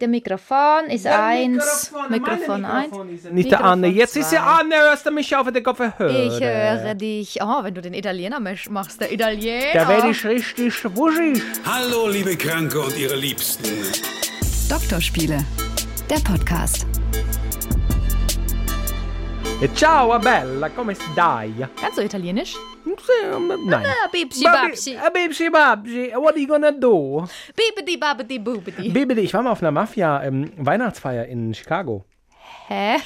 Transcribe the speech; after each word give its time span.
Der 0.00 0.08
Mikrofon 0.08 0.86
ist 0.88 1.06
eins. 1.06 1.92
Mikrofon, 2.08 2.64
eins. 2.64 2.92
Nicht 3.30 3.50
der 3.50 3.62
Anne. 3.62 3.88
Jetzt 3.88 4.16
ist 4.16 4.32
ja 4.32 4.58
Anne, 4.58 4.74
hörst 4.74 5.04
du 5.04 5.10
mich 5.10 5.34
auf 5.36 5.50
den 5.50 5.62
Kopf 5.62 5.80
hören? 5.80 6.16
Ich 6.16 6.40
höre 6.40 6.94
dich. 6.94 7.38
Oh, 7.42 7.62
wenn 7.62 7.74
du 7.74 7.82
den 7.82 7.92
Italiener 7.92 8.40
machst, 8.40 9.00
der 9.00 9.12
Italiener. 9.12 9.72
Da 9.74 9.88
werde 9.88 10.10
ich 10.10 10.24
richtig 10.24 10.84
wuschig. 10.96 11.42
Hallo, 11.66 12.08
liebe 12.08 12.36
Kranke 12.36 12.80
und 12.80 12.96
ihre 12.96 13.16
Liebsten. 13.16 13.68
Doktorspiele, 14.68 15.44
der 16.08 16.20
Podcast. 16.20 16.86
E 19.62 19.68
Ciao, 19.74 20.18
bella, 20.18 20.68
come 20.70 20.94
stai? 20.94 21.52
Kannst 21.80 21.96
du 21.98 22.02
Italienisch? 22.02 22.56
Nein. 23.64 23.84
Ah, 23.86 24.08
Bibsi, 24.10 24.42
Babi- 24.44 24.68
babsi. 24.70 24.94
äh, 24.94 25.10
Bibsi, 25.12 25.50
babsi, 25.50 26.12
what 26.16 26.32
are 26.32 26.40
you 26.40 26.48
gonna 26.48 26.72
do? 26.72 27.24
Bibidi, 27.54 27.96
babidi, 27.96 28.38
bubidi. 28.40 28.88
Bibidi, 28.90 29.20
ich 29.20 29.32
war 29.32 29.42
mal 29.42 29.52
auf 29.52 29.62
einer 29.62 29.70
Mafia-Weihnachtsfeier 29.70 31.26
in 31.26 31.54
Chicago. 31.54 32.04
Hä? 32.66 32.96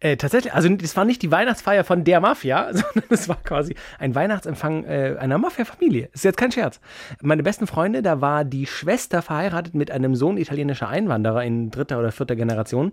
Äh, 0.00 0.16
tatsächlich, 0.16 0.54
also 0.54 0.68
das 0.70 0.96
war 0.96 1.04
nicht 1.04 1.20
die 1.20 1.30
Weihnachtsfeier 1.30 1.84
von 1.84 2.02
der 2.02 2.20
Mafia, 2.20 2.68
sondern 2.72 3.04
es 3.10 3.28
war 3.28 3.36
quasi 3.42 3.74
ein 3.98 4.14
Weihnachtsempfang 4.14 4.84
äh, 4.84 5.16
einer 5.18 5.36
Mafia-Familie. 5.36 6.08
Ist 6.14 6.24
jetzt 6.24 6.38
kein 6.38 6.50
Scherz. 6.50 6.80
Meine 7.20 7.42
besten 7.42 7.66
Freunde, 7.66 8.00
da 8.00 8.22
war 8.22 8.44
die 8.44 8.66
Schwester 8.66 9.20
verheiratet 9.20 9.74
mit 9.74 9.90
einem 9.90 10.14
Sohn 10.14 10.38
italienischer 10.38 10.88
Einwanderer 10.88 11.44
in 11.44 11.70
dritter 11.70 11.98
oder 11.98 12.10
vierter 12.10 12.36
Generation. 12.36 12.92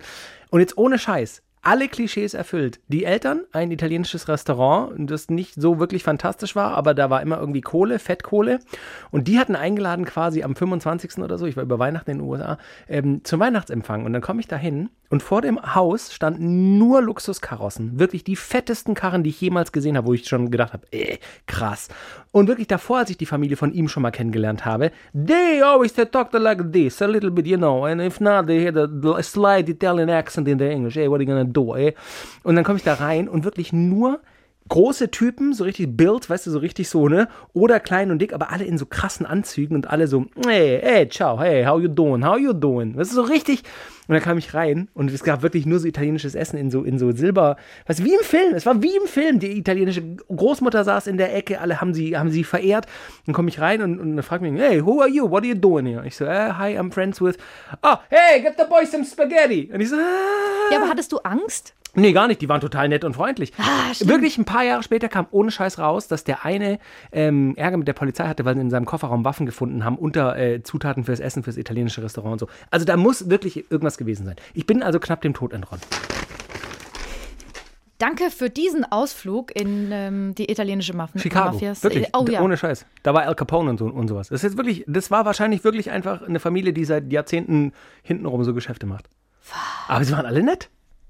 Und 0.49 0.59
jetzt 0.59 0.77
ohne 0.77 0.99
Scheiß. 0.99 1.41
Alle 1.61 1.87
Klischees 1.87 2.33
erfüllt. 2.33 2.79
Die 2.87 3.03
Eltern, 3.03 3.41
ein 3.51 3.71
italienisches 3.71 4.27
Restaurant, 4.27 4.93
das 5.09 5.29
nicht 5.29 5.55
so 5.55 5.79
wirklich 5.79 6.03
fantastisch 6.03 6.55
war, 6.55 6.75
aber 6.75 6.93
da 6.93 7.09
war 7.09 7.21
immer 7.21 7.39
irgendwie 7.39 7.61
Kohle, 7.61 7.99
Fettkohle. 7.99 8.59
Und 9.11 9.27
die 9.27 9.39
hatten 9.39 9.55
eingeladen 9.55 10.05
quasi 10.05 10.43
am 10.43 10.55
25. 10.55 11.17
oder 11.17 11.37
so, 11.37 11.45
ich 11.45 11.57
war 11.57 11.63
über 11.63 11.79
Weihnachten 11.79 12.11
in 12.11 12.17
den 12.19 12.27
USA, 12.27 12.57
ähm, 12.87 13.21
zum 13.23 13.39
Weihnachtsempfang. 13.39 14.05
Und 14.05 14.13
dann 14.13 14.21
komme 14.21 14.39
ich 14.39 14.47
da 14.47 14.55
hin 14.55 14.89
und 15.09 15.23
vor 15.23 15.41
dem 15.41 15.75
Haus 15.75 16.13
standen 16.13 16.77
nur 16.77 17.01
Luxuskarossen. 17.01 17.99
Wirklich 17.99 18.23
die 18.23 18.35
fettesten 18.35 18.93
Karren, 18.93 19.23
die 19.23 19.29
ich 19.29 19.41
jemals 19.41 19.71
gesehen 19.71 19.97
habe, 19.97 20.07
wo 20.07 20.13
ich 20.13 20.27
schon 20.27 20.51
gedacht 20.51 20.73
habe, 20.73 20.85
äh, 20.91 21.17
krass. 21.45 21.87
Und 22.31 22.47
wirklich 22.47 22.67
davor, 22.67 22.99
als 22.99 23.09
ich 23.09 23.17
die 23.17 23.25
Familie 23.25 23.57
von 23.57 23.73
ihm 23.73 23.87
schon 23.87 24.03
mal 24.03 24.11
kennengelernt 24.11 24.65
habe, 24.65 24.91
they 25.13 25.61
always 25.61 25.93
talked 25.93 26.33
like 26.33 26.71
this, 26.71 27.01
a 27.01 27.05
little 27.05 27.31
bit, 27.31 27.47
you 27.47 27.57
know, 27.57 27.85
and 27.85 28.01
if 28.01 28.19
not, 28.19 28.47
they 28.47 28.65
had 28.65 28.77
a, 28.77 28.87
a 29.15 29.23
slight 29.23 29.69
Italian 29.69 30.09
accent 30.09 30.47
in 30.47 30.57
their 30.57 30.71
English. 30.71 30.95
Hey, 30.95 31.09
what 31.09 31.19
are 31.19 31.23
you 31.23 31.27
gonna 31.27 31.43
do, 31.43 31.75
eh? 31.75 31.93
Und 32.43 32.55
dann 32.55 32.63
komme 32.63 32.77
ich 32.77 32.83
da 32.83 32.95
rein 32.95 33.27
und 33.27 33.43
wirklich 33.43 33.73
nur 33.73 34.19
große 34.67 35.11
Typen, 35.11 35.53
so 35.53 35.63
richtig 35.63 35.95
Build, 35.95 36.29
weißt 36.29 36.47
du, 36.47 36.51
so 36.51 36.59
richtig 36.59 36.89
so, 36.89 37.07
ne? 37.07 37.27
Oder 37.53 37.79
klein 37.79 38.11
und 38.11 38.19
dick, 38.19 38.33
aber 38.33 38.51
alle 38.51 38.65
in 38.65 38.77
so 38.77 38.85
krassen 38.85 39.25
Anzügen 39.25 39.75
und 39.75 39.89
alle 39.89 40.07
so, 40.07 40.25
hey, 40.45 40.79
hey, 40.81 41.09
ciao, 41.09 41.39
hey, 41.39 41.65
how 41.65 41.79
you 41.79 41.87
doing, 41.87 42.25
how 42.25 42.37
you 42.37 42.53
doing? 42.53 42.95
Das 42.95 43.09
ist 43.09 43.15
so 43.15 43.21
richtig. 43.21 43.63
Und 44.07 44.13
dann 44.13 44.23
kam 44.23 44.37
ich 44.37 44.53
rein 44.53 44.87
und 44.93 45.11
es 45.11 45.23
gab 45.23 45.41
wirklich 45.41 45.65
nur 45.65 45.79
so 45.79 45.87
italienisches 45.87 46.33
Essen 46.33 46.57
in 46.57 46.71
so, 46.71 46.83
in 46.83 46.97
so 46.97 47.11
Silber, 47.11 47.57
was 47.85 48.03
wie 48.03 48.13
im 48.13 48.21
Film, 48.21 48.53
es 48.55 48.65
war 48.65 48.81
wie 48.81 48.95
im 48.95 49.05
Film. 49.05 49.39
Die 49.39 49.57
italienische 49.57 50.01
Großmutter 50.33 50.85
saß 50.85 51.07
in 51.07 51.17
der 51.17 51.35
Ecke, 51.35 51.59
alle 51.59 51.81
haben 51.81 51.93
sie, 51.93 52.17
haben 52.17 52.29
sie 52.29 52.45
verehrt. 52.45 52.85
Dann 53.25 53.35
komme 53.35 53.49
ich 53.49 53.59
rein 53.59 53.81
und, 53.81 53.99
und 53.99 54.15
dann 54.15 54.23
fragt 54.23 54.41
mich, 54.41 54.53
hey, 54.57 54.85
who 54.85 55.01
are 55.01 55.09
you? 55.09 55.29
What 55.29 55.43
are 55.43 55.47
you 55.47 55.55
doing 55.55 55.85
here? 55.85 56.05
Ich 56.05 56.15
so, 56.15 56.23
eh, 56.23 56.53
hi, 56.53 56.79
I'm 56.79 56.91
friends 56.91 57.21
with, 57.21 57.37
oh, 57.83 57.97
hey, 58.09 58.41
get 58.41 58.55
the 58.57 58.63
boy 58.63 58.85
some 58.85 59.03
spaghetti. 59.03 59.69
Und 59.73 59.81
ich 59.81 59.89
so, 59.89 59.97
ah. 59.97 60.71
Ja, 60.71 60.77
aber 60.79 60.89
hattest 60.89 61.11
du 61.11 61.17
Angst? 61.19 61.73
Nee, 61.99 62.13
gar 62.13 62.27
nicht. 62.27 62.41
Die 62.41 62.47
waren 62.47 62.61
total 62.61 62.89
nett 62.89 63.03
und 63.03 63.15
freundlich. 63.15 63.51
Ah, 63.57 63.91
stimmt. 63.91 64.11
Wirklich 64.11 64.37
ein 64.37 64.45
paar 64.45 64.63
Jahre 64.63 64.83
später 64.83 65.09
kam 65.09 65.25
ohne 65.31 65.49
Scheiß 65.49 65.79
raus, 65.79 66.07
dass 66.07 66.23
der 66.23 66.45
eine 66.45 66.77
ähm, 67.11 67.55
Ärger 67.55 67.77
mit 67.77 67.87
der 67.87 67.93
Polizei 67.93 68.27
hatte, 68.27 68.45
weil 68.45 68.53
sie 68.53 68.61
in 68.61 68.69
seinem 68.69 68.85
Kofferraum 68.85 69.25
Waffen 69.25 69.47
gefunden 69.47 69.83
haben 69.83 69.97
unter 69.97 70.37
äh, 70.37 70.61
Zutaten 70.61 71.05
fürs 71.05 71.19
Essen, 71.19 71.41
fürs 71.41 71.57
italienische 71.57 72.03
Restaurant 72.03 72.33
und 72.33 72.39
so. 72.39 72.47
Also 72.69 72.85
da 72.85 72.97
muss 72.97 73.31
wirklich 73.31 73.71
irgendwas 73.71 73.97
gewesen 73.97 74.27
sein. 74.27 74.35
Ich 74.53 74.67
bin 74.67 74.83
also 74.83 74.99
knapp 74.99 75.21
dem 75.21 75.33
Tod 75.33 75.53
entronnen. 75.53 75.81
Danke 77.97 78.29
für 78.29 78.51
diesen 78.51 78.85
Ausflug 78.85 79.55
in 79.55 79.89
ähm, 79.91 80.35
die 80.35 80.51
italienische 80.51 80.95
Maf 80.95 81.09
Chicago. 81.15 81.53
Mafias. 81.53 81.81
Wirklich. 81.81 82.09
Oh 82.15 82.23
ja. 82.29 82.41
Ohne 82.41 82.57
Scheiß. 82.57 82.85
Da 83.01 83.15
war 83.15 83.23
Al 83.23 83.33
Capone 83.33 83.71
und, 83.71 83.79
so, 83.79 83.85
und 83.85 84.07
sowas. 84.07 84.29
Das 84.29 84.43
ist 84.43 84.43
jetzt 84.43 84.57
wirklich, 84.57 84.83
das 84.85 85.09
war 85.09 85.25
wahrscheinlich 85.25 85.63
wirklich 85.63 85.89
einfach 85.89 86.21
eine 86.21 86.39
Familie, 86.39 86.73
die 86.73 86.85
seit 86.85 87.11
Jahrzehnten 87.11 87.73
hintenrum 88.03 88.43
so 88.43 88.53
Geschäfte 88.53 88.85
macht. 88.85 89.09
Aber 89.87 90.03
sie 90.03 90.13
waren 90.13 90.27
alle 90.27 90.43
nett. 90.43 90.69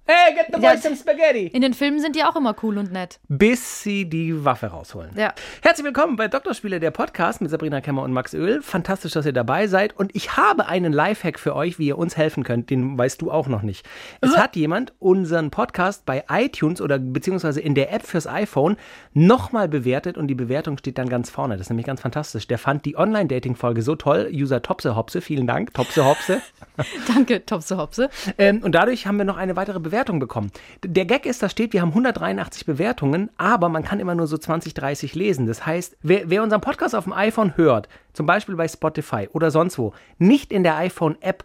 Hey, 0.10 0.34
get 0.36 0.46
the 0.56 0.62
Ja. 0.62 0.72
boy 0.72 0.78
some 0.82 0.96
spaghetti. 0.96 1.48
In 1.48 1.62
den 1.62 1.74
Filmen 1.74 2.00
sind 2.00 2.16
die 2.16 2.24
auch 2.24 2.38
immer 2.38 2.56
cool 2.64 2.78
und 2.78 2.94
nett. 2.94 3.20
bis 3.28 3.84
sie 3.84 4.06
die 4.10 4.46
Waffe 4.46 4.68
rausholen. 4.68 5.12
Ja. 5.18 5.34
Herzlich 5.62 5.86
willkommen 5.86 6.16
bei 6.16 6.30
Doktorspiele, 6.30 6.80
der 6.80 6.92
Podcast 6.92 7.42
mit 7.42 7.52
Sabrina 7.52 7.82
Kemmer 7.82 8.04
und 8.04 8.14
Max 8.14 8.34
Öl. 8.34 8.62
Fantastisch, 8.62 9.12
dass 9.12 9.26
ihr 9.26 9.34
dabei 9.34 9.68
seid. 9.68 9.98
Und 9.98 10.16
ich 10.16 10.38
habe 10.38 10.68
einen 10.68 10.94
Lifehack 10.94 11.38
für 11.38 11.58
euch, 11.58 11.78
wie 11.78 11.88
ihr 11.88 11.98
uns 11.98 12.16
helfen 12.16 12.46
könnt. 12.46 12.70
Den 12.70 12.98
weißt 12.98 13.22
du 13.22 13.32
auch 13.32 13.48
noch 13.50 13.64
nicht. 13.64 13.86
Es 14.22 14.38
hat 14.38 14.56
jemand 14.56 14.94
unseren 15.00 15.52
Podcast 15.52 16.06
bei 16.06 16.24
iTunes 16.30 16.80
oder 16.80 17.00
beziehungsweise 17.00 17.60
in 17.60 17.76
der 17.76 17.92
App 17.92 18.08
fürs 18.08 18.28
iPhone 18.28 18.78
nochmal 19.14 19.68
bewertet 19.68 20.18
und 20.18 20.28
die 20.30 20.36
Bewertung 20.36 20.78
steht 20.78 20.98
dann 21.00 21.10
ganz 21.10 21.30
vorne. 21.30 21.56
Das 21.58 21.66
ist 21.66 21.70
nämlich 21.70 21.86
ganz 21.86 22.00
fantastisch. 22.00 22.48
Der 22.48 22.58
fand 22.60 22.86
die 22.86 22.96
Online-Dating-Folge 22.98 23.82
so 23.82 23.96
toll. 23.98 24.30
User 24.32 24.62
Topse 24.62 24.96
Hopse, 24.96 25.20
vielen 25.20 25.48
Dank. 25.48 25.74
Topse 25.74 26.06
Hopse. 26.06 26.42
Danke, 27.14 27.46
Topse 27.46 27.76
Hopse. 27.78 28.10
Ähm, 28.38 28.62
und 28.64 28.72
dadurch 28.74 29.06
haben 29.06 29.18
wir 29.18 29.26
noch 29.26 29.36
eine 29.36 29.58
weitere 29.58 29.82
Bewertung 29.82 29.97
bekommen. 30.06 30.52
Der 30.84 31.06
Gag 31.06 31.26
ist, 31.26 31.44
da 31.44 31.50
steht, 31.50 31.74
wir 31.74 31.82
haben 31.82 31.90
183 31.90 32.66
Bewertungen, 32.66 33.30
aber 33.38 33.70
man 33.70 33.84
kann 33.84 34.00
immer 34.00 34.16
nur 34.16 34.28
so 34.28 34.38
20, 34.38 34.74
30 34.74 35.16
lesen. 35.16 35.46
Das 35.48 35.66
heißt, 35.66 35.98
wer, 36.02 36.30
wer 36.30 36.44
unseren 36.44 36.62
Podcast 36.62 36.96
auf 36.96 37.06
dem 37.06 37.14
iPhone 37.14 37.58
hört, 37.58 37.90
zum 38.14 38.26
Beispiel 38.26 38.56
bei 38.56 38.68
Spotify 38.68 39.28
oder 39.34 39.52
sonst 39.52 39.78
wo, 39.78 39.94
nicht 40.18 40.52
in 40.52 40.64
der 40.64 40.78
iPhone-App, 40.78 41.44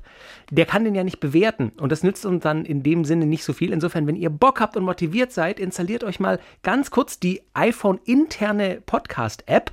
der 0.51 0.67
kann 0.67 0.85
den 0.85 0.95
ja 0.95 1.05
nicht 1.05 1.21
bewerten. 1.21 1.73
Und 1.79 1.93
das 1.93 2.03
nützt 2.03 2.25
uns 2.25 2.43
dann 2.43 2.65
in 2.65 2.83
dem 2.83 3.05
Sinne 3.05 3.27
nicht 3.27 3.45
so 3.45 3.53
viel. 3.53 3.73
Insofern, 3.73 4.07
wenn 4.07 4.17
ihr 4.17 4.31
Bock 4.31 4.61
habt 4.61 4.77
und 4.77 4.85
motiviert 4.85 5.33
seid, 5.33 5.59
installiert 5.59 6.05
euch 6.05 6.21
mal 6.21 6.39
ganz 6.63 6.91
kurz 6.91 7.19
die 7.19 7.43
iPhone-interne 7.55 8.83
Podcast-App 8.87 9.73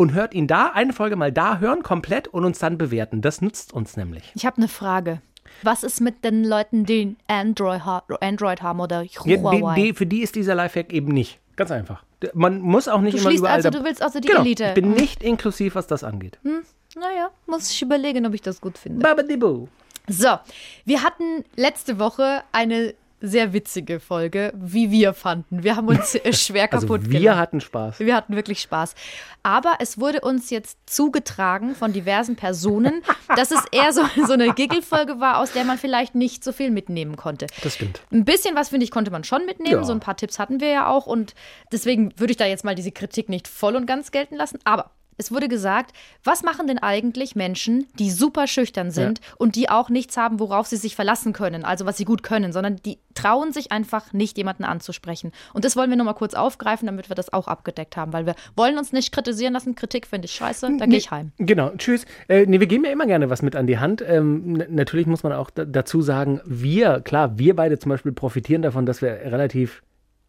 und 0.00 0.14
hört 0.14 0.32
ihn 0.32 0.46
da, 0.46 0.70
eine 0.72 0.94
Folge 0.94 1.16
mal 1.16 1.30
da 1.30 1.58
hören, 1.58 1.82
komplett 1.82 2.26
und 2.26 2.46
uns 2.46 2.58
dann 2.58 2.78
bewerten. 2.78 3.20
Das 3.20 3.42
nützt 3.42 3.74
uns 3.74 3.98
nämlich. 3.98 4.32
Ich 4.34 4.46
habe 4.46 4.56
eine 4.56 4.68
Frage. 4.68 5.20
Was 5.62 5.82
ist 5.82 6.00
mit 6.00 6.24
den 6.24 6.44
Leuten, 6.44 6.84
die 6.86 7.16
Android, 7.26 7.84
ha 7.84 8.02
Android 8.20 8.62
haben 8.62 8.80
oder 8.80 9.04
Huawei? 9.04 9.74
die, 9.74 9.82
die, 9.82 9.94
für 9.94 10.06
die 10.06 10.22
ist 10.22 10.34
dieser 10.34 10.54
Lifehack 10.54 10.92
eben 10.92 11.12
nicht. 11.12 11.38
Ganz 11.56 11.70
einfach. 11.70 12.02
Man 12.34 12.60
muss 12.60 12.88
auch 12.88 13.00
nicht 13.00 13.14
Du 13.18 13.22
immer 13.22 13.30
überall. 13.32 13.54
also, 13.56 13.70
du 13.70 13.82
willst 13.84 14.02
also 14.02 14.20
die 14.20 14.28
genau, 14.28 14.40
Elite. 14.40 14.68
Ich 14.68 14.74
bin 14.74 14.86
Hm. 14.86 14.94
nicht 14.94 15.22
inklusiv, 15.22 15.74
was 15.74 15.86
das 15.86 16.04
angeht. 16.04 16.38
Naja, 16.42 17.30
muss 17.46 17.70
ich 17.70 17.82
überlegen, 17.82 18.26
ob 18.26 18.34
ich 18.34 18.42
das 18.42 18.60
gut 18.60 18.76
finde. 18.78 19.00
Babadibu. 19.00 19.68
So, 20.08 20.38
wir 20.84 21.02
hatten 21.02 21.44
letzte 21.56 21.98
Woche 21.98 22.42
eine 22.52 22.94
sehr 23.20 23.52
witzige 23.52 24.00
Folge, 24.00 24.52
wie 24.56 24.90
wir 24.90 25.12
fanden. 25.14 25.62
Wir 25.62 25.76
haben 25.76 25.88
uns 25.88 26.14
äh, 26.14 26.32
schwer 26.32 26.72
Also 26.72 26.86
kaputt 26.86 27.10
wir 27.10 27.20
gelacht. 27.20 27.38
hatten 27.38 27.60
Spaß. 27.60 28.00
Wir 28.00 28.16
hatten 28.16 28.36
wirklich 28.36 28.60
Spaß. 28.60 28.94
Aber 29.42 29.74
es 29.78 29.98
wurde 29.98 30.20
uns 30.20 30.50
jetzt 30.50 30.78
zugetragen 30.86 31.74
von 31.74 31.92
diversen 31.92 32.36
Personen, 32.36 33.02
dass 33.36 33.50
es 33.50 33.62
eher 33.72 33.92
so, 33.92 34.02
so 34.26 34.32
eine 34.32 34.52
Giggle-Folge 34.52 35.20
war, 35.20 35.38
aus 35.38 35.52
der 35.52 35.64
man 35.64 35.78
vielleicht 35.78 36.14
nicht 36.14 36.44
so 36.44 36.52
viel 36.52 36.70
mitnehmen 36.70 37.16
konnte. 37.16 37.46
Das 37.62 37.74
stimmt. 37.74 38.00
Ein 38.12 38.24
bisschen 38.24 38.54
was, 38.56 38.70
finde 38.70 38.84
ich, 38.84 38.90
konnte 38.90 39.10
man 39.10 39.24
schon 39.24 39.46
mitnehmen. 39.46 39.80
Ja. 39.80 39.84
So 39.84 39.92
ein 39.92 40.00
paar 40.00 40.16
Tipps 40.16 40.38
hatten 40.38 40.60
wir 40.60 40.68
ja 40.68 40.86
auch. 40.88 41.06
Und 41.06 41.34
deswegen 41.72 42.12
würde 42.18 42.32
ich 42.32 42.36
da 42.36 42.46
jetzt 42.46 42.64
mal 42.64 42.74
diese 42.74 42.92
Kritik 42.92 43.28
nicht 43.28 43.48
voll 43.48 43.76
und 43.76 43.86
ganz 43.86 44.10
gelten 44.10 44.36
lassen. 44.36 44.58
Aber 44.64 44.90
es 45.20 45.30
wurde 45.30 45.48
gesagt, 45.48 45.92
was 46.24 46.42
machen 46.42 46.66
denn 46.66 46.78
eigentlich 46.78 47.36
Menschen, 47.36 47.86
die 47.98 48.10
super 48.10 48.46
schüchtern 48.46 48.90
sind 48.90 49.20
und 49.36 49.54
die 49.54 49.68
auch 49.68 49.90
nichts 49.90 50.16
haben, 50.16 50.40
worauf 50.40 50.66
sie 50.66 50.76
sich 50.76 50.96
verlassen 50.96 51.32
können, 51.32 51.64
also 51.64 51.84
was 51.86 51.96
sie 51.98 52.04
gut 52.06 52.22
können, 52.22 52.52
sondern 52.52 52.76
die 52.76 52.98
trauen 53.14 53.52
sich 53.52 53.70
einfach 53.70 54.12
nicht, 54.14 54.38
jemanden 54.38 54.64
anzusprechen. 54.64 55.32
Und 55.52 55.64
das 55.64 55.76
wollen 55.76 55.90
wir 55.90 55.96
nochmal 55.96 56.14
kurz 56.14 56.32
aufgreifen, 56.34 56.86
damit 56.86 57.08
wir 57.10 57.14
das 57.16 57.32
auch 57.32 57.48
abgedeckt 57.48 57.96
haben, 57.96 58.12
weil 58.12 58.24
wir 58.24 58.34
wollen 58.56 58.78
uns 58.78 58.92
nicht 58.92 59.12
kritisieren 59.12 59.52
lassen. 59.52 59.74
Kritik 59.74 60.06
finde 60.06 60.24
ich 60.26 60.32
scheiße, 60.32 60.76
da 60.78 60.86
gehe 60.86 60.98
ich 60.98 61.10
heim. 61.10 61.32
Genau, 61.38 61.70
tschüss. 61.76 62.06
Äh, 62.28 62.46
nee, 62.46 62.58
wir 62.60 62.66
geben 62.66 62.84
ja 62.86 62.90
immer 62.92 63.06
gerne 63.06 63.28
was 63.28 63.42
mit 63.42 63.54
an 63.56 63.66
die 63.66 63.78
Hand. 63.78 64.02
Ähm, 64.06 64.64
natürlich 64.70 65.06
muss 65.06 65.22
man 65.22 65.32
auch 65.32 65.50
da- 65.50 65.64
dazu 65.66 66.00
sagen, 66.00 66.40
wir, 66.46 67.00
klar, 67.00 67.38
wir 67.38 67.54
beide 67.54 67.78
zum 67.78 67.90
Beispiel 67.90 68.12
profitieren 68.12 68.62
davon, 68.62 68.86
dass 68.86 69.02
wir 69.02 69.10
relativ 69.10 69.82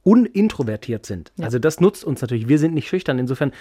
unintrovertiert 0.03 1.05
sind. 1.05 1.31
Also 1.39 1.59
das 1.59 1.79
nutzt 1.79 2.03
uns 2.03 2.21
natürlich. 2.21 2.47
Wir 2.47 2.57
sind 2.57 2.73
nicht 2.73 2.87
schüchtern. 2.87 3.19
Insofern 3.19 3.51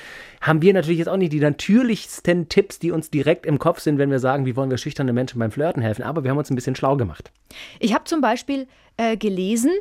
haben 0.40 0.62
wir 0.62 0.72
natürlich 0.72 0.98
jetzt 0.98 1.08
auch 1.08 1.16
nicht 1.16 1.32
die 1.32 1.40
natürlichsten 1.40 2.48
Tipps, 2.48 2.78
die 2.78 2.90
uns 2.90 3.10
direkt 3.10 3.44
im 3.46 3.58
Kopf 3.58 3.80
sind, 3.80 3.98
wenn 3.98 4.10
wir 4.10 4.20
sagen, 4.20 4.46
wie 4.46 4.56
wollen 4.56 4.70
wir 4.70 4.78
schüchterne 4.78 5.12
Menschen 5.12 5.38
beim 5.38 5.50
Flirten 5.50 5.82
helfen. 5.82 6.02
Aber 6.02 6.24
wir 6.24 6.30
haben 6.30 6.38
uns 6.38 6.50
ein 6.50 6.54
bisschen 6.54 6.76
schlau 6.76 6.96
gemacht. 6.96 7.30
Ich 7.78 7.94
habe 7.94 8.04
zum 8.04 8.20
Beispiel 8.20 8.66
äh, 8.96 9.16
gelesen, 9.16 9.72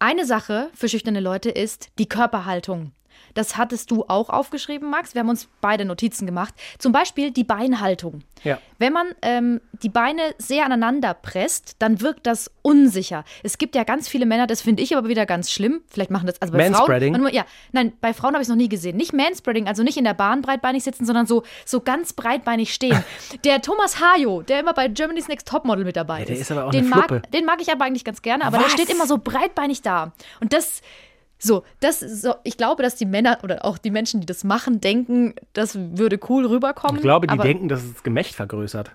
eine 0.00 0.24
Sache 0.24 0.70
für 0.74 0.88
schüchterne 0.88 1.20
Leute 1.20 1.50
ist 1.50 1.90
die 1.98 2.08
Körperhaltung. 2.08 2.92
Das 3.34 3.56
hattest 3.56 3.90
du 3.90 4.04
auch 4.08 4.28
aufgeschrieben, 4.30 4.90
Max. 4.90 5.14
Wir 5.14 5.20
haben 5.20 5.28
uns 5.28 5.48
beide 5.60 5.84
Notizen 5.84 6.26
gemacht. 6.26 6.54
Zum 6.78 6.92
Beispiel 6.92 7.30
die 7.30 7.44
Beinhaltung. 7.44 8.22
Ja. 8.44 8.58
Wenn 8.78 8.92
man 8.92 9.08
ähm, 9.22 9.60
die 9.72 9.88
Beine 9.88 10.22
sehr 10.38 10.64
aneinander 10.64 11.14
presst, 11.14 11.76
dann 11.78 12.00
wirkt 12.00 12.26
das 12.26 12.50
unsicher. 12.62 13.24
Es 13.42 13.58
gibt 13.58 13.74
ja 13.74 13.84
ganz 13.84 14.08
viele 14.08 14.26
Männer, 14.26 14.46
das 14.46 14.62
finde 14.62 14.82
ich 14.82 14.96
aber 14.96 15.08
wieder 15.08 15.26
ganz 15.26 15.50
schlimm. 15.50 15.80
Vielleicht 15.88 16.10
machen 16.10 16.26
das 16.26 16.40
also 16.40 16.52
bei 16.52 16.70
Manspreading? 16.70 17.14
Frauen. 17.14 17.34
Ja, 17.34 17.44
nein, 17.72 17.92
bei 18.00 18.12
Frauen 18.12 18.34
habe 18.34 18.42
ich 18.42 18.46
es 18.46 18.48
noch 18.48 18.56
nie 18.56 18.68
gesehen. 18.68 18.96
Nicht 18.96 19.12
Manspreading, 19.12 19.66
also 19.66 19.82
nicht 19.82 19.96
in 19.96 20.04
der 20.04 20.14
Bahn 20.14 20.42
breitbeinig 20.42 20.84
sitzen, 20.84 21.04
sondern 21.04 21.26
so, 21.26 21.42
so 21.64 21.80
ganz 21.80 22.12
breitbeinig 22.12 22.72
stehen. 22.72 23.02
der 23.44 23.62
Thomas 23.62 24.00
Hajo, 24.00 24.42
der 24.42 24.60
immer 24.60 24.74
bei 24.74 24.88
Germany's 24.88 25.28
Next 25.28 25.48
Topmodel 25.48 25.84
mit 25.84 25.96
dabei 25.96 26.20
Ja, 26.20 26.24
der 26.26 26.34
ist, 26.36 26.42
ist 26.42 26.52
aber 26.52 26.66
auch 26.66 26.70
den, 26.70 26.86
eine 26.86 26.88
mag, 26.90 27.08
Fluppe. 27.08 27.28
den 27.32 27.44
mag 27.44 27.60
ich 27.60 27.72
aber 27.72 27.84
eigentlich 27.84 28.04
ganz 28.04 28.22
gerne, 28.22 28.44
aber 28.44 28.58
der 28.58 28.66
Was? 28.66 28.72
steht 28.72 28.90
immer 28.90 29.06
so 29.06 29.18
breitbeinig 29.18 29.82
da. 29.82 30.12
Und 30.40 30.52
das. 30.52 30.82
So, 31.38 31.62
das 31.80 32.00
so, 32.00 32.34
ich 32.44 32.56
glaube, 32.56 32.82
dass 32.82 32.96
die 32.96 33.06
Männer 33.06 33.38
oder 33.42 33.64
auch 33.64 33.78
die 33.78 33.90
Menschen, 33.90 34.20
die 34.20 34.26
das 34.26 34.44
machen, 34.44 34.80
denken, 34.80 35.34
das 35.52 35.76
würde 35.76 36.18
cool 36.28 36.46
rüberkommen. 36.46 36.96
Ich 36.96 37.02
glaube, 37.02 37.26
die 37.26 37.38
denken, 37.38 37.68
dass 37.68 37.82
es 37.82 37.92
das 37.94 38.02
Gemächt 38.02 38.34
vergrößert. 38.34 38.90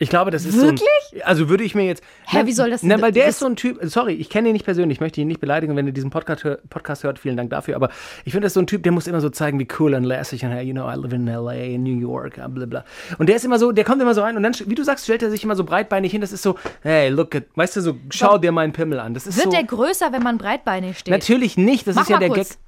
Ich 0.00 0.08
glaube, 0.10 0.30
das 0.30 0.44
ist 0.44 0.54
Wirklich? 0.60 0.80
so 1.10 1.16
ein, 1.16 1.22
Also 1.22 1.48
würde 1.48 1.64
ich 1.64 1.74
mir 1.74 1.84
jetzt. 1.84 2.02
Hä, 2.26 2.42
wie 2.44 2.52
soll 2.52 2.70
das 2.70 2.82
Na, 2.82 2.94
denn- 2.94 3.02
weil 3.02 3.10
der 3.12 3.26
ist 3.26 3.40
so 3.40 3.46
ein 3.46 3.56
Typ. 3.56 3.78
Sorry, 3.82 4.12
ich 4.14 4.30
kenne 4.30 4.48
ihn 4.48 4.52
nicht 4.52 4.64
persönlich. 4.64 4.96
Ich 4.98 5.00
möchte 5.00 5.20
ihn 5.20 5.26
nicht 5.26 5.40
beleidigen, 5.40 5.74
wenn 5.76 5.86
er 5.86 5.92
diesen 5.92 6.10
Podcast, 6.10 6.46
Podcast 6.70 7.02
hört. 7.02 7.18
Vielen 7.18 7.36
Dank 7.36 7.50
dafür. 7.50 7.74
Aber 7.76 7.88
ich 8.24 8.32
finde, 8.32 8.44
das 8.46 8.50
ist 8.50 8.54
so 8.54 8.60
ein 8.60 8.66
Typ, 8.68 8.82
der 8.84 8.92
muss 8.92 9.06
immer 9.06 9.20
so 9.20 9.28
zeigen, 9.30 9.58
wie 9.58 9.66
cool 9.80 9.94
und 9.94 10.04
lässig 10.04 10.44
und 10.44 10.52
you 10.62 10.72
know, 10.72 10.88
I 10.88 10.94
live 10.94 11.12
in 11.12 11.26
LA, 11.26 11.52
in 11.54 11.82
New 11.82 11.98
York, 11.98 12.34
bla 12.36 12.66
bla. 12.66 12.84
Und 13.18 13.28
der 13.28 13.36
ist 13.36 13.44
immer 13.44 13.58
so, 13.58 13.72
der 13.72 13.84
kommt 13.84 14.00
immer 14.00 14.14
so 14.14 14.20
rein 14.22 14.36
und 14.36 14.42
dann, 14.44 14.54
wie 14.66 14.74
du 14.74 14.84
sagst, 14.84 15.04
stellt 15.04 15.22
er 15.22 15.30
sich 15.30 15.42
immer 15.42 15.56
so 15.56 15.64
breitbeinig 15.64 16.12
hin. 16.12 16.20
Das 16.20 16.32
ist 16.32 16.42
so, 16.42 16.56
hey, 16.82 17.08
look 17.08 17.34
at, 17.34 17.44
weißt 17.56 17.76
du, 17.76 17.80
so, 17.80 17.96
schau 18.10 18.38
dir 18.38 18.52
meinen 18.52 18.72
Pimmel 18.72 19.00
an. 19.00 19.14
Das 19.14 19.26
ist 19.26 19.36
Wird 19.36 19.46
so. 19.46 19.50
der 19.50 19.64
größer, 19.64 20.12
wenn 20.12 20.22
man 20.22 20.38
breitbeinig 20.38 20.98
steht? 20.98 21.12
Natürlich 21.12 21.56
nicht. 21.56 21.86
Das 21.86 21.96
Mach 21.96 22.02
ist 22.02 22.08
ja 22.10 22.18
der 22.18 22.28
kurz. 22.28 22.58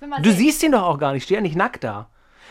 Gag. 0.00 0.22
Du 0.22 0.30
sehen. 0.30 0.38
siehst 0.38 0.62
ihn 0.62 0.72
doch 0.72 0.82
auch 0.82 0.98
gar 0.98 1.12
nicht. 1.12 1.24
Steh 1.24 1.34
ja 1.34 1.40
nicht 1.40 1.56
nackt 1.56 1.84
da. 1.84 2.08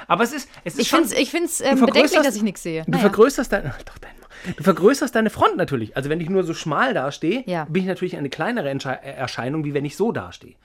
Aber 0.07 0.24
es 0.24 0.31
ist, 0.31 0.48
es 0.63 0.74
ist 0.75 0.81
Ich 0.81 1.30
finde 1.31 1.45
es 1.48 1.60
ähm, 1.62 1.80
bedenklich, 1.80 2.22
dass 2.22 2.36
ich 2.36 2.44
nichts 2.44 2.62
sehe. 2.63 2.83
Du 2.86 2.92
Naja. 2.92 3.01
vergrößerst 3.01 3.51
deine. 3.51 3.74
Ach, 3.75 3.81
doch, 3.83 3.98
dein, 3.98 4.12
du 4.57 4.63
vergrößerst 4.63 5.13
deine 5.16 5.30
Front 5.30 5.57
natürlich. 5.57 5.95
Also 5.98 6.10
wenn 6.10 6.22
ich 6.22 6.30
nur 6.30 6.44
so 6.44 6.54
schmal 6.54 6.94
dastehe, 6.94 7.44
Ja. 7.45 7.66
bin 7.66 7.84
ich 7.84 7.88
natürlich 7.88 8.18
eine 8.18 8.30
kleinere 8.30 8.69
äh, 8.69 9.10
Erscheinung, 9.16 9.63
wie 9.66 9.74
wenn 9.74 9.86
ich 9.86 9.98
so 9.98 10.12
dastehe. 10.12 10.56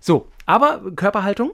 So, 0.00 0.28
aber 0.46 0.82
Körperhaltung. 0.96 1.52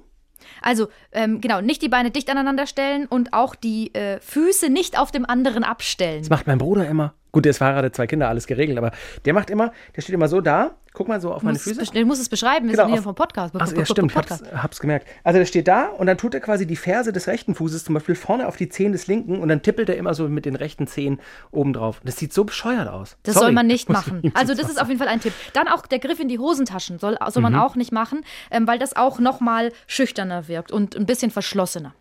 Also, 0.63 0.89
ähm, 1.13 1.41
genau, 1.41 1.61
nicht 1.61 1.83
die 1.83 1.89
Beine 1.89 2.11
dicht 2.11 2.31
aneinander 2.31 2.67
stellen 2.67 3.07
und 3.07 3.33
auch 3.35 3.55
die 3.55 3.95
äh, 3.95 4.21
Füße 4.21 4.71
nicht 4.71 4.99
auf 4.99 5.11
dem 5.11 5.27
anderen 5.27 5.65
abstellen. 5.65 6.21
Das 6.21 6.31
macht 6.31 6.47
mein 6.47 6.59
Bruder 6.59 6.89
immer. 6.89 7.15
Gut, 7.33 7.45
der 7.45 7.51
ist 7.51 7.59
verheiratet, 7.59 7.95
zwei 7.95 8.07
Kinder, 8.07 8.29
alles 8.29 8.47
geregelt, 8.47 8.77
aber 8.79 8.91
der 9.25 9.35
macht 9.35 9.51
immer, 9.51 9.73
der 9.95 10.03
steht 10.03 10.15
immer 10.15 10.29
so 10.29 10.41
da, 10.41 10.77
guck 10.93 11.09
mal 11.09 11.21
so 11.21 11.33
auf 11.33 11.43
meine 11.43 11.59
Füße. 11.59 11.85
du 11.93 12.05
musst 12.05 12.21
es 12.21 12.29
beschreiben, 12.29 12.67
wir 12.67 12.73
Genau, 12.73 12.85
sind 12.85 12.93
hier 12.95 13.03
vom 13.03 13.15
Podcast. 13.15 13.55
Ach, 13.59 13.73
ja, 13.73 13.85
stimmt, 13.87 14.11
ich 14.13 14.17
hab's, 14.17 14.43
hab's 14.53 14.81
gemerkt. 14.81 15.07
Also 15.25 15.39
der 15.39 15.47
steht 15.47 15.69
da 15.69 15.87
und 15.87 16.07
dann 16.07 16.19
tut 16.19 16.35
er 16.35 16.41
quasi 16.41 16.67
die 16.67 16.77
Ferse 16.77 17.13
des 17.13 17.27
rechten 17.27 17.55
Fußes 17.55 17.85
zum 17.85 17.95
Beispiel 17.95 18.15
vorne 18.15 18.47
auf 18.49 18.57
die 18.57 18.69
Zehen 18.69 18.93
des 18.93 19.07
linken 19.07 19.39
und 19.41 19.49
dann 19.49 19.63
tippelt 19.63 19.89
er 19.89 19.97
immer 19.97 20.15
so 20.15 20.29
mit 20.29 20.45
den 20.47 20.57
rechten 20.57 20.87
Zehen 20.87 21.21
oben 21.53 21.73
drauf. 21.73 22.01
Das 22.05 22.17
sieht 22.17 22.33
so 22.33 22.45
bescheuert 22.45 22.89
aus. 22.89 23.17
Das 23.23 23.35
Sorry. 23.35 23.47
soll 23.47 23.53
man 23.53 23.67
nicht 23.67 23.89
machen. 23.89 24.33
Also 24.35 24.55
das 24.55 24.69
ist 24.69 24.81
auf 24.81 24.89
jeden 24.89 24.99
Fall 24.99 25.09
ein 25.09 25.21
Tipp. 25.21 25.33
Dann 25.53 25.69
auch 25.69 25.87
der 25.87 25.99
Griff 26.01 26.21
in 26.21 26.29
die 26.29 26.39
Hosentaschen 26.39 26.99
soll, 26.99 27.17
soll 27.29 27.43
Mhm. 27.43 27.53
man 27.53 27.61
auch 27.61 27.77
nicht 27.77 27.93
machen, 27.93 28.23
ähm, 28.51 28.67
weil 28.67 28.79
das 28.79 28.97
auch 28.97 29.19
nochmal 29.21 29.73
schüchterner 29.87 30.49
wirkt 30.49 30.73
und 30.73 30.97
ein 30.97 31.07
bisschen 31.07 31.31
verschlossener. 31.31 31.95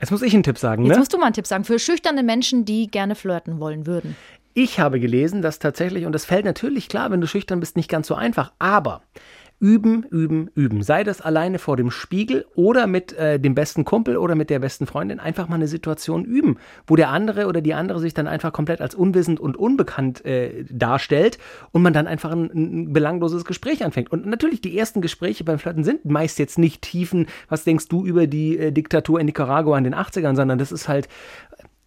Jetzt 0.00 0.10
muss 0.10 0.22
ich 0.22 0.34
einen 0.34 0.42
Tipp 0.42 0.58
sagen, 0.58 0.84
Jetzt 0.84 0.94
ne? 0.94 0.98
musst 0.98 1.12
du 1.12 1.18
mal 1.18 1.26
einen 1.26 1.34
Tipp 1.34 1.46
sagen 1.46 1.64
für 1.64 1.78
schüchterne 1.78 2.24
Menschen, 2.24 2.64
die 2.64 2.88
gerne 2.88 3.14
flirten 3.14 3.60
wollen 3.60 3.86
würden. 3.86 4.16
Ich 4.54 4.80
habe 4.80 5.00
gelesen, 5.00 5.40
dass 5.40 5.58
tatsächlich, 5.58 6.04
und 6.04 6.12
das 6.12 6.24
fällt 6.24 6.44
natürlich 6.44 6.88
klar, 6.88 7.10
wenn 7.10 7.20
du 7.20 7.26
schüchtern 7.26 7.60
bist, 7.60 7.76
nicht 7.76 7.88
ganz 7.88 8.06
so 8.06 8.14
einfach, 8.14 8.52
aber 8.58 9.02
üben, 9.62 10.04
üben, 10.10 10.50
üben. 10.56 10.82
Sei 10.82 11.04
das 11.04 11.20
alleine 11.20 11.60
vor 11.60 11.76
dem 11.76 11.92
Spiegel 11.92 12.44
oder 12.56 12.88
mit 12.88 13.12
äh, 13.12 13.38
dem 13.38 13.54
besten 13.54 13.84
Kumpel 13.84 14.16
oder 14.16 14.34
mit 14.34 14.50
der 14.50 14.58
besten 14.58 14.86
Freundin, 14.86 15.20
einfach 15.20 15.48
mal 15.48 15.54
eine 15.54 15.68
Situation 15.68 16.24
üben, 16.24 16.58
wo 16.84 16.96
der 16.96 17.10
andere 17.10 17.46
oder 17.46 17.60
die 17.60 17.72
andere 17.72 18.00
sich 18.00 18.12
dann 18.12 18.26
einfach 18.26 18.52
komplett 18.52 18.80
als 18.80 18.96
unwissend 18.96 19.38
und 19.38 19.56
unbekannt 19.56 20.24
äh, 20.24 20.64
darstellt 20.68 21.38
und 21.70 21.82
man 21.82 21.92
dann 21.92 22.08
einfach 22.08 22.32
ein, 22.32 22.50
ein 22.52 22.92
belangloses 22.92 23.44
Gespräch 23.44 23.84
anfängt. 23.84 24.10
Und 24.10 24.26
natürlich, 24.26 24.62
die 24.62 24.76
ersten 24.76 25.00
Gespräche 25.00 25.44
beim 25.44 25.60
Flirten 25.60 25.84
sind 25.84 26.04
meist 26.06 26.40
jetzt 26.40 26.58
nicht 26.58 26.82
tiefen, 26.82 27.28
was 27.48 27.62
denkst 27.62 27.86
du 27.86 28.04
über 28.04 28.26
die 28.26 28.58
äh, 28.58 28.72
Diktatur 28.72 29.20
in 29.20 29.26
Nicaragua 29.26 29.78
in 29.78 29.84
den 29.84 29.94
80ern, 29.94 30.34
sondern 30.34 30.58
das 30.58 30.72
ist 30.72 30.88
halt 30.88 31.08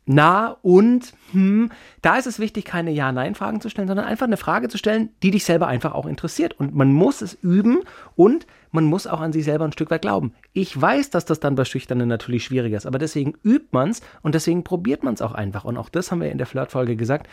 nah 0.05 0.57
und 0.61 1.13
hm, 1.31 1.71
da 2.01 2.17
ist 2.17 2.27
es 2.27 2.39
wichtig, 2.39 2.65
keine 2.65 2.91
Ja-Nein-Fragen 2.91 3.61
zu 3.61 3.69
stellen, 3.69 3.87
sondern 3.87 4.05
einfach 4.05 4.27
eine 4.27 4.37
Frage 4.37 4.69
zu 4.69 4.77
stellen, 4.77 5.09
die 5.23 5.31
dich 5.31 5.45
selber 5.45 5.67
einfach 5.67 5.93
auch 5.93 6.05
interessiert. 6.05 6.59
Und 6.59 6.75
man 6.75 6.93
muss 6.93 7.21
es 7.21 7.33
üben 7.33 7.79
und 8.15 8.45
man 8.75 8.85
muss 8.85 9.07
auch 9.07 9.21
an 9.21 9.33
sich 9.33 9.43
selber 9.43 9.65
ein 9.65 9.71
Stück 9.71 9.89
weit 9.89 10.03
glauben. 10.03 10.33
Ich 10.53 10.79
weiß, 10.79 11.09
dass 11.09 11.25
das 11.25 11.39
dann 11.39 11.55
bei 11.55 11.65
Schüchternen 11.65 12.07
natürlich 12.07 12.43
schwieriger 12.43 12.77
ist, 12.77 12.85
aber 12.85 12.99
deswegen 12.99 13.33
übt 13.43 13.69
man 13.71 13.89
es 13.89 14.01
und 14.21 14.35
deswegen 14.35 14.63
probiert 14.63 15.03
man 15.03 15.15
es 15.15 15.21
auch 15.21 15.33
einfach. 15.33 15.65
Und 15.65 15.77
auch 15.77 15.89
das 15.89 16.11
haben 16.11 16.21
wir 16.21 16.31
in 16.31 16.37
der 16.37 16.47
Flirtfolge 16.47 16.95
gesagt. 16.95 17.27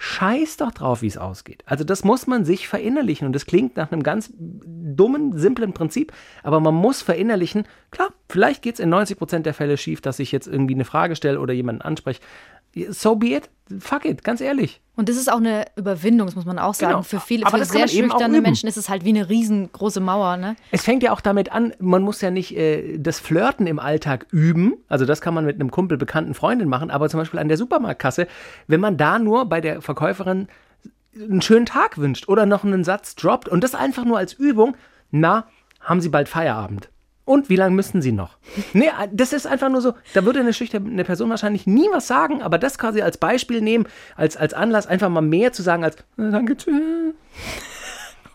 Scheiß 0.00 0.58
doch 0.58 0.70
drauf, 0.70 1.02
wie 1.02 1.08
es 1.08 1.18
ausgeht. 1.18 1.64
Also 1.66 1.82
das 1.82 2.04
muss 2.04 2.28
man 2.28 2.44
sich 2.44 2.68
verinnerlichen 2.68 3.26
und 3.26 3.32
das 3.32 3.46
klingt 3.46 3.76
nach 3.76 3.90
einem 3.90 4.04
ganz 4.04 4.32
dummen, 4.38 5.36
simplen 5.36 5.72
Prinzip, 5.72 6.12
aber 6.44 6.60
man 6.60 6.74
muss 6.74 7.02
verinnerlichen, 7.02 7.64
klar, 7.90 8.10
vielleicht 8.28 8.62
geht 8.62 8.74
es 8.74 8.80
in 8.80 8.94
90% 8.94 9.40
der 9.40 9.54
Fälle 9.54 9.76
schief, 9.76 10.00
dass 10.00 10.20
ich 10.20 10.30
jetzt 10.30 10.46
irgendwie 10.46 10.74
eine 10.74 10.84
Frage 10.84 11.16
stelle 11.16 11.40
oder 11.40 11.52
jemanden 11.52 11.82
anspreche. 11.82 12.20
So 12.90 13.16
be 13.16 13.28
it. 13.28 13.50
Fuck 13.80 14.06
it, 14.06 14.24
ganz 14.24 14.40
ehrlich. 14.40 14.80
Und 14.96 15.08
das 15.08 15.16
ist 15.16 15.30
auch 15.30 15.36
eine 15.36 15.66
Überwindung, 15.76 16.26
das 16.26 16.34
muss 16.34 16.44
man 16.44 16.58
auch 16.58 16.74
sagen. 16.74 16.92
Genau. 16.92 17.02
Für 17.02 17.20
viele, 17.20 17.46
Aber 17.46 17.58
für 17.58 17.64
sehr 17.66 17.86
schüchterne. 17.86 18.40
Menschen 18.40 18.68
ist 18.68 18.76
es 18.76 18.88
halt 18.88 19.04
wie 19.04 19.10
eine 19.10 19.28
riesengroße 19.28 20.00
Mauer, 20.00 20.36
ne? 20.36 20.56
Es 20.72 20.82
fängt 20.82 21.02
ja 21.02 21.12
auch 21.12 21.20
damit 21.20 21.52
an, 21.52 21.72
man 21.78 22.02
muss 22.02 22.20
ja 22.20 22.30
nicht 22.30 22.56
äh, 22.56 22.98
das 22.98 23.20
Flirten 23.20 23.66
im 23.66 23.78
Alltag 23.78 24.26
üben. 24.32 24.74
Also 24.88 25.04
das 25.04 25.20
kann 25.20 25.34
man 25.34 25.44
mit 25.44 25.56
einem 25.56 25.70
Kumpel, 25.70 25.98
bekannten 25.98 26.34
Freundin 26.34 26.68
machen, 26.68 26.90
aber 26.90 27.08
zum 27.08 27.20
Beispiel 27.20 27.38
an 27.38 27.48
der 27.48 27.58
Supermarktkasse, 27.58 28.26
wenn 28.66 28.80
man 28.80 28.96
da 28.96 29.18
nur 29.18 29.44
bei 29.44 29.60
der 29.60 29.82
Verkäuferin 29.82 30.48
einen 31.14 31.42
schönen 31.42 31.66
Tag 31.66 31.98
wünscht 31.98 32.28
oder 32.28 32.46
noch 32.46 32.64
einen 32.64 32.84
Satz 32.84 33.14
droppt 33.14 33.48
und 33.48 33.62
das 33.62 33.74
einfach 33.74 34.04
nur 34.04 34.18
als 34.18 34.32
Übung, 34.32 34.76
na, 35.10 35.46
haben 35.80 36.00
Sie 36.00 36.08
bald 36.08 36.28
Feierabend. 36.28 36.88
Und 37.28 37.50
wie 37.50 37.56
lange 37.56 37.74
müssen 37.74 38.00
Sie 38.00 38.10
noch? 38.10 38.38
Nee, 38.72 38.90
das 39.12 39.34
ist 39.34 39.46
einfach 39.46 39.68
nur 39.68 39.82
so, 39.82 39.92
da 40.14 40.24
würde 40.24 40.40
eine 40.40 40.54
schüchterne 40.54 41.04
Person 41.04 41.28
wahrscheinlich 41.28 41.66
nie 41.66 41.86
was 41.92 42.06
sagen, 42.06 42.40
aber 42.40 42.56
das 42.56 42.78
quasi 42.78 43.02
als 43.02 43.18
Beispiel 43.18 43.60
nehmen, 43.60 43.86
als, 44.16 44.38
als 44.38 44.54
Anlass, 44.54 44.86
einfach 44.86 45.10
mal 45.10 45.20
mehr 45.20 45.52
zu 45.52 45.62
sagen 45.62 45.84
als, 45.84 45.96
äh, 45.96 46.30
danke, 46.30 46.56
tschüss. 46.56 47.14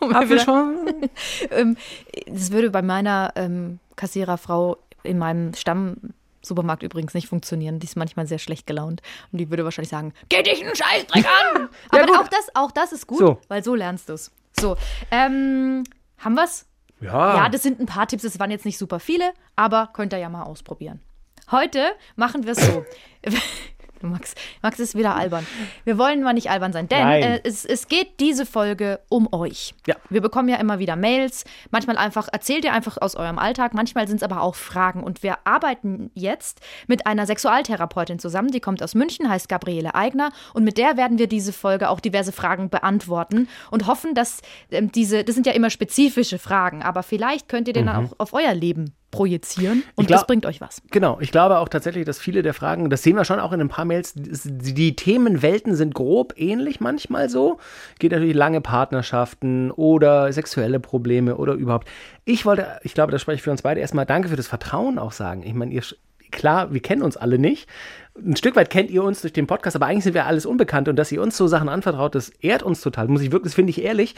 Schon. 0.44 0.76
Ähm, 1.50 1.76
das 2.26 2.52
würde 2.52 2.70
bei 2.70 2.82
meiner 2.82 3.32
ähm, 3.34 3.80
Kassiererfrau 3.96 4.76
in 5.02 5.18
meinem 5.18 5.54
Stammsupermarkt 5.54 6.84
übrigens 6.84 7.14
nicht 7.14 7.26
funktionieren. 7.26 7.80
Die 7.80 7.86
ist 7.86 7.96
manchmal 7.96 8.28
sehr 8.28 8.38
schlecht 8.38 8.66
gelaunt. 8.66 9.02
Und 9.32 9.38
die 9.38 9.50
würde 9.50 9.64
wahrscheinlich 9.64 9.90
sagen, 9.90 10.12
geh 10.28 10.42
dich 10.42 10.62
einen 10.64 10.76
Scheißdreck 10.76 11.24
an! 11.26 11.68
Ja, 11.92 12.00
Aber 12.02 12.06
gut. 12.06 12.18
auch, 12.18 12.28
das, 12.28 12.48
auch 12.54 12.70
das 12.70 12.92
ist 12.92 13.06
gut, 13.08 13.18
So. 13.18 13.38
weil 13.48 13.64
so 13.64 13.74
lernst 13.74 14.08
du 14.08 14.12
es. 14.12 14.30
So, 14.60 14.76
ähm, 15.10 15.82
haben 16.18 16.34
wir's? 16.34 16.66
Ja. 17.00 17.36
Ja, 17.36 17.48
das 17.48 17.62
sind 17.62 17.80
ein 17.80 17.86
paar 17.86 18.06
Tipps, 18.06 18.22
das 18.22 18.38
waren 18.38 18.50
jetzt 18.50 18.64
nicht 18.64 18.78
super 18.78 19.00
viele, 19.00 19.32
aber 19.56 19.90
könnt 19.92 20.12
ihr 20.12 20.18
ja 20.18 20.28
mal 20.28 20.44
ausprobieren. 20.44 21.00
Heute 21.50 21.84
machen 22.16 22.44
wir 22.44 22.52
es 22.52 22.66
so. 22.66 22.84
Max, 24.10 24.34
Max 24.62 24.78
ist 24.78 24.94
wieder 24.94 25.14
albern. 25.14 25.46
Wir 25.84 25.98
wollen 25.98 26.22
mal 26.22 26.32
nicht 26.32 26.50
albern 26.50 26.72
sein, 26.72 26.88
denn 26.88 27.06
äh, 27.06 27.40
es, 27.44 27.64
es 27.64 27.88
geht 27.88 28.20
diese 28.20 28.46
Folge 28.46 29.00
um 29.08 29.28
euch. 29.32 29.74
Ja. 29.86 29.96
Wir 30.10 30.20
bekommen 30.20 30.48
ja 30.48 30.56
immer 30.56 30.78
wieder 30.78 30.96
Mails. 30.96 31.44
Manchmal 31.70 31.96
einfach, 31.96 32.28
erzählt 32.32 32.64
ihr 32.64 32.72
einfach 32.72 32.98
aus 33.00 33.16
eurem 33.16 33.38
Alltag. 33.38 33.74
Manchmal 33.74 34.06
sind 34.08 34.16
es 34.16 34.22
aber 34.22 34.42
auch 34.42 34.54
Fragen. 34.54 35.02
Und 35.02 35.22
wir 35.22 35.38
arbeiten 35.44 36.10
jetzt 36.14 36.60
mit 36.86 37.06
einer 37.06 37.26
Sexualtherapeutin 37.26 38.18
zusammen. 38.18 38.50
Die 38.50 38.60
kommt 38.60 38.82
aus 38.82 38.94
München, 38.94 39.28
heißt 39.28 39.48
Gabriele 39.48 39.94
Eigner. 39.94 40.30
Und 40.52 40.64
mit 40.64 40.78
der 40.78 40.96
werden 40.96 41.18
wir 41.18 41.26
diese 41.26 41.52
Folge 41.52 41.88
auch 41.88 42.00
diverse 42.00 42.32
Fragen 42.32 42.70
beantworten 42.70 43.48
und 43.70 43.86
hoffen, 43.86 44.14
dass 44.14 44.40
ähm, 44.70 44.92
diese, 44.92 45.24
das 45.24 45.34
sind 45.34 45.46
ja 45.46 45.52
immer 45.52 45.70
spezifische 45.70 46.38
Fragen, 46.38 46.82
aber 46.82 47.02
vielleicht 47.02 47.48
könnt 47.48 47.68
ihr 47.68 47.74
den 47.74 47.88
auch 47.88 48.12
auf 48.18 48.32
euer 48.32 48.54
Leben 48.54 48.94
projizieren 49.14 49.82
und 49.94 50.06
glaub- 50.06 50.20
das 50.20 50.26
bringt 50.26 50.46
euch 50.46 50.60
was. 50.60 50.82
Genau, 50.90 51.18
ich 51.20 51.30
glaube 51.30 51.58
auch 51.58 51.68
tatsächlich, 51.68 52.04
dass 52.04 52.18
viele 52.18 52.42
der 52.42 52.54
Fragen, 52.54 52.90
das 52.90 53.02
sehen 53.02 53.16
wir 53.16 53.24
schon 53.24 53.40
auch 53.40 53.52
in 53.52 53.60
ein 53.60 53.68
paar 53.68 53.84
Mails, 53.84 54.12
die, 54.14 54.96
Themenwelten 54.96 55.74
sind 55.74 55.94
grob 55.94 56.34
ähnlich 56.36 56.80
manchmal 56.80 57.28
so. 57.28 57.58
Geht 57.98 58.12
natürlich 58.12 58.34
lange 58.34 58.60
Partnerschaften 58.60 59.70
oder 59.70 60.32
sexuelle 60.32 60.80
Probleme 60.80 61.36
oder 61.36 61.54
überhaupt. 61.54 61.88
Ich 62.24 62.44
wollte, 62.46 62.66
ich 62.82 62.94
glaube, 62.94 63.12
das 63.12 63.22
spreche 63.22 63.36
ich 63.36 63.42
für 63.42 63.50
uns 63.50 63.62
beide 63.62 63.80
erstmal 63.80 64.06
Danke 64.06 64.28
für 64.28 64.36
das 64.36 64.46
Vertrauen 64.46 64.98
auch 64.98 65.12
sagen. 65.12 65.42
Ich 65.44 65.54
meine, 65.54 65.72
ihr, 65.72 65.82
klar, 66.34 66.72
wir 66.72 66.80
kennen 66.80 67.02
uns 67.02 67.16
alle 67.16 67.38
nicht. 67.38 67.68
Ein 68.16 68.36
Stück 68.36 68.54
weit 68.54 68.70
kennt 68.70 68.90
ihr 68.90 69.02
uns 69.02 69.22
durch 69.22 69.32
den 69.32 69.46
Podcast, 69.46 69.74
aber 69.74 69.86
eigentlich 69.86 70.04
sind 70.04 70.14
wir 70.14 70.26
alles 70.26 70.46
unbekannt 70.46 70.88
und 70.88 70.96
dass 70.96 71.10
ihr 71.10 71.20
uns 71.20 71.36
so 71.36 71.46
Sachen 71.48 71.68
anvertraut, 71.68 72.14
das 72.14 72.30
ehrt 72.40 72.62
uns 72.62 72.80
total. 72.80 73.08
Muss 73.08 73.22
ich 73.22 73.32
wirklich, 73.32 73.50
das 73.50 73.54
finde 73.54 73.70
ich 73.70 73.82
ehrlich. 73.82 74.14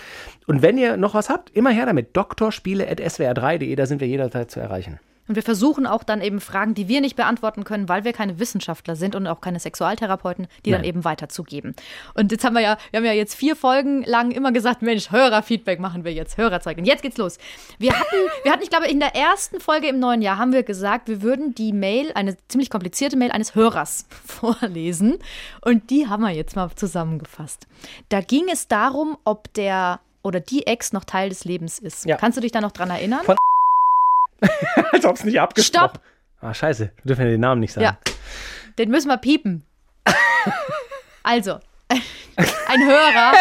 Und 0.46 0.60
wenn 0.60 0.76
ihr 0.76 0.96
noch 0.96 1.14
was 1.14 1.30
habt, 1.30 1.50
immer 1.56 1.70
her 1.70 1.86
damit. 1.86 2.16
Doktorspiele.swr3.de, 2.16 3.74
da 3.74 3.86
sind 3.86 4.00
wir 4.00 4.08
jederzeit 4.08 4.50
zu 4.50 4.60
erreichen. 4.60 5.00
Und 5.28 5.34
wir 5.34 5.42
versuchen 5.42 5.86
auch 5.86 6.04
dann 6.04 6.20
eben 6.20 6.40
Fragen, 6.40 6.74
die 6.74 6.88
wir 6.88 7.00
nicht 7.00 7.16
beantworten 7.16 7.64
können, 7.64 7.88
weil 7.88 8.04
wir 8.04 8.12
keine 8.12 8.38
Wissenschaftler 8.38 8.94
sind 8.96 9.14
und 9.14 9.26
auch 9.26 9.40
keine 9.40 9.58
Sexualtherapeuten, 9.58 10.46
die 10.64 10.70
dann 10.70 10.82
Nein. 10.82 10.88
eben 10.88 11.04
weiterzugeben. 11.04 11.74
Und 12.14 12.30
jetzt 12.32 12.44
haben 12.44 12.54
wir 12.54 12.60
ja, 12.62 12.78
wir 12.90 12.98
haben 12.98 13.04
ja 13.04 13.12
jetzt 13.12 13.34
vier 13.34 13.56
Folgen 13.56 14.02
lang 14.04 14.30
immer 14.30 14.52
gesagt, 14.52 14.82
Mensch, 14.82 15.10
Hörerfeedback 15.10 15.80
machen 15.80 16.04
wir 16.04 16.12
jetzt, 16.12 16.36
Hörerzeug. 16.36 16.78
Und 16.78 16.84
jetzt 16.84 17.02
geht's 17.02 17.16
los. 17.16 17.38
Wir 17.78 17.92
hatten, 17.92 18.16
wir 18.42 18.52
hatten, 18.52 18.62
ich 18.62 18.70
glaube, 18.70 18.86
in 18.86 19.00
der 19.00 19.14
ersten 19.14 19.60
Folge 19.60 19.88
im 19.88 19.98
neuen 19.98 20.22
Jahr 20.22 20.38
haben 20.38 20.52
wir 20.52 20.62
gesagt, 20.62 21.08
wir 21.08 21.22
würden 21.22 21.54
die 21.54 21.72
Mail, 21.72 22.12
eine 22.14 22.36
ziemlich 22.48 22.70
komplizierte 22.70 23.16
Mail 23.16 23.30
eines 23.32 23.54
Hörers 23.54 24.06
vorlesen. 24.24 25.18
Und 25.62 25.90
die 25.90 26.08
haben 26.08 26.22
wir 26.22 26.30
jetzt 26.30 26.56
mal 26.56 26.70
zusammengefasst. 26.74 27.66
Da 28.08 28.20
ging 28.20 28.46
es 28.52 28.68
darum, 28.68 29.16
ob 29.24 29.52
der 29.54 30.00
oder 30.22 30.40
die 30.40 30.66
Ex 30.66 30.92
noch 30.92 31.04
Teil 31.04 31.28
des 31.28 31.44
Lebens 31.44 31.78
ist. 31.78 32.04
Ja. 32.04 32.16
Kannst 32.16 32.36
du 32.36 32.42
dich 32.42 32.50
da 32.52 32.60
noch 32.60 32.72
dran 32.72 32.90
erinnern? 32.90 33.20
Von- 33.24 33.36
Als 34.92 35.04
ob 35.04 35.16
es 35.16 35.24
nicht 35.24 35.40
abgesprochen. 35.40 35.90
Stopp! 35.90 36.02
Ah, 36.40 36.54
scheiße. 36.54 36.92
Wir 36.96 37.04
dürfen 37.04 37.24
ja 37.24 37.30
den 37.30 37.40
Namen 37.40 37.60
nicht 37.60 37.72
sagen. 37.72 37.84
Ja. 37.84 37.98
Den 38.78 38.90
müssen 38.90 39.08
wir 39.08 39.16
piepen. 39.16 39.64
Also, 41.28 41.58
ein 41.88 42.86
Hörer, 42.86 43.32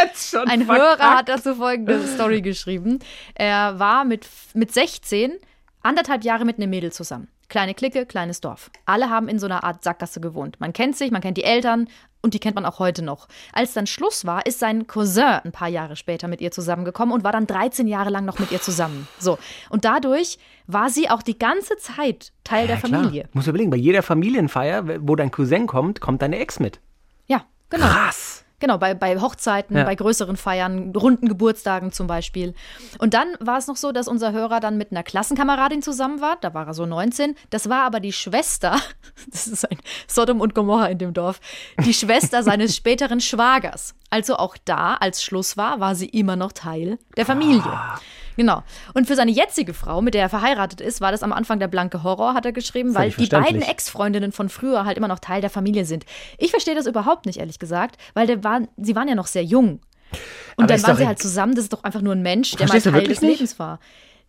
ein 0.47 0.65
verkackt. 0.65 0.67
Hörer 0.67 1.15
hat 1.17 1.29
dazu 1.29 1.53
folgende 1.53 2.01
Story 2.07 2.41
geschrieben. 2.41 2.97
Er 3.35 3.77
war 3.77 4.05
mit, 4.05 4.27
mit 4.55 4.73
16 4.73 5.33
anderthalb 5.83 6.23
Jahre 6.23 6.45
mit 6.45 6.57
einem 6.57 6.71
Mädel 6.71 6.91
zusammen. 6.91 7.27
Kleine 7.47 7.75
Clique, 7.75 8.07
kleines 8.07 8.41
Dorf. 8.41 8.71
Alle 8.87 9.11
haben 9.11 9.27
in 9.27 9.37
so 9.37 9.45
einer 9.45 9.63
Art 9.63 9.83
Sackgasse 9.83 10.19
gewohnt. 10.19 10.59
Man 10.59 10.73
kennt 10.73 10.97
sich, 10.97 11.11
man 11.11 11.21
kennt 11.21 11.37
die 11.37 11.43
Eltern 11.43 11.87
und 12.25 12.33
die 12.33 12.39
kennt 12.39 12.55
man 12.55 12.65
auch 12.65 12.79
heute 12.79 13.03
noch. 13.03 13.27
Als 13.53 13.73
dann 13.73 13.87
Schluss 13.87 14.25
war, 14.25 14.45
ist 14.45 14.59
sein 14.59 14.87
Cousin 14.87 15.39
ein 15.43 15.51
paar 15.51 15.69
Jahre 15.69 15.95
später 15.95 16.27
mit 16.27 16.41
ihr 16.41 16.51
zusammengekommen 16.51 17.13
und 17.13 17.23
war 17.23 17.31
dann 17.31 17.47
13 17.47 17.87
Jahre 17.87 18.09
lang 18.09 18.25
noch 18.25 18.39
mit 18.39 18.51
ihr 18.51 18.59
zusammen. 18.59 19.07
So. 19.19 19.37
Und 19.69 19.85
dadurch 19.85 20.39
war 20.67 20.89
sie 20.89 21.09
auch 21.09 21.21
die 21.21 21.37
ganze 21.37 21.77
Zeit 21.77 22.33
Teil 22.43 22.67
der 22.67 22.77
Ja, 22.77 22.81
klar. 22.81 23.01
Familie. 23.03 23.29
Muss 23.33 23.47
überlegen, 23.47 23.69
bei 23.69 23.77
jeder 23.77 24.03
Familienfeier, 24.03 25.07
wo 25.07 25.15
dein 25.15 25.31
Cousin 25.31 25.67
kommt, 25.67 26.01
kommt 26.01 26.21
deine 26.21 26.39
Ex 26.39 26.59
mit. 26.59 26.79
Ja, 27.27 27.45
genau. 27.69 27.85
Krass. 27.85 28.44
Genau, 28.65 28.79
bei, 28.79 28.95
bei 28.95 29.21
Hochzeiten, 29.21 29.77
Ja. 29.77 29.83
bei 29.83 29.93
größeren 29.93 30.37
Feiern, 30.37 30.91
runden 30.95 31.27
Geburtstagen 31.27 31.91
zum 31.91 32.07
Beispiel. 32.07 32.55
Und 32.97 33.13
dann 33.13 33.27
war 33.39 33.59
es 33.59 33.67
noch 33.67 33.75
so, 33.75 33.91
dass 33.91 34.07
unser 34.07 34.31
Hörer 34.31 34.59
dann 34.59 34.75
mit 34.75 34.89
einer 34.89 35.03
Klassenkameradin 35.03 35.83
zusammen 35.83 36.19
war. 36.19 36.37
Da 36.41 36.55
war 36.55 36.65
er 36.65 36.73
so 36.73 36.87
19. 36.87 37.35
Das 37.51 37.69
war 37.69 37.83
aber 37.83 37.99
die 37.99 38.11
Schwester, 38.11 38.75
das 39.31 39.45
ist 39.45 39.69
ein 39.69 39.77
Sodom 40.07 40.41
und 40.41 40.55
Gomorra 40.55 40.87
in 40.87 40.97
dem 40.97 41.13
Dorf, 41.13 41.39
die 41.85 41.93
Schwester 41.93 42.41
seines 42.43 42.75
späteren 42.75 43.21
Schwagers. 43.21 43.93
Also 44.09 44.35
auch 44.37 44.57
da, 44.65 44.95
als 44.95 45.21
Schluss 45.21 45.57
war, 45.57 45.79
war 45.79 45.93
sie 45.93 46.07
immer 46.09 46.35
noch 46.35 46.51
Teil 46.51 46.97
der 47.17 47.27
Familie. 47.27 47.71
Genau. 48.37 48.63
Und 48.93 49.07
für 49.07 49.15
seine 49.15 49.31
jetzige 49.31 49.73
Frau, 49.73 50.01
mit 50.01 50.13
der 50.13 50.21
er 50.23 50.29
verheiratet 50.29 50.81
ist, 50.81 51.01
war 51.01 51.11
das 51.11 51.23
am 51.23 51.33
Anfang 51.33 51.59
der 51.59 51.67
blanke 51.67 52.03
Horror, 52.03 52.33
hat 52.33 52.45
er 52.45 52.51
geschrieben, 52.51 52.95
weil 52.95 53.11
die 53.11 53.27
beiden. 53.27 53.61
Ex-Freundinnen 53.61 54.31
von 54.31 54.49
früher 54.49 54.85
halt 54.85 54.97
immer 54.97 55.07
noch 55.07 55.19
Teil 55.19 55.41
der 55.41 55.49
Familie 55.49 55.85
sind. 55.85 56.05
Ich 56.37 56.51
verstehe 56.51 56.75
das 56.75 56.85
überhaupt 56.85 57.25
nicht, 57.25 57.39
ehrlich 57.39 57.59
gesagt, 57.59 57.97
weil 58.13 58.27
der 58.27 58.43
waren, 58.43 58.67
sie 58.77 58.95
waren 58.95 59.07
ja 59.07 59.15
noch 59.15 59.27
sehr 59.27 59.43
jung. 59.43 59.79
Und 60.55 60.65
Aber 60.65 60.67
dann 60.67 60.83
waren 60.83 60.97
sie 60.97 61.07
halt 61.07 61.19
zusammen, 61.19 61.55
das 61.55 61.65
ist 61.65 61.73
doch 61.73 61.83
einfach 61.83 62.01
nur 62.01 62.13
ein 62.13 62.21
Mensch, 62.21 62.51
der 62.55 62.67
mal 62.67 62.79
Teil 62.79 63.07
des 63.07 63.21
nicht? 63.21 63.39
Lebens 63.39 63.59
war. 63.59 63.79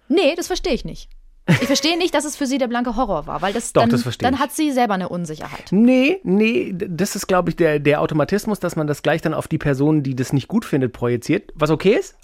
Nee, 0.08 0.34
das 0.36 0.46
verstehe 0.46 0.72
ich 0.72 0.84
nicht. 0.84 1.08
Ich 1.48 1.66
verstehe 1.66 1.96
nicht, 1.96 2.12
dass 2.14 2.24
es 2.24 2.36
für 2.36 2.46
sie 2.46 2.58
der 2.58 2.66
blanke 2.66 2.96
Horror 2.96 3.26
war, 3.26 3.40
weil 3.40 3.52
das 3.52 3.72
Doch, 3.72 3.82
dann, 3.82 3.90
das 3.90 4.18
dann 4.18 4.38
hat 4.40 4.52
sie 4.52 4.72
selber 4.72 4.94
eine 4.94 5.08
Unsicherheit. 5.08 5.66
Nee, 5.70 6.18
nee, 6.24 6.74
das 6.76 7.14
ist, 7.14 7.28
glaube 7.28 7.50
ich, 7.50 7.56
der, 7.56 7.78
der 7.78 8.00
Automatismus, 8.00 8.58
dass 8.58 8.74
man 8.74 8.86
das 8.88 9.02
gleich 9.02 9.22
dann 9.22 9.32
auf 9.32 9.46
die 9.46 9.58
Person, 9.58 10.02
die 10.02 10.16
das 10.16 10.32
nicht 10.32 10.48
gut 10.48 10.64
findet, 10.64 10.92
projiziert. 10.92 11.52
Was 11.54 11.70
okay 11.70 11.94
ist. 12.00 12.16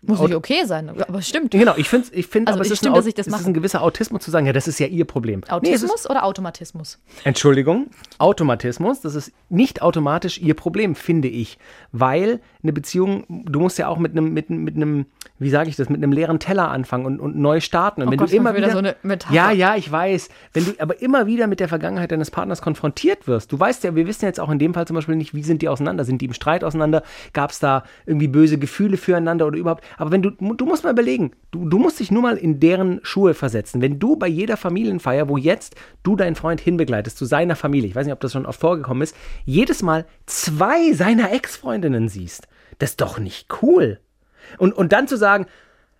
Muss 0.00 0.20
Aut- 0.20 0.28
nicht 0.28 0.36
okay 0.36 0.64
sein, 0.64 0.88
aber 0.88 1.18
es 1.18 1.28
stimmt. 1.28 1.50
Genau, 1.50 1.74
ich 1.76 1.88
finde, 1.88 2.08
ich 2.12 2.26
find, 2.26 2.48
Also, 2.48 2.56
aber 2.58 2.64
es 2.64 2.72
ist, 2.72 2.78
stimmt, 2.78 2.92
ein, 2.94 2.96
dass 2.96 3.06
ich 3.06 3.14
das 3.14 3.26
es 3.26 3.40
ist 3.40 3.46
ein 3.46 3.54
gewisser 3.54 3.82
Autismus 3.82 4.22
zu 4.22 4.30
sagen, 4.30 4.46
ja, 4.46 4.52
das 4.54 4.66
ist 4.66 4.78
ja 4.78 4.86
ihr 4.86 5.04
Problem. 5.04 5.40
Nee, 5.46 5.52
Autismus 5.52 6.08
oder 6.08 6.24
Automatismus? 6.24 6.98
Entschuldigung, 7.24 7.88
Automatismus, 8.18 9.00
das 9.02 9.14
ist 9.14 9.32
nicht 9.50 9.82
automatisch 9.82 10.38
ihr 10.38 10.54
Problem, 10.54 10.94
finde 10.94 11.28
ich. 11.28 11.58
Weil 11.92 12.40
eine 12.62 12.72
Beziehung, 12.72 13.24
du 13.28 13.60
musst 13.60 13.78
ja 13.78 13.88
auch 13.88 13.98
mit 13.98 14.12
einem, 14.12 14.32
mit, 14.32 14.48
mit 14.48 14.76
einem, 14.76 15.06
wie 15.38 15.50
sage 15.50 15.68
ich 15.68 15.76
das, 15.76 15.88
mit 15.90 16.02
einem 16.02 16.12
leeren 16.12 16.38
Teller 16.38 16.70
anfangen 16.70 17.04
und, 17.04 17.20
und 17.20 17.36
neu 17.36 17.60
starten. 17.60 18.00
Und 18.02 18.08
Oh 18.08 18.10
wenn 18.12 18.18
Gott, 18.18 18.32
du 18.32 18.36
immer 18.36 18.54
wieder 18.62 18.72
wieder, 18.72 18.72
so 18.72 18.78
eine 18.78 18.96
Metapher. 19.02 19.34
Ja, 19.34 19.50
ja, 19.50 19.76
ich 19.76 19.90
weiß. 19.90 20.28
Wenn 20.52 20.64
du 20.64 20.72
aber 20.78 21.00
immer 21.02 21.26
wieder 21.26 21.46
mit 21.46 21.60
der 21.60 21.68
Vergangenheit 21.68 22.12
deines 22.12 22.30
Partners 22.30 22.62
konfrontiert 22.62 23.26
wirst, 23.26 23.52
du 23.52 23.58
weißt 23.58 23.84
ja, 23.84 23.94
wir 23.94 24.06
wissen 24.06 24.24
jetzt 24.24 24.40
auch 24.40 24.50
in 24.50 24.58
dem 24.58 24.74
Fall 24.74 24.86
zum 24.86 24.96
Beispiel 24.96 25.16
nicht, 25.16 25.34
wie 25.34 25.42
sind 25.42 25.62
die 25.62 25.68
auseinander? 25.68 26.04
Sind 26.04 26.20
die 26.20 26.26
im 26.26 26.32
Streit 26.32 26.64
auseinander? 26.64 27.02
Gab 27.32 27.50
es 27.50 27.58
da 27.58 27.84
irgendwie 28.06 28.28
böse 28.28 28.58
Gefühle 28.58 28.96
füreinander 28.96 29.46
oder 29.46 29.58
überhaupt? 29.58 29.84
Aber 29.98 30.10
wenn 30.10 30.22
du, 30.22 30.30
du 30.30 30.66
musst 30.66 30.84
mal 30.84 30.90
überlegen, 30.90 31.32
du, 31.50 31.68
du 31.68 31.78
musst 31.78 32.00
dich 32.00 32.10
nur 32.10 32.22
mal 32.22 32.36
in 32.36 32.60
deren 32.60 33.00
Schuhe 33.02 33.34
versetzen. 33.34 33.82
Wenn 33.82 33.98
du 33.98 34.16
bei 34.16 34.28
jeder 34.28 34.56
Familienfeier, 34.56 35.28
wo 35.28 35.36
jetzt 35.36 35.76
du 36.02 36.16
deinen 36.16 36.36
Freund 36.36 36.60
hinbegleitest 36.60 37.16
zu 37.16 37.24
seiner 37.24 37.56
Familie, 37.56 37.88
ich 37.88 37.94
weiß 37.94 38.06
nicht, 38.06 38.14
ob 38.14 38.20
das 38.20 38.32
schon 38.32 38.46
oft 38.46 38.60
vorgekommen 38.60 39.02
ist, 39.02 39.16
jedes 39.44 39.82
Mal 39.82 40.06
zwei 40.26 40.92
seiner 40.92 41.32
Ex-Freundinnen 41.32 42.08
siehst, 42.08 42.48
das 42.78 42.90
ist 42.90 43.00
doch 43.00 43.18
nicht 43.18 43.48
cool. 43.62 43.98
Und, 44.58 44.72
und 44.74 44.92
dann 44.92 45.08
zu 45.08 45.16
sagen, 45.16 45.46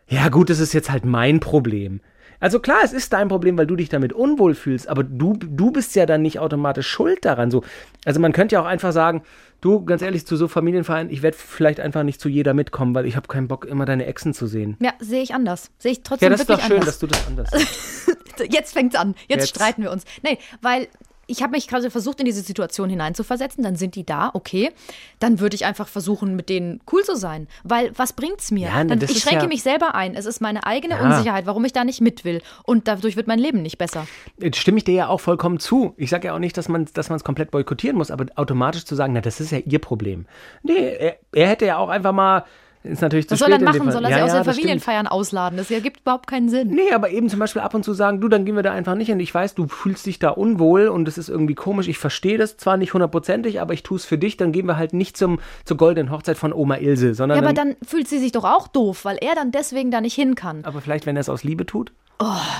ja 0.08 0.28
gut, 0.28 0.50
das 0.50 0.58
ist 0.58 0.72
jetzt 0.72 0.90
halt 0.90 1.04
mein 1.04 1.40
Problem. 1.40 2.00
Also 2.42 2.58
klar, 2.58 2.80
es 2.82 2.92
ist 2.92 3.12
dein 3.12 3.28
Problem, 3.28 3.56
weil 3.56 3.68
du 3.68 3.76
dich 3.76 3.88
damit 3.88 4.12
unwohl 4.12 4.56
fühlst, 4.56 4.88
aber 4.88 5.04
du, 5.04 5.38
du 5.38 5.70
bist 5.70 5.94
ja 5.94 6.06
dann 6.06 6.22
nicht 6.22 6.40
automatisch 6.40 6.88
schuld 6.88 7.24
daran. 7.24 7.52
So, 7.52 7.62
also 8.04 8.18
man 8.18 8.32
könnte 8.32 8.56
ja 8.56 8.60
auch 8.62 8.66
einfach 8.66 8.90
sagen, 8.90 9.22
du, 9.60 9.84
ganz 9.84 10.02
ehrlich, 10.02 10.26
zu 10.26 10.36
so 10.36 10.48
Familienfeiern, 10.48 11.08
ich 11.08 11.22
werde 11.22 11.36
vielleicht 11.36 11.78
einfach 11.78 12.02
nicht 12.02 12.20
zu 12.20 12.28
jeder 12.28 12.52
mitkommen, 12.52 12.96
weil 12.96 13.06
ich 13.06 13.14
habe 13.14 13.28
keinen 13.28 13.46
Bock, 13.46 13.64
immer 13.64 13.84
deine 13.84 14.06
Exen 14.06 14.34
zu 14.34 14.48
sehen. 14.48 14.76
Ja, 14.80 14.92
sehe 14.98 15.22
ich 15.22 15.34
anders. 15.34 15.70
Sehe 15.78 15.92
ich 15.92 16.02
trotzdem 16.02 16.26
Ja, 16.26 16.30
das 16.30 16.40
ist 16.40 16.50
doch 16.50 16.60
schön, 16.60 16.72
anders. 16.72 16.86
dass 16.86 16.98
du 16.98 17.06
das 17.06 17.26
anders 17.28 17.48
siehst. 17.52 18.18
Jetzt 18.52 18.72
fängt's 18.72 18.96
an. 18.96 19.14
Jetzt, 19.28 19.38
Jetzt. 19.38 19.48
streiten 19.50 19.82
wir 19.84 19.92
uns. 19.92 20.04
Nee, 20.24 20.38
weil 20.62 20.88
ich 21.26 21.42
habe 21.42 21.52
mich 21.52 21.68
gerade 21.68 21.90
versucht, 21.90 22.20
in 22.20 22.26
diese 22.26 22.42
Situation 22.42 22.90
hineinzuversetzen. 22.90 23.62
Dann 23.64 23.76
sind 23.76 23.94
die 23.94 24.04
da, 24.04 24.30
okay. 24.34 24.70
Dann 25.18 25.40
würde 25.40 25.54
ich 25.54 25.64
einfach 25.64 25.88
versuchen, 25.88 26.36
mit 26.36 26.48
denen 26.48 26.80
cool 26.92 27.04
zu 27.04 27.16
sein. 27.16 27.46
Weil 27.64 27.92
was 27.96 28.12
bringt's 28.12 28.50
mir? 28.50 28.68
Ja, 28.68 28.84
ne, 28.84 28.96
dann, 28.96 29.08
ich 29.10 29.20
schränke 29.22 29.42
ja- 29.44 29.48
mich 29.48 29.62
selber 29.62 29.94
ein. 29.94 30.14
Es 30.14 30.26
ist 30.26 30.40
meine 30.40 30.64
eigene 30.66 30.94
Ja. 30.94 31.00
Unsicherheit, 31.02 31.46
warum 31.46 31.64
ich 31.64 31.72
da 31.72 31.84
nicht 31.84 32.00
mit 32.00 32.24
will. 32.24 32.42
Und 32.64 32.88
dadurch 32.88 33.16
wird 33.16 33.26
mein 33.26 33.38
Leben 33.38 33.62
nicht 33.62 33.78
besser. 33.78 34.06
Jetzt 34.38 34.58
stimme 34.58 34.78
ich 34.78 34.84
dir 34.84 34.94
ja 34.94 35.08
auch 35.08 35.20
vollkommen 35.20 35.58
zu. 35.58 35.94
Ich 35.96 36.10
sage 36.10 36.28
ja 36.28 36.34
auch 36.34 36.38
nicht, 36.38 36.56
dass 36.56 36.68
man 36.68 36.86
dass 36.94 37.08
es 37.10 37.24
komplett 37.24 37.50
boykottieren 37.50 37.96
muss, 37.96 38.10
aber 38.10 38.26
automatisch 38.36 38.84
zu 38.84 38.94
sagen, 38.94 39.12
na, 39.12 39.20
das 39.20 39.40
ist 39.40 39.52
ja 39.52 39.58
ihr 39.58 39.78
Problem. 39.78 40.26
Nee, 40.62 40.96
er, 40.98 41.16
er 41.32 41.48
hätte 41.48 41.66
ja 41.66 41.78
auch 41.78 41.88
einfach 41.88 42.12
mal, 42.12 42.44
ist 42.84 43.02
natürlich 43.02 43.28
zu 43.28 43.32
Was 43.32 43.38
soll 43.38 43.48
spät 43.48 43.62
er 43.62 43.66
in 43.66 43.72
dem 43.72 43.78
machen? 43.78 43.92
Soll 43.92 44.04
er 44.04 44.10
ja, 44.10 44.16
sie 44.16 44.22
aus 44.22 44.28
ja, 44.28 44.34
den 44.34 44.44
das 44.44 44.54
stimmt. 44.54 44.64
Familienfeiern 44.64 45.06
ausladen? 45.06 45.56
Das 45.58 45.70
ergibt 45.70 46.00
überhaupt 46.00 46.26
keinen 46.26 46.48
Sinn. 46.48 46.68
Nee, 46.68 46.92
aber 46.92 47.10
eben 47.10 47.28
zum 47.28 47.38
Beispiel 47.38 47.62
ab 47.62 47.74
und 47.74 47.84
zu 47.84 47.92
sagen, 47.92 48.20
du, 48.20 48.28
dann 48.28 48.44
gehen 48.44 48.56
wir 48.56 48.62
da 48.62 48.72
einfach 48.72 48.94
nicht 48.94 49.08
hin. 49.08 49.20
Ich 49.20 49.32
weiß, 49.32 49.54
du 49.54 49.68
fühlst 49.68 50.06
dich 50.06 50.18
da 50.18 50.30
unwohl 50.30 50.88
und 50.88 51.06
es 51.08 51.18
ist 51.18 51.28
irgendwie 51.28 51.54
komisch. 51.54 51.88
Ich 51.88 51.98
verstehe 51.98 52.38
das 52.38 52.56
zwar 52.56 52.76
nicht 52.76 52.94
hundertprozentig, 52.94 53.60
aber 53.60 53.74
ich 53.74 53.82
tue 53.82 53.96
es 53.96 54.04
für 54.04 54.18
dich. 54.18 54.36
Dann 54.36 54.52
gehen 54.52 54.66
wir 54.66 54.76
halt 54.76 54.92
nicht 54.92 55.16
zum, 55.16 55.38
zur 55.64 55.76
goldenen 55.76 56.10
Hochzeit 56.10 56.36
von 56.36 56.52
Oma 56.52 56.76
Ilse, 56.76 57.14
sondern 57.14 57.36
Ja, 57.38 57.44
aber 57.44 57.52
dann, 57.54 57.68
dann 57.70 57.76
fühlt 57.86 58.08
sie 58.08 58.18
sich 58.18 58.32
doch 58.32 58.44
auch 58.44 58.68
doof, 58.68 59.04
weil 59.04 59.18
er 59.20 59.34
dann 59.34 59.52
deswegen 59.52 59.90
da 59.90 60.00
nicht 60.00 60.14
hin 60.14 60.34
kann. 60.34 60.64
aber 60.64 60.80
vielleicht, 60.80 61.06
wenn 61.06 61.16
er 61.16 61.20
es 61.20 61.28
aus 61.28 61.44
Liebe 61.44 61.66
tut. 61.66 61.92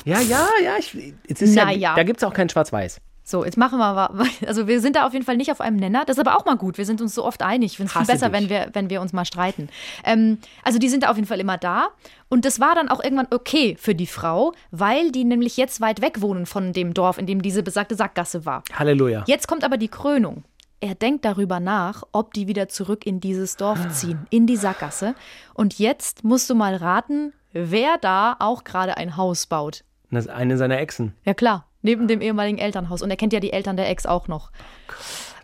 ja, 0.05 0.21
ja, 0.21 0.47
ja. 0.63 0.73
Ich, 0.79 0.97
es 1.29 1.43
ist 1.43 1.55
Na 1.55 1.71
ja, 1.73 1.79
ja. 1.79 1.95
Da 1.95 2.03
gibt 2.03 2.19
es 2.19 2.25
auch 2.25 2.35
kein 2.35 2.49
Schwarz-Weiß. 2.49 3.01
So, 3.25 3.45
jetzt 3.45 3.57
machen 3.57 3.79
wir 3.79 3.93
mal. 3.95 4.11
Also, 4.47 4.67
wir 4.67 4.81
sind 4.81 4.97
da 4.97 5.07
auf 5.07 5.13
jeden 5.13 5.25
Fall 5.25 5.37
nicht 5.37 5.51
auf 5.53 5.61
einem 5.61 5.77
Nenner. 5.77 6.05
Das 6.05 6.17
ist 6.17 6.27
aber 6.27 6.37
auch 6.37 6.45
mal 6.45 6.57
gut. 6.57 6.79
Wir 6.79 6.85
sind 6.85 7.01
uns 7.01 7.15
so 7.15 7.25
oft 7.25 7.43
einig. 7.43 7.73
Ich 7.73 7.77
finde 7.77 7.91
es 7.91 7.97
viel 7.97 8.07
besser, 8.07 8.29
dich. 8.29 8.41
wenn 8.41 8.49
wir, 8.49 8.71
wenn 8.73 8.91
wir 8.91 9.01
uns 9.01 9.13
mal 9.13 9.25
streiten. 9.25 9.69
Ähm, 10.05 10.39
also, 10.65 10.79
die 10.79 10.89
sind 10.89 11.05
da 11.05 11.11
auf 11.11 11.17
jeden 11.17 11.29
Fall 11.29 11.41
immer 11.41 11.59
da. 11.59 11.89
Und 12.29 12.45
das 12.45 12.61
war 12.61 12.75
dann 12.75 12.89
auch 12.89 13.03
irgendwann 13.03 13.29
okay 13.31 13.77
für 13.79 13.95
die 13.95 14.07
Frau, 14.07 14.53
weil 14.71 15.13
die 15.13 15.25
nämlich 15.25 15.57
jetzt 15.57 15.81
weit 15.81 16.01
weg 16.01 16.21
wohnen 16.21 16.47
von 16.47 16.73
dem 16.73 16.95
Dorf, 16.95 17.19
in 17.19 17.27
dem 17.27 17.43
diese 17.43 17.63
besagte 17.63 17.95
Sackgasse 17.95 18.45
war. 18.45 18.63
Halleluja. 18.73 19.25
Jetzt 19.27 19.47
kommt 19.49 19.65
aber 19.65 19.77
die 19.77 19.89
Krönung. 19.89 20.45
Er 20.81 20.97
denkt 20.97 21.25
darüber 21.25 21.61
nach, 21.61 22.03
ob 22.11 22.35
die 22.35 22.49
wieder 22.49 22.69
zurück 22.69 23.07
in 23.07 23.21
dieses 23.21 23.57
Dorf 23.57 23.89
ziehen, 23.91 24.27
in 24.31 24.49
die 24.49 24.57
Sackgasse. 24.57 25.15
Und 25.55 25.79
jetzt 25.79 26.25
musst 26.25 26.51
du 26.51 26.57
mal 26.57 26.75
raten, 26.75 27.33
wer 27.53 27.99
da 27.99 28.35
auch 28.41 28.65
gerade 28.65 28.97
ein 28.97 29.17
Haus 29.17 29.47
baut. 29.47 29.85
Das 30.11 30.25
ist 30.25 30.31
eine 30.31 30.59
seiner 30.59 30.79
Exen. 30.79 31.15
Ja 31.25 31.35
klar, 31.35 31.67
neben 31.83 32.09
dem 32.09 32.21
ehemaligen 32.21 32.59
Elternhaus. 32.59 33.03
Und 33.03 33.11
er 33.11 33.17
kennt 33.17 33.33
ja 33.33 33.41
die 33.41 33.53
Eltern 33.53 33.77
der 33.77 33.89
Ex 33.91 34.07
auch 34.07 34.29
noch. 34.29 34.51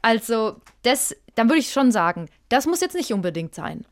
Also, 0.03 0.57
das, 0.83 1.15
dann 1.35 1.49
würde 1.49 1.61
ich 1.61 1.73
schon 1.73 1.93
sagen, 1.93 2.29
das 2.49 2.67
muss 2.67 2.81
jetzt 2.81 2.95
nicht 2.95 3.13
unbedingt 3.13 3.55
sein. 3.55 3.85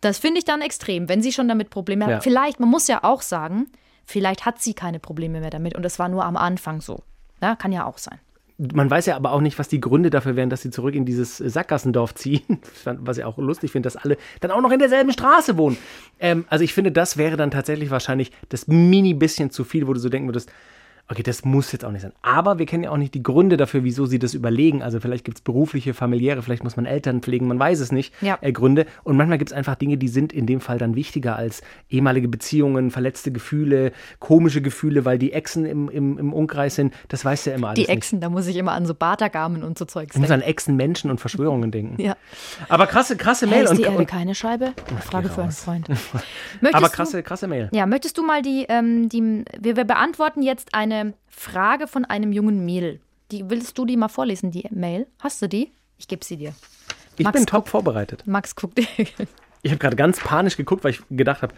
Das 0.00 0.18
finde 0.18 0.38
ich 0.38 0.44
dann 0.44 0.60
extrem, 0.60 1.08
wenn 1.08 1.22
sie 1.22 1.32
schon 1.32 1.48
damit 1.48 1.70
Probleme 1.70 2.04
hat. 2.04 2.10
Ja. 2.10 2.20
Vielleicht, 2.20 2.60
man 2.60 2.68
muss 2.68 2.86
ja 2.88 3.02
auch 3.02 3.22
sagen, 3.22 3.66
vielleicht 4.04 4.44
hat 4.44 4.60
sie 4.60 4.74
keine 4.74 5.00
Probleme 5.00 5.40
mehr 5.40 5.50
damit 5.50 5.74
und 5.74 5.82
das 5.82 5.98
war 5.98 6.08
nur 6.08 6.24
am 6.24 6.36
Anfang 6.36 6.82
so. 6.82 7.02
Ja, 7.42 7.56
kann 7.56 7.72
ja 7.72 7.86
auch 7.86 7.98
sein. 7.98 8.18
Man 8.56 8.88
weiß 8.88 9.06
ja 9.06 9.16
aber 9.16 9.32
auch 9.32 9.40
nicht, 9.40 9.58
was 9.58 9.66
die 9.66 9.80
Gründe 9.80 10.10
dafür 10.10 10.36
wären, 10.36 10.48
dass 10.48 10.62
sie 10.62 10.70
zurück 10.70 10.94
in 10.94 11.04
dieses 11.04 11.38
Sackgassendorf 11.38 12.14
ziehen. 12.14 12.60
Was 12.84 13.18
ich 13.18 13.24
auch 13.24 13.36
lustig 13.36 13.72
finde, 13.72 13.88
dass 13.88 13.96
alle 13.96 14.16
dann 14.40 14.52
auch 14.52 14.60
noch 14.60 14.70
in 14.70 14.78
derselben 14.78 15.12
Straße 15.12 15.56
wohnen. 15.56 15.76
Ähm, 16.20 16.44
also 16.48 16.62
ich 16.62 16.72
finde, 16.72 16.92
das 16.92 17.16
wäre 17.16 17.36
dann 17.36 17.50
tatsächlich 17.50 17.90
wahrscheinlich 17.90 18.30
das 18.50 18.68
mini 18.68 19.12
bisschen 19.12 19.50
zu 19.50 19.64
viel, 19.64 19.88
wo 19.88 19.92
du 19.92 19.98
so 19.98 20.08
denken 20.08 20.28
würdest, 20.28 20.52
Okay, 21.06 21.22
das 21.22 21.44
muss 21.44 21.70
jetzt 21.72 21.84
auch 21.84 21.90
nicht 21.90 22.00
sein. 22.00 22.12
Aber 22.22 22.58
wir 22.58 22.64
kennen 22.64 22.84
ja 22.84 22.90
auch 22.90 22.96
nicht 22.96 23.12
die 23.12 23.22
Gründe 23.22 23.58
dafür, 23.58 23.84
wieso 23.84 24.06
sie 24.06 24.18
das 24.18 24.32
überlegen. 24.32 24.82
Also 24.82 25.00
vielleicht 25.00 25.24
gibt 25.26 25.36
es 25.36 25.42
berufliche, 25.42 25.92
familiäre, 25.92 26.40
vielleicht 26.42 26.64
muss 26.64 26.76
man 26.76 26.86
Eltern 26.86 27.20
pflegen, 27.20 27.46
man 27.46 27.58
weiß 27.58 27.80
es 27.80 27.92
nicht. 27.92 28.14
Ja. 28.22 28.38
Äh, 28.40 28.52
Gründe. 28.52 28.86
Und 29.02 29.18
manchmal 29.18 29.36
gibt 29.36 29.50
es 29.50 29.56
einfach 29.56 29.74
Dinge, 29.74 29.98
die 29.98 30.08
sind 30.08 30.32
in 30.32 30.46
dem 30.46 30.60
Fall 30.60 30.78
dann 30.78 30.94
wichtiger 30.96 31.36
als 31.36 31.60
ehemalige 31.90 32.26
Beziehungen, 32.28 32.90
verletzte 32.90 33.30
Gefühle, 33.32 33.92
komische 34.18 34.62
Gefühle, 34.62 35.04
weil 35.04 35.18
die 35.18 35.32
Exen 35.34 35.66
im, 35.66 35.90
im, 35.90 36.16
im 36.16 36.32
Umkreis 36.32 36.74
sind. 36.76 36.94
Das 37.08 37.22
weiß 37.22 37.44
ja 37.44 37.54
immer 37.54 37.68
alles 37.68 37.76
Die 37.76 37.82
nicht. 37.82 37.90
Exen, 37.90 38.20
da 38.22 38.30
muss 38.30 38.46
ich 38.46 38.56
immer 38.56 38.72
an 38.72 38.86
so 38.86 38.94
Bartagamen 38.94 39.62
und 39.62 39.76
so 39.76 39.84
Zeugs 39.84 40.14
Ich 40.14 40.20
muss 40.20 40.28
denken. 40.28 40.42
an 40.44 40.48
Echsen, 40.48 40.76
Menschen 40.76 41.10
und 41.10 41.20
Verschwörungen 41.20 41.70
denken. 41.70 41.96
Ja. 42.04 42.16
Aber 42.68 42.86
krasse, 42.86 43.16
krasse 43.16 43.46
Hey, 43.46 43.54
Mail. 43.56 43.64
ist 43.64 43.70
und, 43.70 43.78
die 43.78 43.84
Erde 43.84 44.04
keine 44.06 44.34
Scheibe? 44.34 44.72
Frage 45.00 45.28
für 45.28 45.42
einen. 45.42 45.52
Freund. 45.52 45.86
Aber 46.72 46.88
krasse, 46.88 47.22
krasse 47.22 47.46
Mail. 47.46 47.68
Ja, 47.72 47.86
möchtest 47.86 48.16
du 48.18 48.22
mal 48.22 48.42
die, 48.42 48.66
ähm, 48.68 49.08
die 49.08 49.44
wir, 49.58 49.76
wir 49.76 49.84
beantworten 49.84 50.42
jetzt 50.42 50.74
eine 50.74 50.93
Frage 51.28 51.86
von 51.86 52.04
einem 52.04 52.32
jungen 52.32 52.64
Mädel. 52.64 53.00
Die, 53.30 53.48
willst 53.48 53.76
du 53.78 53.84
die 53.84 53.96
mal 53.96 54.08
vorlesen, 54.08 54.50
die 54.50 54.68
Mail? 54.70 55.06
Hast 55.20 55.40
du 55.42 55.48
die? 55.48 55.72
Ich 55.98 56.08
gebe 56.08 56.24
sie 56.24 56.36
dir. 56.36 56.54
Ich 57.16 57.24
Max, 57.24 57.36
bin 57.36 57.46
top 57.46 57.68
vorbereitet. 57.68 58.26
Max 58.26 58.54
guckt. 58.54 58.80
Ich 59.66 59.70
habe 59.70 59.78
gerade 59.78 59.96
ganz 59.96 60.20
panisch 60.20 60.58
geguckt, 60.58 60.84
weil 60.84 60.90
ich 60.90 61.00
gedacht 61.08 61.40
habe, 61.40 61.54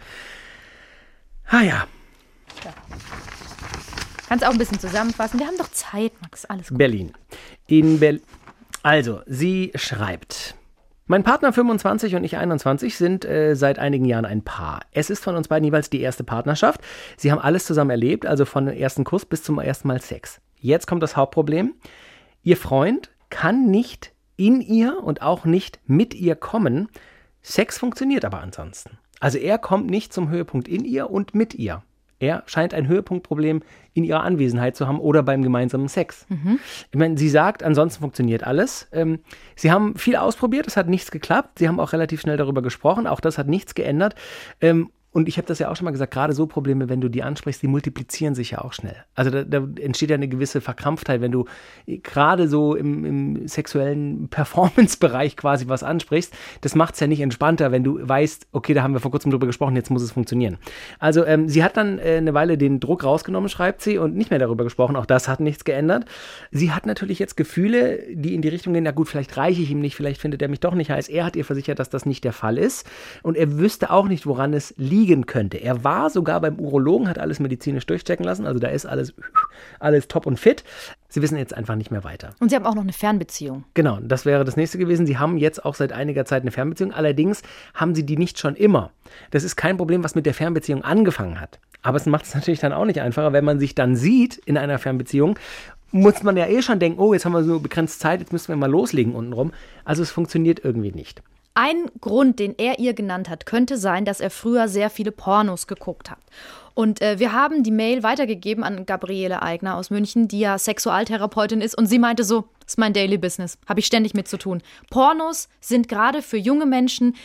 ah 1.47 1.61
ja, 1.61 1.87
Kannst 4.27 4.45
auch 4.45 4.51
ein 4.51 4.57
bisschen 4.57 4.79
zusammenfassen. 4.79 5.39
Wir 5.39 5.47
haben 5.47 5.57
doch 5.57 5.71
Zeit, 5.71 6.11
Max. 6.21 6.43
Alles 6.45 6.69
gut. 6.69 6.77
Berlin. 6.77 7.13
In 7.67 7.99
Berlin. 7.99 8.21
Also, 8.83 9.21
sie 9.25 9.71
schreibt. 9.75 10.55
Mein 11.09 11.23
Partner 11.23 11.53
25 11.53 12.15
und 12.15 12.25
ich 12.25 12.35
21 12.35 12.97
sind 12.97 13.23
äh, 13.23 13.55
seit 13.55 13.79
einigen 13.79 14.03
Jahren 14.03 14.25
ein 14.25 14.43
Paar. 14.43 14.81
Es 14.91 15.09
ist 15.09 15.23
von 15.23 15.37
uns 15.37 15.47
beiden 15.47 15.63
jeweils 15.63 15.89
die 15.89 16.01
erste 16.01 16.25
Partnerschaft. 16.25 16.81
Sie 17.15 17.31
haben 17.31 17.39
alles 17.39 17.65
zusammen 17.65 17.91
erlebt, 17.91 18.25
also 18.25 18.43
von 18.43 18.65
dem 18.65 18.75
ersten 18.75 19.05
Kuss 19.05 19.25
bis 19.25 19.41
zum 19.41 19.57
ersten 19.57 19.87
Mal 19.87 20.01
Sex. 20.01 20.41
Jetzt 20.59 20.85
kommt 20.85 21.01
das 21.01 21.15
Hauptproblem. 21.15 21.75
Ihr 22.43 22.57
Freund 22.57 23.09
kann 23.29 23.71
nicht 23.71 24.11
in 24.35 24.59
ihr 24.59 25.01
und 25.01 25.21
auch 25.21 25.45
nicht 25.45 25.79
mit 25.85 26.13
ihr 26.13 26.35
kommen. 26.35 26.89
Sex 27.41 27.77
funktioniert 27.77 28.25
aber 28.25 28.41
ansonsten. 28.41 28.97
Also 29.21 29.37
er 29.37 29.59
kommt 29.59 29.89
nicht 29.89 30.11
zum 30.11 30.27
Höhepunkt 30.27 30.67
in 30.67 30.83
ihr 30.83 31.09
und 31.09 31.33
mit 31.33 31.55
ihr. 31.55 31.83
Er 32.19 32.43
scheint 32.47 32.73
ein 32.73 32.87
Höhepunktproblem 32.87 33.61
in 33.93 34.03
ihrer 34.03 34.23
Anwesenheit 34.23 34.75
zu 34.75 34.87
haben 34.87 34.99
oder 34.99 35.23
beim 35.23 35.41
gemeinsamen 35.43 35.87
Sex. 35.87 36.25
Ich 36.91 36.97
meine, 36.97 37.17
sie 37.17 37.29
sagt, 37.29 37.63
ansonsten 37.63 38.01
funktioniert 38.01 38.43
alles. 38.43 38.87
Ähm, 38.91 39.19
sie 39.55 39.71
haben 39.71 39.95
viel 39.95 40.15
ausprobiert, 40.15 40.67
es 40.67 40.77
hat 40.77 40.87
nichts 40.87 41.11
geklappt. 41.11 41.59
Sie 41.59 41.67
haben 41.67 41.79
auch 41.79 41.93
relativ 41.93 42.21
schnell 42.21 42.37
darüber 42.37 42.61
gesprochen, 42.61 43.07
auch 43.07 43.19
das 43.19 43.37
hat 43.37 43.47
nichts 43.47 43.75
geändert. 43.75 44.15
Ähm, 44.61 44.91
und 45.11 45.27
ich 45.27 45.37
habe 45.37 45.47
das 45.47 45.57
ja 45.57 45.71
auch 45.71 45.75
schon 45.75 45.85
mal 45.85 45.91
gesagt, 45.91 46.13
gerade 46.13 46.33
so 46.33 46.45
Probleme, 46.45 46.89
wenn 46.89 47.01
du 47.01 47.09
die 47.09 47.23
ansprichst, 47.23 47.61
die 47.61 47.67
multiplizieren 47.67 48.35
sich 48.35 48.51
ja 48.51 48.59
auch 48.59 48.73
schnell. 48.73 48.95
Also 49.15 49.31
da, 49.31 49.43
da 49.43 49.67
entsteht 49.81 50.09
ja 50.09 50.15
eine 50.15 50.27
gewisse 50.27 50.61
Verkrampftheit, 50.61 51.21
wenn 51.21 51.31
du 51.31 51.45
gerade 51.87 52.47
so 52.47 52.75
im, 52.75 53.05
im 53.05 53.47
sexuellen 53.47 54.27
Performance-Bereich 54.29 55.35
quasi 55.37 55.67
was 55.67 55.81
ansprichst. 55.81 56.33
Das 56.61 56.75
macht 56.75 56.93
es 56.93 56.99
ja 56.99 57.07
nicht 57.07 57.21
entspannter, 57.21 57.71
wenn 57.71 57.83
du 57.83 57.99
weißt, 58.07 58.47
okay, 58.51 58.73
da 58.73 58.83
haben 58.83 58.93
wir 58.93 58.99
vor 58.99 59.09
kurzem 59.11 59.31
drüber 59.31 59.47
gesprochen, 59.47 59.75
jetzt 59.75 59.89
muss 59.89 60.03
es 60.03 60.11
funktionieren. 60.11 60.57
Also 60.99 61.25
ähm, 61.25 61.47
sie 61.49 61.63
hat 61.63 61.77
dann 61.77 61.99
äh, 61.99 62.17
eine 62.17 62.33
Weile 62.33 62.57
den 62.57 62.79
Druck 62.79 63.03
rausgenommen, 63.03 63.49
schreibt 63.49 63.81
sie, 63.81 63.97
und 63.97 64.15
nicht 64.15 64.29
mehr 64.29 64.39
darüber 64.39 64.65
gesprochen. 64.65 64.95
Auch 64.95 65.05
das 65.05 65.27
hat 65.27 65.39
nichts 65.39 65.63
geändert. 65.63 66.05
Sie 66.51 66.71
hat 66.71 66.85
natürlich 66.85 67.17
jetzt 67.17 67.37
Gefühle, 67.37 68.03
die 68.13 68.35
in 68.35 68.41
die 68.41 68.49
Richtung 68.49 68.73
gehen, 68.73 68.83
na 68.83 68.91
gut, 68.91 69.07
vielleicht 69.07 69.35
reiche 69.37 69.61
ich 69.61 69.71
ihm 69.71 69.79
nicht, 69.79 69.95
vielleicht 69.95 70.21
findet 70.21 70.41
er 70.41 70.47
mich 70.47 70.59
doch 70.59 70.75
nicht 70.75 70.91
heiß. 70.91 71.07
Er 71.09 71.25
hat 71.25 71.35
ihr 71.35 71.45
versichert, 71.45 71.79
dass 71.79 71.89
das 71.89 72.05
nicht 72.05 72.23
der 72.23 72.33
Fall 72.33 72.57
ist. 72.57 72.85
Und 73.23 73.37
er 73.37 73.57
wüsste 73.57 73.89
auch 73.89 74.07
nicht, 74.07 74.27
woran 74.27 74.53
es 74.53 74.75
liegen 74.97 75.25
könnte. 75.25 75.57
Er 75.57 75.83
war 75.83 76.09
sogar 76.09 76.41
beim 76.41 76.59
Urologen, 76.59 77.07
hat 77.07 77.19
alles 77.19 77.39
medizinisch 77.39 77.85
durchchecken 77.85 78.25
lassen. 78.25 78.45
Also 78.45 78.59
da 78.59 78.69
ist 78.69 78.85
alles, 78.85 79.13
alles 79.79 80.07
top 80.07 80.25
und 80.25 80.39
fit. 80.39 80.63
Sie 81.09 81.21
wissen 81.21 81.37
jetzt 81.37 81.53
einfach 81.53 81.75
nicht 81.75 81.91
mehr 81.91 82.03
weiter. 82.03 82.31
Und 82.39 82.49
sie 82.49 82.55
haben 82.55 82.65
auch 82.65 82.75
noch 82.75 82.81
eine 82.81 82.93
Fernbeziehung. 82.93 83.63
Genau, 83.73 83.99
das 84.01 84.25
wäre 84.25 84.43
das 84.43 84.57
nächste 84.57 84.77
gewesen. 84.77 85.05
Sie 85.05 85.17
haben 85.17 85.37
jetzt 85.37 85.63
auch 85.63 85.75
seit 85.75 85.91
einiger 85.91 86.25
Zeit 86.25 86.41
eine 86.41 86.51
Fernbeziehung. 86.51 86.93
Allerdings 86.93 87.43
haben 87.73 87.95
sie 87.95 88.05
die 88.05 88.17
nicht 88.17 88.39
schon 88.39 88.55
immer. 88.55 88.91
Das 89.31 89.43
ist 89.43 89.55
kein 89.55 89.77
Problem, 89.77 90.03
was 90.03 90.15
mit 90.15 90.25
der 90.25 90.33
Fernbeziehung 90.33 90.83
angefangen 90.83 91.39
hat. 91.39 91.59
Aber 91.83 91.97
es 91.97 92.05
macht 92.05 92.25
es 92.25 92.35
natürlich 92.35 92.59
dann 92.59 92.73
auch 92.73 92.85
nicht 92.85 92.99
einfacher, 92.99 93.33
wenn 93.33 93.45
man 93.45 93.59
sich 93.59 93.75
dann 93.75 93.95
sieht 93.95 94.37
in 94.37 94.57
einer 94.57 94.79
Fernbeziehung. 94.79 95.37
Muss 95.91 96.21
man 96.23 96.35
ja 96.35 96.47
eh 96.47 96.61
schon 96.61 96.79
denken, 96.79 96.99
oh, 96.99 97.13
jetzt 97.13 97.23
haben 97.23 97.31
wir 97.31 97.43
so 97.43 97.59
begrenzt 97.59 98.01
Zeit, 98.01 98.19
jetzt 98.19 98.33
müssen 98.33 98.49
wir 98.49 98.57
mal 98.57 98.69
loslegen 98.69 99.15
untenrum. 99.15 99.53
Also 99.85 100.03
es 100.03 100.11
funktioniert 100.11 100.59
irgendwie 100.65 100.91
nicht. 100.91 101.21
Ein 101.59 101.89
Grund, 102.01 102.37
den 102.37 102.53
er 102.59 102.77
ihr 102.77 102.93
genannt 102.93 103.29
hat, 103.29 103.47
könnte 103.47 103.77
sein, 103.77 104.05
dass 104.05 104.19
er 104.19 104.29
früher 104.29 104.67
sehr 104.67 104.91
viele 104.91 105.11
Pornos 105.11 105.65
geguckt 105.65 106.11
hat. 106.11 106.19
Und 106.75 107.01
äh, 107.01 107.17
wir 107.17 107.33
haben 107.33 107.63
die 107.63 107.71
Mail 107.71 108.03
weitergegeben 108.03 108.63
an 108.63 108.85
Gabriele 108.85 109.41
Eigner 109.41 109.75
aus 109.75 109.89
München, 109.89 110.27
die 110.27 110.41
ja 110.41 110.59
Sexualtherapeutin 110.59 111.61
ist. 111.61 111.75
Und 111.75 111.87
sie 111.87 111.97
meinte 111.97 112.23
so, 112.23 112.47
ist 112.67 112.77
mein 112.77 112.93
Daily 112.93 113.17
Business, 113.17 113.57
habe 113.67 113.79
ich 113.79 113.87
ständig 113.87 114.13
mit 114.13 114.27
zu 114.27 114.37
tun. 114.37 114.61
Pornos 114.91 115.49
sind 115.59 115.87
gerade 115.87 116.21
für 116.21 116.37
junge 116.37 116.67
Menschen, 116.67 117.15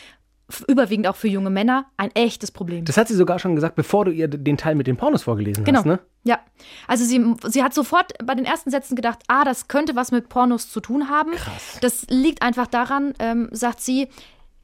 überwiegend 0.67 1.07
auch 1.07 1.15
für 1.15 1.27
junge 1.27 1.49
Männer, 1.49 1.85
ein 1.97 2.11
echtes 2.15 2.51
Problem. 2.51 2.85
Das 2.85 2.97
hat 2.97 3.07
sie 3.07 3.15
sogar 3.15 3.39
schon 3.39 3.55
gesagt, 3.55 3.75
bevor 3.75 4.05
du 4.05 4.11
ihr 4.11 4.27
den 4.27 4.57
Teil 4.57 4.75
mit 4.75 4.87
den 4.87 4.97
Pornos 4.97 5.23
vorgelesen 5.23 5.63
Genau. 5.63 5.79
hast, 5.79 5.85
ne? 5.85 5.99
Ja. 6.23 6.39
Also 6.87 7.03
sie, 7.05 7.23
sie 7.47 7.63
hat 7.63 7.73
sofort 7.73 8.13
bei 8.23 8.35
den 8.35 8.45
ersten 8.45 8.69
Sätzen 8.71 8.95
gedacht, 8.95 9.19
ah, 9.27 9.43
das 9.43 9.67
könnte 9.67 9.95
was 9.95 10.11
mit 10.11 10.29
Pornos 10.29 10.69
zu 10.69 10.79
tun 10.79 11.09
haben. 11.09 11.31
Krass. 11.31 11.77
Das 11.81 12.05
liegt 12.09 12.41
einfach 12.41 12.67
daran, 12.67 13.13
ähm, 13.19 13.49
sagt 13.51 13.81
sie, 13.81 14.07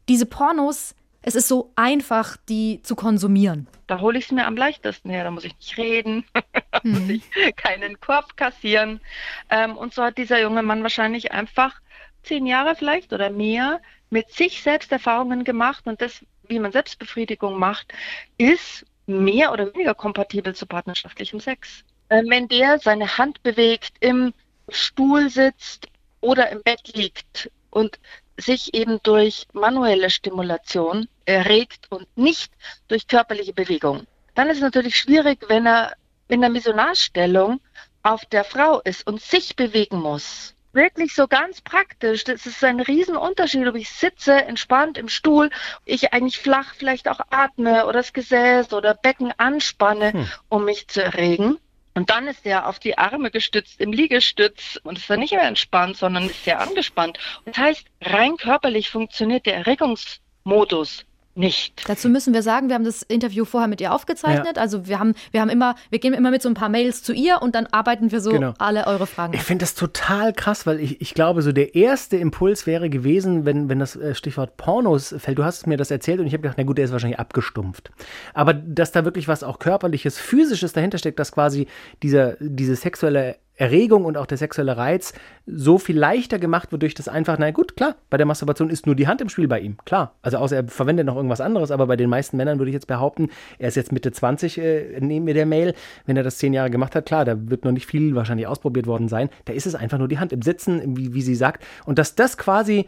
diese 0.07 0.25
Pornos, 0.25 0.95
es 1.21 1.35
ist 1.35 1.47
so 1.49 1.71
einfach, 1.75 2.37
die 2.47 2.81
zu 2.81 2.95
konsumieren. 2.95 3.67
Da 3.87 3.99
hole 3.99 4.17
ich 4.17 4.25
es 4.25 4.31
mir 4.31 4.47
am 4.47 4.55
leichtesten 4.55 5.09
her. 5.09 5.23
Da 5.25 5.31
muss 5.31 5.43
ich 5.43 5.55
nicht 5.57 5.77
reden, 5.77 6.23
da 6.71 6.79
muss 6.83 7.01
Mhm. 7.01 7.09
ich 7.09 7.55
keinen 7.57 7.99
Korb 7.99 8.37
kassieren. 8.37 9.01
Ähm, 9.49 9.75
und 9.77 9.93
so 9.93 10.01
hat 10.03 10.17
dieser 10.17 10.41
junge 10.41 10.63
Mann 10.63 10.81
wahrscheinlich 10.81 11.31
einfach 11.33 11.81
zehn 12.23 12.45
Jahre 12.45 12.75
vielleicht 12.75 13.11
oder 13.13 13.29
mehr 13.29 13.81
mit 14.09 14.31
sich 14.31 14.61
selbst 14.61 14.91
Erfahrungen 14.91 15.43
gemacht. 15.43 15.85
Und 15.85 16.01
das, 16.01 16.25
wie 16.47 16.59
man 16.59 16.71
Selbstbefriedigung 16.71 17.57
macht, 17.57 17.93
ist 18.37 18.85
mehr 19.05 19.51
oder 19.51 19.73
weniger 19.73 19.95
kompatibel 19.95 20.55
zu 20.55 20.65
partnerschaftlichem 20.65 21.39
Sex. 21.39 21.83
Ähm, 22.09 22.25
wenn 22.29 22.47
der 22.47 22.79
seine 22.79 23.17
Hand 23.17 23.41
bewegt, 23.43 23.93
im 23.99 24.33
Stuhl 24.69 25.29
sitzt 25.29 25.87
oder 26.21 26.49
im 26.49 26.61
Bett 26.63 26.95
liegt 26.95 27.51
und 27.69 27.99
sich 28.37 28.73
eben 28.73 28.99
durch 29.03 29.47
manuelle 29.53 30.09
Stimulation 30.09 31.07
erregt 31.25 31.87
und 31.89 32.07
nicht 32.17 32.51
durch 32.87 33.07
körperliche 33.07 33.53
Bewegung. 33.53 34.05
Dann 34.35 34.49
ist 34.49 34.57
es 34.57 34.63
natürlich 34.63 34.95
schwierig, 34.95 35.39
wenn 35.49 35.65
er 35.65 35.93
in 36.29 36.41
der 36.41 36.49
Missionarstellung 36.49 37.59
auf 38.03 38.25
der 38.25 38.43
Frau 38.43 38.79
ist 38.81 39.05
und 39.05 39.21
sich 39.21 39.55
bewegen 39.55 39.99
muss. 39.99 40.55
Wirklich 40.71 41.15
so 41.15 41.27
ganz 41.27 41.61
praktisch. 41.61 42.23
Das 42.23 42.45
ist 42.45 42.63
ein 42.63 42.79
Riesenunterschied, 42.79 43.67
ob 43.67 43.75
ich 43.75 43.89
sitze 43.89 44.33
entspannt 44.33 44.97
im 44.97 45.09
Stuhl, 45.09 45.49
ich 45.85 46.13
eigentlich 46.13 46.37
flach 46.37 46.75
vielleicht 46.75 47.07
auch 47.09 47.19
atme 47.31 47.85
oder 47.85 47.99
das 47.99 48.13
Gesäß 48.13 48.71
oder 48.73 48.93
Becken 48.93 49.33
anspanne, 49.37 50.27
um 50.47 50.65
mich 50.65 50.87
zu 50.87 51.03
erregen. 51.03 51.57
Und 51.95 52.11
dann 52.11 52.27
ist 52.27 52.45
er 52.45 52.67
auf 52.67 52.79
die 52.79 52.97
Arme 52.97 53.31
gestützt 53.31 53.81
im 53.81 53.91
Liegestütz 53.91 54.79
und 54.83 54.99
ist 54.99 55.09
dann 55.09 55.19
nicht 55.19 55.33
mehr 55.33 55.43
entspannt, 55.43 55.97
sondern 55.97 56.27
ist 56.27 56.45
sehr 56.45 56.59
angespannt. 56.59 57.17
Das 57.45 57.57
heißt, 57.57 57.85
rein 58.01 58.37
körperlich 58.37 58.89
funktioniert 58.89 59.45
der 59.45 59.55
Erregungsmodus 59.55 61.05
nicht. 61.35 61.87
Dazu 61.87 62.09
müssen 62.09 62.33
wir 62.33 62.43
sagen, 62.43 62.67
wir 62.67 62.75
haben 62.75 62.83
das 62.83 63.01
Interview 63.03 63.45
vorher 63.45 63.67
mit 63.67 63.79
ihr 63.81 63.93
aufgezeichnet. 63.93 64.57
Also 64.57 64.87
wir 64.87 64.99
haben, 64.99 65.13
wir 65.31 65.41
haben 65.41 65.49
immer, 65.49 65.75
wir 65.89 65.99
gehen 65.99 66.13
immer 66.13 66.31
mit 66.31 66.41
so 66.41 66.49
ein 66.49 66.53
paar 66.53 66.69
Mails 66.69 67.01
zu 67.03 67.13
ihr 67.13 67.41
und 67.41 67.55
dann 67.55 67.67
arbeiten 67.67 68.11
wir 68.11 68.19
so 68.19 68.31
Genau. 68.31 68.53
alle 68.57 68.87
eure 68.87 69.07
Fragen 69.07 69.33
Ich 69.33 69.43
finde 69.43 69.63
das 69.63 69.75
total 69.75 70.33
krass, 70.33 70.65
weil 70.65 70.79
ich, 70.79 71.01
ich 71.01 71.13
glaube, 71.13 71.41
so 71.41 71.51
der 71.51 71.75
erste 71.75 72.17
Impuls 72.17 72.67
wäre 72.67 72.89
gewesen, 72.89 73.45
wenn, 73.45 73.69
wenn 73.69 73.79
das 73.79 73.95
äh, 73.95 74.15
Stichwort 74.15 74.57
Pornos 74.57 75.15
fällt. 75.17 75.37
Du 75.37 75.43
hast 75.43 75.65
mir 75.67 75.77
das 75.77 75.91
erzählt 75.91 76.19
und 76.19 76.27
ich 76.27 76.33
habe 76.33 76.41
gedacht, 76.41 76.57
na 76.57 76.63
gut, 76.63 76.77
der 76.77 76.85
ist 76.85 76.91
wahrscheinlich 76.91 77.19
abgestumpft. 77.19 77.91
Aber 78.33 78.53
dass 78.53 78.91
da 78.91 79.05
wirklich 79.05 79.27
was 79.27 79.43
auch 79.43 79.59
körperliches, 79.59 80.17
physisches 80.17 80.73
dahinter 80.73 80.97
steckt, 80.97 81.19
dass 81.19 81.31
quasi 81.31 81.67
dieser, 82.03 82.35
diese 82.39 82.75
sexuelle 82.75 83.37
Erregung 83.59 84.05
und 84.05 84.15
auch 84.15 84.25
der 84.25 84.37
sexuelle 84.37 84.77
Reiz 84.77 85.13
so 85.45 85.77
viel 85.77 85.97
leichter 85.97 86.39
gemacht 86.39 86.71
wird 86.71 86.81
durch 86.81 86.93
das 86.93 87.09
einfach, 87.09 87.37
na 87.37 87.51
gut, 87.51 87.75
klar, 87.75 87.95
bei 88.09 88.15
der 88.15 88.25
Masturbation 88.25 88.69
ist 88.69 88.85
nur 88.85 88.95
die 88.95 89.07
Hand 89.07 89.19
im 89.19 89.27
Spiel 89.27 89.49
bei 89.49 89.59
ihm, 89.59 89.75
klar. 89.83 90.15
Also 90.21 90.37
außer 90.37 90.55
er 90.55 90.67
verwendet 90.67 91.05
noch 91.05 91.17
irgendwas 91.17 91.41
anderes, 91.41 91.69
aber 91.69 91.85
bei 91.85 91.97
den 91.97 92.09
meisten 92.09 92.37
Männern 92.37 92.57
würde 92.57 92.69
ich 92.69 92.73
jetzt 92.73 92.87
behaupten, 92.87 93.29
er 93.57 93.67
ist 93.67 93.75
jetzt 93.75 93.91
Mitte 93.91 94.13
20, 94.13 94.57
äh, 94.57 94.99
neben 95.01 95.25
mir 95.25 95.33
der 95.33 95.45
Mail, 95.45 95.73
wenn 96.05 96.15
er 96.15 96.23
das 96.23 96.37
zehn 96.37 96.53
Jahre 96.53 96.69
gemacht 96.69 96.95
hat, 96.95 97.05
klar, 97.05 97.25
da 97.25 97.35
wird 97.49 97.65
noch 97.65 97.73
nicht 97.73 97.85
viel 97.85 98.15
wahrscheinlich 98.15 98.47
ausprobiert 98.47 98.87
worden 98.87 99.09
sein, 99.09 99.29
da 99.43 99.51
ist 99.51 99.67
es 99.67 99.75
einfach 99.75 99.97
nur 99.97 100.07
die 100.07 100.19
Hand 100.19 100.31
im 100.31 100.41
Sitzen, 100.41 100.95
wie, 100.95 101.13
wie 101.13 101.21
sie 101.21 101.35
sagt, 101.35 101.65
und 101.85 101.99
dass 101.99 102.15
das 102.15 102.37
quasi 102.37 102.85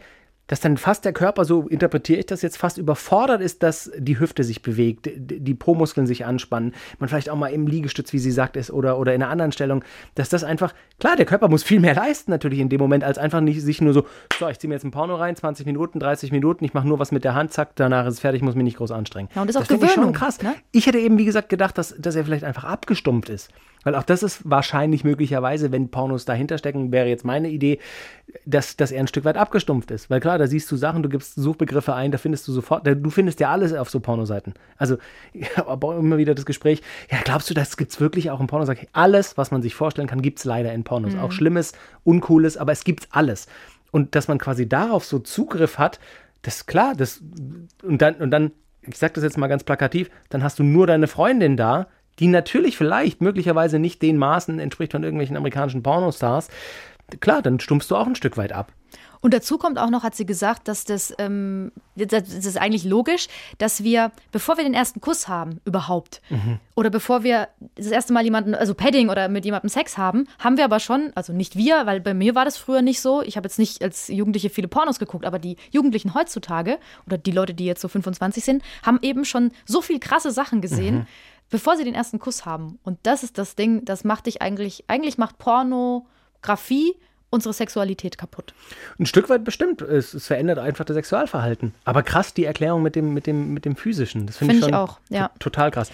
dass 0.52 0.60
dann 0.60 0.76
fast 0.76 1.06
der 1.06 1.14
Körper, 1.14 1.46
so 1.46 1.66
interpretiere 1.66 2.18
ich 2.18 2.26
das 2.26 2.42
jetzt, 2.42 2.58
fast 2.58 2.76
überfordert 2.76 3.40
ist, 3.40 3.62
dass 3.62 3.90
die 3.96 4.20
Hüfte 4.20 4.44
sich 4.44 4.60
bewegt, 4.60 5.08
die 5.16 5.54
Po-Muskeln 5.54 6.06
sich 6.06 6.26
anspannen, 6.26 6.74
man 6.98 7.08
vielleicht 7.08 7.30
auch 7.30 7.36
mal 7.36 7.48
im 7.48 7.66
Liegestütz, 7.66 8.12
wie 8.12 8.18
sie 8.18 8.30
sagt, 8.30 8.58
ist 8.58 8.70
oder, 8.70 8.98
oder 8.98 9.14
in 9.14 9.22
einer 9.22 9.32
anderen 9.32 9.52
Stellung, 9.52 9.82
dass 10.14 10.28
das 10.28 10.44
einfach, 10.44 10.74
klar, 11.00 11.16
der 11.16 11.24
Körper 11.24 11.48
muss 11.48 11.62
viel 11.62 11.80
mehr 11.80 11.94
leisten 11.94 12.30
natürlich 12.30 12.58
in 12.58 12.68
dem 12.68 12.82
Moment, 12.82 13.02
als 13.02 13.16
einfach 13.16 13.40
nicht 13.40 13.62
sich 13.62 13.80
nur 13.80 13.94
so, 13.94 14.04
so, 14.38 14.46
ich 14.46 14.58
ziehe 14.58 14.68
mir 14.68 14.74
jetzt 14.74 14.84
ein 14.84 14.90
Porno 14.90 15.14
rein, 15.14 15.36
20 15.36 15.64
Minuten, 15.64 15.98
30 15.98 16.32
Minuten, 16.32 16.66
ich 16.66 16.74
mache 16.74 16.86
nur 16.86 16.98
was 16.98 17.12
mit 17.12 17.24
der 17.24 17.34
Hand, 17.34 17.54
zack, 17.54 17.70
danach 17.76 18.06
ist 18.06 18.12
es 18.16 18.20
fertig, 18.20 18.42
muss 18.42 18.54
mich 18.54 18.64
nicht 18.64 18.76
groß 18.76 18.90
anstrengen. 18.90 19.30
Ja, 19.34 19.40
und 19.40 19.46
das 19.48 19.56
ist 19.56 19.62
auch 19.62 19.66
finde 19.66 19.86
ich 19.86 19.92
schon 19.92 20.02
Gewöhnung, 20.02 20.12
krass. 20.12 20.42
ne? 20.42 20.52
Ich 20.70 20.86
hätte 20.86 20.98
eben, 20.98 21.16
wie 21.16 21.24
gesagt, 21.24 21.48
gedacht, 21.48 21.78
dass, 21.78 21.94
dass 21.98 22.14
er 22.14 22.26
vielleicht 22.26 22.44
einfach 22.44 22.64
abgestumpft 22.64 23.30
ist. 23.30 23.48
Weil 23.84 23.94
auch 23.94 24.02
das 24.02 24.22
ist 24.22 24.48
wahrscheinlich 24.48 25.04
möglicherweise, 25.04 25.72
wenn 25.72 25.90
Pornos 25.90 26.24
dahinter 26.24 26.58
stecken, 26.58 26.92
wäre 26.92 27.08
jetzt 27.08 27.24
meine 27.24 27.50
Idee, 27.50 27.78
dass, 28.46 28.76
dass 28.76 28.92
er 28.92 29.00
ein 29.00 29.08
Stück 29.08 29.24
weit 29.24 29.36
abgestumpft 29.36 29.90
ist. 29.90 30.10
Weil 30.10 30.20
klar, 30.20 30.38
da 30.38 30.46
siehst 30.46 30.70
du 30.70 30.76
Sachen, 30.76 31.02
du 31.02 31.08
gibst 31.08 31.34
Suchbegriffe 31.34 31.94
ein, 31.94 32.12
da 32.12 32.18
findest 32.18 32.46
du 32.48 32.52
sofort, 32.52 32.86
du 32.86 33.10
findest 33.10 33.40
ja 33.40 33.50
alles 33.50 33.72
auf 33.72 33.90
so 33.90 34.00
Pornoseiten. 34.00 34.54
Also, 34.76 34.98
ich 35.32 35.56
habe 35.56 35.94
immer 35.94 36.18
wieder 36.18 36.34
das 36.34 36.46
Gespräch, 36.46 36.82
ja, 37.10 37.18
glaubst 37.24 37.50
du, 37.50 37.54
das 37.54 37.76
gibt 37.76 37.92
es 37.92 38.00
wirklich 38.00 38.30
auch 38.30 38.40
in 38.40 38.46
Pornos? 38.46 38.68
Alles, 38.92 39.36
was 39.36 39.50
man 39.50 39.62
sich 39.62 39.74
vorstellen 39.74 40.08
kann, 40.08 40.22
gibt 40.22 40.38
es 40.38 40.44
leider 40.44 40.72
in 40.72 40.84
Pornos. 40.84 41.14
Mhm. 41.14 41.20
Auch 41.20 41.32
Schlimmes, 41.32 41.72
Uncooles, 42.04 42.56
aber 42.56 42.72
es 42.72 42.84
gibt 42.84 43.08
alles. 43.10 43.46
Und 43.90 44.14
dass 44.14 44.28
man 44.28 44.38
quasi 44.38 44.68
darauf 44.68 45.04
so 45.04 45.18
Zugriff 45.18 45.78
hat, 45.78 46.00
das 46.42 46.56
ist 46.56 46.66
klar, 46.66 46.94
das, 46.96 47.22
und 47.82 48.02
dann, 48.02 48.16
und 48.16 48.30
dann, 48.30 48.52
ich 48.82 48.96
sag 48.96 49.14
das 49.14 49.22
jetzt 49.22 49.38
mal 49.38 49.46
ganz 49.46 49.64
plakativ, 49.64 50.10
dann 50.28 50.42
hast 50.42 50.58
du 50.58 50.64
nur 50.64 50.86
deine 50.86 51.06
Freundin 51.06 51.56
da, 51.56 51.86
die 52.18 52.28
natürlich 52.28 52.76
vielleicht 52.76 53.20
möglicherweise 53.20 53.78
nicht 53.78 54.02
den 54.02 54.16
Maßen 54.16 54.58
entspricht 54.58 54.92
von 54.92 55.02
irgendwelchen 55.02 55.36
amerikanischen 55.36 55.82
Pornostars, 55.82 56.48
klar, 57.20 57.42
dann 57.42 57.60
stumpfst 57.60 57.90
du 57.90 57.96
auch 57.96 58.06
ein 58.06 58.14
Stück 58.14 58.36
weit 58.36 58.52
ab. 58.52 58.72
Und 59.22 59.32
dazu 59.32 59.56
kommt 59.56 59.78
auch 59.78 59.88
noch, 59.88 60.02
hat 60.02 60.16
sie 60.16 60.26
gesagt, 60.26 60.66
dass 60.66 60.84
das, 60.84 61.14
ähm, 61.18 61.70
das 61.94 62.28
ist 62.28 62.58
eigentlich 62.58 62.82
logisch, 62.82 63.28
dass 63.58 63.84
wir, 63.84 64.10
bevor 64.32 64.56
wir 64.56 64.64
den 64.64 64.74
ersten 64.74 65.00
Kuss 65.00 65.28
haben, 65.28 65.60
überhaupt, 65.64 66.20
mhm. 66.28 66.58
oder 66.74 66.90
bevor 66.90 67.22
wir 67.22 67.48
das 67.76 67.86
erste 67.86 68.12
Mal 68.12 68.24
jemanden, 68.24 68.56
also 68.56 68.74
Padding 68.74 69.10
oder 69.10 69.28
mit 69.28 69.44
jemandem 69.44 69.68
Sex 69.68 69.96
haben, 69.96 70.26
haben 70.40 70.56
wir 70.56 70.64
aber 70.64 70.80
schon, 70.80 71.12
also 71.14 71.32
nicht 71.32 71.54
wir, 71.54 71.86
weil 71.86 72.00
bei 72.00 72.14
mir 72.14 72.34
war 72.34 72.44
das 72.44 72.56
früher 72.56 72.82
nicht 72.82 73.00
so. 73.00 73.22
Ich 73.22 73.36
habe 73.36 73.46
jetzt 73.46 73.60
nicht 73.60 73.80
als 73.80 74.08
Jugendliche 74.08 74.50
viele 74.50 74.66
Pornos 74.66 74.98
geguckt, 74.98 75.24
aber 75.24 75.38
die 75.38 75.56
Jugendlichen 75.70 76.14
heutzutage 76.14 76.78
oder 77.06 77.16
die 77.16 77.30
Leute, 77.30 77.54
die 77.54 77.64
jetzt 77.64 77.80
so 77.80 77.86
25 77.86 78.44
sind, 78.44 78.64
haben 78.82 78.98
eben 79.02 79.24
schon 79.24 79.52
so 79.66 79.82
viel 79.82 80.00
krasse 80.00 80.32
Sachen 80.32 80.60
gesehen. 80.60 80.96
Mhm 80.96 81.06
bevor 81.52 81.76
sie 81.76 81.84
den 81.84 81.94
ersten 81.94 82.18
Kuss 82.18 82.44
haben. 82.44 82.80
Und 82.82 82.98
das 83.04 83.22
ist 83.22 83.38
das 83.38 83.54
Ding, 83.54 83.84
das 83.84 84.02
macht 84.02 84.26
dich 84.26 84.42
eigentlich, 84.42 84.84
eigentlich 84.88 85.18
macht 85.18 85.38
Pornografie 85.38 86.96
unsere 87.30 87.54
Sexualität 87.54 88.18
kaputt. 88.18 88.52
Ein 88.98 89.06
Stück 89.06 89.28
weit 89.28 89.44
bestimmt. 89.44 89.80
Es, 89.80 90.12
es, 90.12 90.26
verändert 90.26 90.58
einfach 90.58 90.84
das 90.84 90.94
Sexualverhalten. 90.94 91.74
Aber 91.84 92.02
krass, 92.02 92.34
die 92.34 92.44
Erklärung 92.44 92.82
mit 92.82 92.96
dem, 92.96 93.14
mit 93.14 93.26
dem, 93.26 93.54
mit 93.54 93.64
dem 93.64 93.76
Physischen. 93.76 94.26
Das 94.26 94.38
finde 94.38 94.54
find 94.54 94.64
ich, 94.64 94.68
ich 94.70 94.74
auch, 94.74 94.98
ja. 95.08 95.30
total 95.38 95.70
krass. 95.70 95.90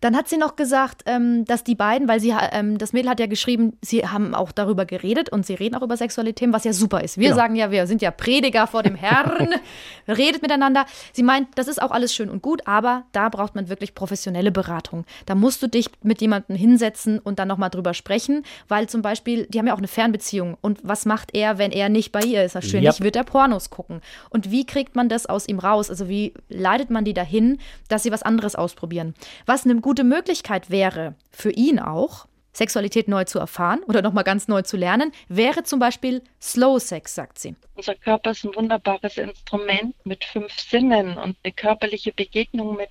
Dann 0.00 0.16
hat 0.16 0.28
sie 0.28 0.36
noch 0.36 0.56
gesagt, 0.56 1.02
ähm, 1.06 1.44
dass 1.44 1.64
die 1.64 1.74
beiden, 1.74 2.08
weil 2.08 2.20
sie, 2.20 2.32
ähm, 2.52 2.78
das 2.78 2.92
Mädel 2.92 3.10
hat 3.10 3.20
ja 3.20 3.26
geschrieben, 3.26 3.76
sie 3.82 4.06
haben 4.06 4.34
auch 4.34 4.52
darüber 4.52 4.84
geredet 4.84 5.30
und 5.30 5.44
sie 5.44 5.54
reden 5.54 5.74
auch 5.74 5.82
über 5.82 5.96
Sexualität, 5.96 6.52
was 6.52 6.64
ja 6.64 6.72
super 6.72 7.02
ist. 7.02 7.18
Wir 7.18 7.30
genau. 7.30 7.36
sagen 7.36 7.56
ja, 7.56 7.70
wir 7.70 7.86
sind 7.86 8.02
ja 8.02 8.10
Prediger 8.10 8.66
vor 8.66 8.82
dem 8.82 8.94
Herrn, 8.94 9.48
redet 10.08 10.42
miteinander. 10.42 10.86
Sie 11.12 11.22
meint, 11.22 11.48
das 11.56 11.68
ist 11.68 11.82
auch 11.82 11.90
alles 11.90 12.14
schön 12.14 12.30
und 12.30 12.42
gut, 12.42 12.66
aber 12.66 13.04
da 13.12 13.28
braucht 13.28 13.54
man 13.54 13.68
wirklich 13.68 13.94
professionelle 13.94 14.52
Beratung. 14.52 15.04
Da 15.26 15.34
musst 15.34 15.62
du 15.62 15.66
dich 15.66 15.88
mit 16.02 16.20
jemandem 16.20 16.56
hinsetzen 16.56 17.18
und 17.18 17.38
dann 17.38 17.48
nochmal 17.48 17.70
drüber 17.70 17.94
sprechen, 17.94 18.44
weil 18.68 18.88
zum 18.88 19.02
Beispiel, 19.02 19.46
die 19.46 19.58
haben 19.58 19.66
ja 19.66 19.74
auch 19.74 19.78
eine 19.78 19.88
Fernbeziehung. 19.88 20.56
Und 20.60 20.78
was 20.82 21.06
macht 21.06 21.34
er, 21.34 21.58
wenn 21.58 21.72
er 21.72 21.88
nicht 21.88 22.12
bei 22.12 22.20
ihr 22.20 22.44
ist? 22.44 22.54
Wahrscheinlich 22.54 22.94
yep. 22.94 23.00
wird 23.00 23.16
er 23.16 23.24
Pornos 23.24 23.70
gucken. 23.70 24.00
Und 24.30 24.50
wie 24.50 24.64
kriegt 24.64 24.94
man 24.94 25.08
das 25.08 25.26
aus 25.26 25.48
ihm 25.48 25.58
raus? 25.58 25.90
Also 25.90 26.08
wie 26.08 26.34
leitet 26.48 26.90
man 26.90 27.04
die 27.04 27.14
dahin, 27.14 27.58
dass 27.88 28.04
sie 28.04 28.12
was 28.12 28.22
anderes 28.22 28.54
ausprobieren? 28.54 29.14
Was 29.46 29.64
nimmt 29.64 29.82
gute 29.88 30.04
Möglichkeit 30.04 30.68
wäre, 30.68 31.14
für 31.30 31.50
ihn 31.50 31.78
auch, 31.78 32.26
Sexualität 32.52 33.08
neu 33.08 33.24
zu 33.24 33.38
erfahren 33.38 33.82
oder 33.84 34.02
nochmal 34.02 34.22
ganz 34.22 34.46
neu 34.46 34.60
zu 34.60 34.76
lernen, 34.76 35.12
wäre 35.28 35.62
zum 35.62 35.80
Beispiel 35.80 36.20
Slow 36.42 36.78
Sex, 36.78 37.14
sagt 37.14 37.38
sie. 37.38 37.56
Unser 37.74 37.94
Körper 37.94 38.32
ist 38.32 38.44
ein 38.44 38.54
wunderbares 38.54 39.16
Instrument 39.16 39.94
mit 40.04 40.26
fünf 40.26 40.52
Sinnen 40.60 41.16
und 41.16 41.38
eine 41.42 41.52
körperliche 41.54 42.12
Begegnung 42.12 42.76
mit 42.76 42.90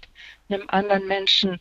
einem 0.50 0.64
anderen 0.70 1.06
Menschen 1.06 1.60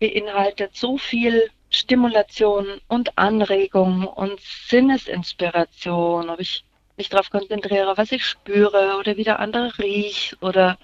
beinhaltet 0.00 0.74
so 0.74 0.96
viel 0.96 1.50
Stimulation 1.68 2.80
und 2.88 3.18
Anregung 3.18 4.06
und 4.06 4.40
Sinnesinspiration, 4.40 6.30
ob 6.30 6.40
ich 6.40 6.64
mich 6.96 7.10
darauf 7.10 7.28
konzentriere, 7.28 7.98
was 7.98 8.10
ich 8.10 8.24
spüre 8.24 8.96
oder 8.98 9.18
wie 9.18 9.24
der 9.24 9.38
andere 9.38 9.76
riecht 9.76 10.38
oder 10.40 10.78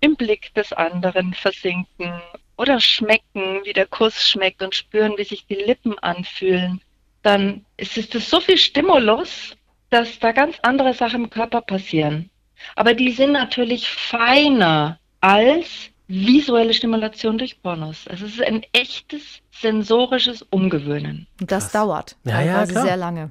im 0.00 0.16
Blick 0.16 0.52
des 0.52 0.74
anderen 0.74 1.32
versinken 1.32 2.20
oder 2.60 2.78
schmecken, 2.78 3.62
wie 3.64 3.72
der 3.72 3.86
Kuss 3.86 4.28
schmeckt 4.28 4.62
und 4.62 4.74
spüren, 4.74 5.14
wie 5.16 5.24
sich 5.24 5.46
die 5.46 5.54
Lippen 5.54 5.98
anfühlen, 6.00 6.82
dann 7.22 7.64
ist 7.78 7.96
es 7.96 8.28
so 8.28 8.38
viel 8.38 8.58
Stimulus, 8.58 9.56
dass 9.88 10.18
da 10.18 10.32
ganz 10.32 10.56
andere 10.60 10.92
Sachen 10.92 11.24
im 11.24 11.30
Körper 11.30 11.62
passieren. 11.62 12.28
Aber 12.76 12.92
die 12.92 13.12
sind 13.12 13.32
natürlich 13.32 13.88
feiner 13.88 14.98
als 15.22 15.88
visuelle 16.06 16.74
Stimulation 16.74 17.38
durch 17.38 17.62
Pornos. 17.62 18.06
Also 18.08 18.26
es 18.26 18.34
ist 18.34 18.42
ein 18.42 18.62
echtes 18.72 19.40
sensorisches 19.50 20.42
Umgewöhnen. 20.42 21.26
Und 21.40 21.50
das 21.50 21.64
Krass. 21.64 21.72
dauert 21.72 22.16
ja, 22.24 22.42
ja, 22.42 22.66
sehr 22.66 22.98
lange. 22.98 23.30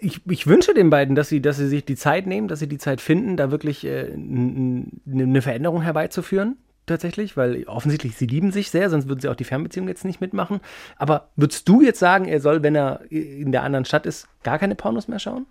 Ich, 0.00 0.20
ich, 0.28 0.48
wünsche 0.48 0.74
den 0.74 0.90
beiden, 0.90 1.14
dass 1.14 1.28
sie, 1.28 1.40
dass 1.40 1.58
sie 1.58 1.68
sich 1.68 1.84
die 1.84 1.94
Zeit 1.94 2.26
nehmen, 2.26 2.48
dass 2.48 2.58
sie 2.58 2.68
die 2.68 2.78
Zeit 2.78 3.00
finden, 3.00 3.36
da 3.36 3.52
wirklich 3.52 3.84
äh, 3.84 4.10
eine 4.12 5.42
Veränderung 5.42 5.82
herbeizuführen 5.82 6.56
tatsächlich, 6.90 7.36
weil 7.36 7.64
offensichtlich 7.64 8.16
sie 8.16 8.26
lieben 8.26 8.52
sich 8.52 8.70
sehr, 8.70 8.90
sonst 8.90 9.08
würden 9.08 9.20
sie 9.20 9.28
auch 9.28 9.34
die 9.34 9.44
Fernbeziehung 9.44 9.88
jetzt 9.88 10.04
nicht 10.04 10.20
mitmachen. 10.20 10.60
Aber 10.96 11.30
würdest 11.36 11.68
du 11.68 11.80
jetzt 11.80 11.98
sagen, 11.98 12.26
er 12.26 12.40
soll, 12.40 12.62
wenn 12.62 12.74
er 12.74 13.00
in 13.10 13.52
der 13.52 13.62
anderen 13.62 13.84
Stadt 13.84 14.06
ist, 14.06 14.28
gar 14.42 14.58
keine 14.58 14.74
Pornos 14.74 15.08
mehr 15.08 15.18
schauen? 15.18 15.46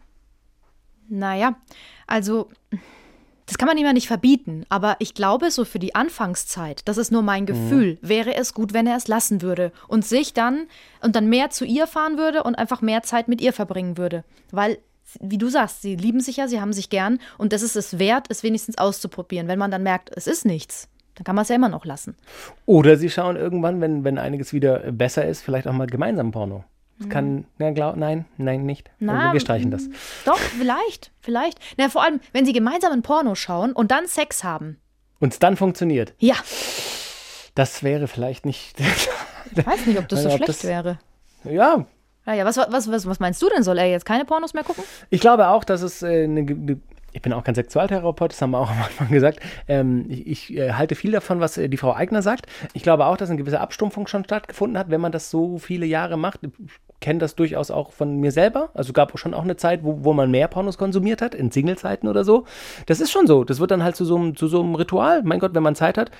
Naja, 1.09 1.55
also 2.05 2.49
das 3.49 3.57
kann 3.57 3.67
man 3.67 3.79
ihm 3.79 3.85
ja 3.87 3.93
nicht 3.93 4.07
verbieten, 4.07 4.63
aber 4.69 4.95
ich 4.99 5.15
glaube, 5.15 5.49
so 5.49 5.65
für 5.65 5.79
die 5.79 5.95
Anfangszeit, 5.95 6.87
das 6.87 6.99
ist 6.99 7.11
nur 7.11 7.23
mein 7.23 7.43
mhm. 7.43 7.47
Gefühl, 7.47 7.97
mhm. 7.99 8.07
wäre 8.07 8.35
es 8.35 8.53
gut, 8.53 8.73
wenn 8.73 8.85
er 8.85 8.95
es 8.95 9.07
lassen 9.07 9.41
würde 9.41 9.71
und 9.87 10.05
sich 10.05 10.35
dann 10.35 10.67
und 11.01 11.15
dann 11.15 11.29
mehr 11.29 11.49
zu 11.49 11.65
ihr 11.65 11.87
fahren 11.87 12.19
würde 12.19 12.43
und 12.43 12.59
einfach 12.59 12.83
mehr 12.83 13.01
Zeit 13.01 13.27
mit 13.27 13.41
ihr 13.41 13.51
verbringen 13.51 13.97
würde. 13.97 14.23
Weil, 14.51 14.77
wie 15.19 15.39
du 15.39 15.49
sagst, 15.49 15.81
sie 15.81 15.95
lieben 15.95 16.19
sich 16.19 16.37
ja, 16.37 16.47
sie 16.47 16.61
haben 16.61 16.73
sich 16.73 16.91
gern 16.91 17.17
und 17.39 17.51
das 17.51 17.63
ist 17.63 17.75
es 17.75 17.97
wert, 17.97 18.27
es 18.29 18.43
wenigstens 18.43 18.77
auszuprobieren. 18.77 19.47
Wenn 19.47 19.57
man 19.57 19.71
dann 19.71 19.81
merkt, 19.81 20.11
es 20.15 20.27
ist 20.27 20.45
nichts, 20.45 20.87
dann 21.19 21.25
kann 21.25 21.35
man 21.35 21.43
es 21.43 21.49
ja 21.49 21.55
immer 21.55 21.67
noch 21.67 21.83
lassen. 21.83 22.15
Oder 22.65 22.95
sie 22.95 23.09
schauen 23.09 23.35
irgendwann, 23.35 23.81
wenn, 23.81 24.05
wenn 24.05 24.17
einiges 24.17 24.53
wieder 24.53 24.79
besser 24.93 25.25
ist, 25.25 25.41
vielleicht 25.41 25.67
auch 25.67 25.73
mal 25.73 25.85
gemeinsam 25.85 26.31
Porno. 26.31 26.63
Das 26.97 27.07
mhm. 27.07 27.11
kann, 27.11 27.45
na, 27.57 27.71
glaub, 27.71 27.97
nein, 27.97 28.23
nein, 28.37 28.65
nicht. 28.65 28.89
Na, 28.99 29.33
wir 29.33 29.41
streichen 29.41 29.69
das. 29.69 29.89
Doch, 30.23 30.37
vielleicht, 30.37 31.11
vielleicht. 31.19 31.59
Na, 31.77 31.89
vor 31.89 32.05
allem, 32.05 32.21
wenn 32.31 32.45
sie 32.45 32.53
gemeinsam 32.53 32.93
ein 32.93 33.01
Porno 33.01 33.35
schauen 33.35 33.73
und 33.73 33.91
dann 33.91 34.07
Sex 34.07 34.45
haben. 34.45 34.77
Und 35.19 35.33
es 35.33 35.39
dann 35.39 35.57
funktioniert. 35.57 36.13
Ja. 36.19 36.35
Das 37.53 37.83
wäre 37.83 38.07
vielleicht 38.07 38.45
nicht. 38.45 38.79
ich 39.51 39.65
weiß 39.65 39.87
nicht, 39.87 39.99
ob 39.99 40.07
das 40.07 40.23
so 40.23 40.29
ob 40.29 40.37
schlecht 40.37 40.47
das, 40.47 40.63
wäre. 40.63 40.99
Ja. 41.43 41.85
Ja, 42.25 42.45
was, 42.45 42.55
was, 42.55 42.89
was, 42.89 43.05
was 43.05 43.19
meinst 43.19 43.41
du 43.41 43.49
denn? 43.49 43.63
Soll 43.63 43.77
er 43.77 43.87
jetzt 43.87 44.05
keine 44.05 44.23
Pornos 44.23 44.53
mehr 44.53 44.63
gucken? 44.63 44.85
Ich 45.09 45.19
glaube 45.19 45.49
auch, 45.49 45.65
dass 45.65 45.81
es 45.81 46.01
äh, 46.01 46.23
eine, 46.23 46.41
eine 46.41 46.79
ich 47.13 47.21
bin 47.21 47.33
auch 47.33 47.43
kein 47.43 47.55
Sexualtherapeut, 47.55 48.31
das 48.31 48.41
haben 48.41 48.51
wir 48.51 48.59
auch 48.59 48.69
am 48.69 48.81
Anfang 48.81 49.09
gesagt. 49.09 49.39
Ähm, 49.67 50.05
ich, 50.09 50.27
ich 50.27 50.57
äh, 50.57 50.73
halte 50.73 50.95
viel 50.95 51.11
davon, 51.11 51.39
was 51.39 51.57
äh, 51.57 51.69
die 51.69 51.77
Frau 51.77 51.93
Eigner 51.93 52.21
sagt. 52.21 52.45
Ich 52.73 52.83
glaube 52.83 53.05
auch, 53.05 53.17
dass 53.17 53.29
eine 53.29 53.37
gewisse 53.37 53.59
Abstumpfung 53.59 54.07
schon 54.07 54.23
stattgefunden 54.23 54.77
hat, 54.77 54.89
wenn 54.89 55.01
man 55.01 55.11
das 55.11 55.29
so 55.29 55.57
viele 55.57 55.85
Jahre 55.85 56.17
macht. 56.17 56.41
Ich 56.43 56.51
kenne 56.99 57.19
das 57.19 57.35
durchaus 57.35 57.71
auch 57.71 57.91
von 57.91 58.19
mir 58.19 58.31
selber. 58.31 58.69
Also 58.73 58.93
gab 58.93 59.13
es 59.13 59.19
schon 59.19 59.33
auch 59.33 59.43
eine 59.43 59.55
Zeit, 59.55 59.83
wo, 59.83 60.03
wo 60.03 60.13
man 60.13 60.31
mehr 60.31 60.47
Pornos 60.47 60.77
konsumiert 60.77 61.21
hat, 61.21 61.33
in 61.33 61.51
Singlezeiten 61.51 62.09
oder 62.09 62.23
so. 62.23 62.45
Das 62.85 62.99
ist 62.99 63.11
schon 63.11 63.27
so. 63.27 63.43
Das 63.43 63.59
wird 63.59 63.71
dann 63.71 63.83
halt 63.83 63.95
zu 63.95 64.05
so 64.05 64.17
einem, 64.17 64.35
zu 64.35 64.47
so 64.47 64.61
einem 64.61 64.75
Ritual. 64.75 65.23
Mein 65.23 65.39
Gott, 65.39 65.53
wenn 65.53 65.63
man 65.63 65.75
Zeit 65.75 65.97
hat, 65.97 66.11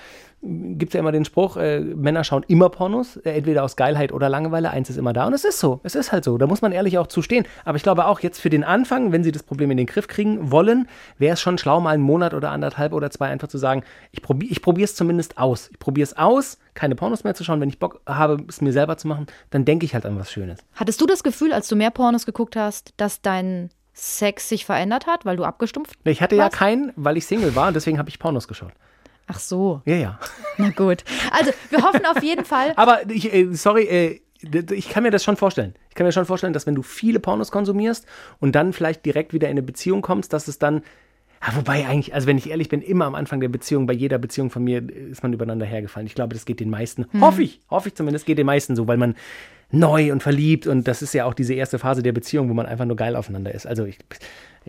gibt 0.42 0.90
es 0.90 0.94
ja 0.94 1.00
immer 1.00 1.12
den 1.12 1.24
Spruch, 1.26 1.56
äh, 1.58 1.80
Männer 1.80 2.24
schauen 2.24 2.44
immer 2.48 2.70
Pornos, 2.70 3.16
äh, 3.18 3.32
entweder 3.32 3.62
aus 3.62 3.76
Geilheit 3.76 4.10
oder 4.10 4.28
Langeweile, 4.30 4.70
eins 4.70 4.88
ist 4.88 4.96
immer 4.96 5.12
da. 5.12 5.26
Und 5.26 5.34
es 5.34 5.44
ist 5.44 5.58
so, 5.60 5.80
es 5.82 5.94
ist 5.94 6.12
halt 6.12 6.24
so, 6.24 6.38
da 6.38 6.46
muss 6.46 6.62
man 6.62 6.72
ehrlich 6.72 6.96
auch 6.96 7.08
zustehen. 7.08 7.46
Aber 7.64 7.76
ich 7.76 7.82
glaube 7.82 8.06
auch 8.06 8.20
jetzt 8.20 8.40
für 8.40 8.48
den 8.48 8.64
Anfang, 8.64 9.12
wenn 9.12 9.22
sie 9.22 9.32
das 9.32 9.42
Problem 9.42 9.70
in 9.70 9.76
den 9.76 9.86
Griff 9.86 10.08
kriegen 10.08 10.50
wollen, 10.50 10.88
wäre 11.18 11.34
es 11.34 11.40
schon 11.40 11.58
schlau, 11.58 11.80
mal 11.80 11.90
einen 11.90 12.02
Monat 12.02 12.32
oder 12.32 12.50
anderthalb 12.50 12.92
oder 12.94 13.10
zwei 13.10 13.28
einfach 13.28 13.48
zu 13.48 13.58
sagen, 13.58 13.82
ich, 14.12 14.22
probi 14.22 14.46
ich 14.48 14.62
probiere 14.62 14.84
es 14.86 14.94
zumindest 14.94 15.36
aus. 15.36 15.68
Ich 15.70 15.78
probiere 15.78 16.04
es 16.04 16.16
aus, 16.16 16.56
keine 16.72 16.94
Pornos 16.94 17.22
mehr 17.22 17.34
zu 17.34 17.44
schauen. 17.44 17.60
Wenn 17.60 17.68
ich 17.68 17.78
Bock 17.78 18.00
habe, 18.06 18.38
es 18.48 18.62
mir 18.62 18.72
selber 18.72 18.96
zu 18.96 19.08
machen, 19.08 19.26
dann 19.50 19.66
denke 19.66 19.84
ich 19.84 19.92
halt 19.92 20.06
an 20.06 20.18
was 20.18 20.32
Schönes. 20.32 20.60
Hattest 20.74 21.00
du 21.02 21.06
das 21.06 21.22
Gefühl, 21.22 21.52
als 21.52 21.68
du 21.68 21.76
mehr 21.76 21.90
Pornos 21.90 22.24
geguckt 22.24 22.56
hast, 22.56 22.94
dass 22.96 23.20
dein 23.20 23.68
Sex 23.92 24.48
sich 24.48 24.64
verändert 24.64 25.06
hat, 25.06 25.26
weil 25.26 25.36
du 25.36 25.44
abgestumpft 25.44 25.98
Ich 26.04 26.22
hatte 26.22 26.38
warst? 26.38 26.54
ja 26.54 26.58
keinen, 26.58 26.92
weil 26.96 27.18
ich 27.18 27.26
Single 27.26 27.54
war 27.54 27.68
und 27.68 27.74
deswegen 27.74 27.98
habe 27.98 28.08
ich 28.08 28.18
Pornos 28.18 28.48
geschaut. 28.48 28.72
Ach 29.30 29.38
so. 29.38 29.80
Ja, 29.84 29.94
ja. 29.94 30.18
Na 30.58 30.70
gut. 30.70 31.04
Also, 31.30 31.52
wir 31.70 31.82
hoffen 31.82 32.04
auf 32.04 32.22
jeden 32.22 32.44
Fall. 32.44 32.72
Aber 32.76 33.08
ich, 33.08 33.32
äh, 33.32 33.52
sorry, 33.54 33.84
äh, 33.84 34.20
ich 34.72 34.88
kann 34.88 35.04
mir 35.04 35.10
das 35.10 35.22
schon 35.22 35.36
vorstellen. 35.36 35.74
Ich 35.88 35.94
kann 35.94 36.06
mir 36.06 36.12
schon 36.12 36.26
vorstellen, 36.26 36.52
dass 36.52 36.66
wenn 36.66 36.74
du 36.74 36.82
viele 36.82 37.20
Pornos 37.20 37.52
konsumierst 37.52 38.06
und 38.40 38.54
dann 38.54 38.72
vielleicht 38.72 39.06
direkt 39.06 39.32
wieder 39.32 39.48
in 39.48 39.52
eine 39.52 39.62
Beziehung 39.62 40.02
kommst, 40.02 40.32
dass 40.32 40.48
es 40.48 40.58
dann 40.58 40.82
ja, 41.42 41.56
wobei 41.56 41.86
eigentlich, 41.86 42.12
also 42.12 42.26
wenn 42.26 42.36
ich 42.36 42.50
ehrlich 42.50 42.68
bin, 42.68 42.82
immer 42.82 43.06
am 43.06 43.14
Anfang 43.14 43.40
der 43.40 43.48
Beziehung, 43.48 43.86
bei 43.86 43.94
jeder 43.94 44.18
Beziehung 44.18 44.50
von 44.50 44.62
mir 44.62 44.86
ist 44.90 45.22
man 45.22 45.32
übereinander 45.32 45.64
hergefallen. 45.64 46.06
Ich 46.06 46.14
glaube, 46.14 46.34
das 46.34 46.44
geht 46.44 46.60
den 46.60 46.68
meisten, 46.68 47.06
hm. 47.12 47.22
hoffe 47.22 47.42
ich, 47.42 47.60
hoffe 47.70 47.88
ich 47.88 47.94
zumindest, 47.94 48.26
geht 48.26 48.36
den 48.36 48.44
meisten 48.44 48.76
so, 48.76 48.86
weil 48.86 48.98
man 48.98 49.14
neu 49.70 50.12
und 50.12 50.22
verliebt 50.22 50.66
und 50.66 50.86
das 50.86 51.00
ist 51.00 51.14
ja 51.14 51.24
auch 51.24 51.32
diese 51.32 51.54
erste 51.54 51.78
Phase 51.78 52.02
der 52.02 52.12
Beziehung, 52.12 52.50
wo 52.50 52.54
man 52.54 52.66
einfach 52.66 52.84
nur 52.84 52.96
geil 52.96 53.16
aufeinander 53.16 53.54
ist. 53.54 53.66
Also 53.66 53.86
ich, 53.86 53.98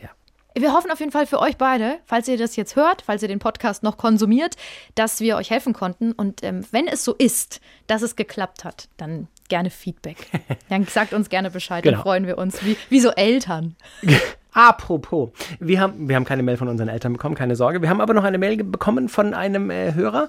ja. 0.02 0.10
Wir 0.58 0.74
hoffen 0.74 0.92
auf 0.92 1.00
jeden 1.00 1.12
Fall 1.12 1.26
für 1.26 1.40
euch 1.40 1.56
beide, 1.58 2.00
falls 2.06 2.28
ihr 2.28 2.38
das 2.38 2.56
jetzt 2.58 2.76
hört, 2.76 3.04
falls 3.04 3.22
ihr 3.22 3.30
den 3.30 3.40
Podcast 3.40 3.84
noch 3.84 3.98
konsumiert, 3.98 4.56
dass 4.96 5.22
wir 5.22 5.38
euch 5.38 5.50
helfen 5.50 5.74
konnten. 5.74 6.12
Und 6.12 6.44
ähm, 6.44 6.66
wenn 6.72 6.88
es 6.88 7.06
so 7.06 7.14
ist, 7.14 7.62
dass 7.88 8.02
es 8.02 8.16
geklappt 8.18 8.66
hat, 8.66 8.90
dann 8.98 9.28
gerne 9.48 9.70
Feedback. 9.70 10.18
Dann 10.70 10.86
sagt 10.86 11.14
uns 11.14 11.28
gerne 11.30 11.52
Bescheid, 11.52 11.84
Genau. 11.84 11.98
dann 11.98 12.04
freuen 12.04 12.28
wir 12.28 12.38
uns, 12.38 12.64
wie, 12.64 12.78
wie 12.90 13.00
so 13.02 13.12
Eltern. 13.12 13.76
Apropos, 14.54 15.30
wir 15.60 15.80
haben, 15.80 16.10
wir 16.10 16.16
haben 16.18 16.26
keine 16.26 16.44
Mail 16.44 16.58
von 16.58 16.68
unseren 16.68 16.90
Eltern 16.90 17.14
bekommen, 17.14 17.36
keine 17.36 17.56
Sorge. 17.56 17.82
Wir 17.82 17.90
haben 17.90 18.02
aber 18.02 18.14
noch 18.14 18.26
eine 18.26 18.38
Mail 18.38 18.62
bekommen 18.64 19.08
von 19.08 19.34
einem 19.34 19.70
äh, 19.70 19.94
Hörer, 19.94 20.28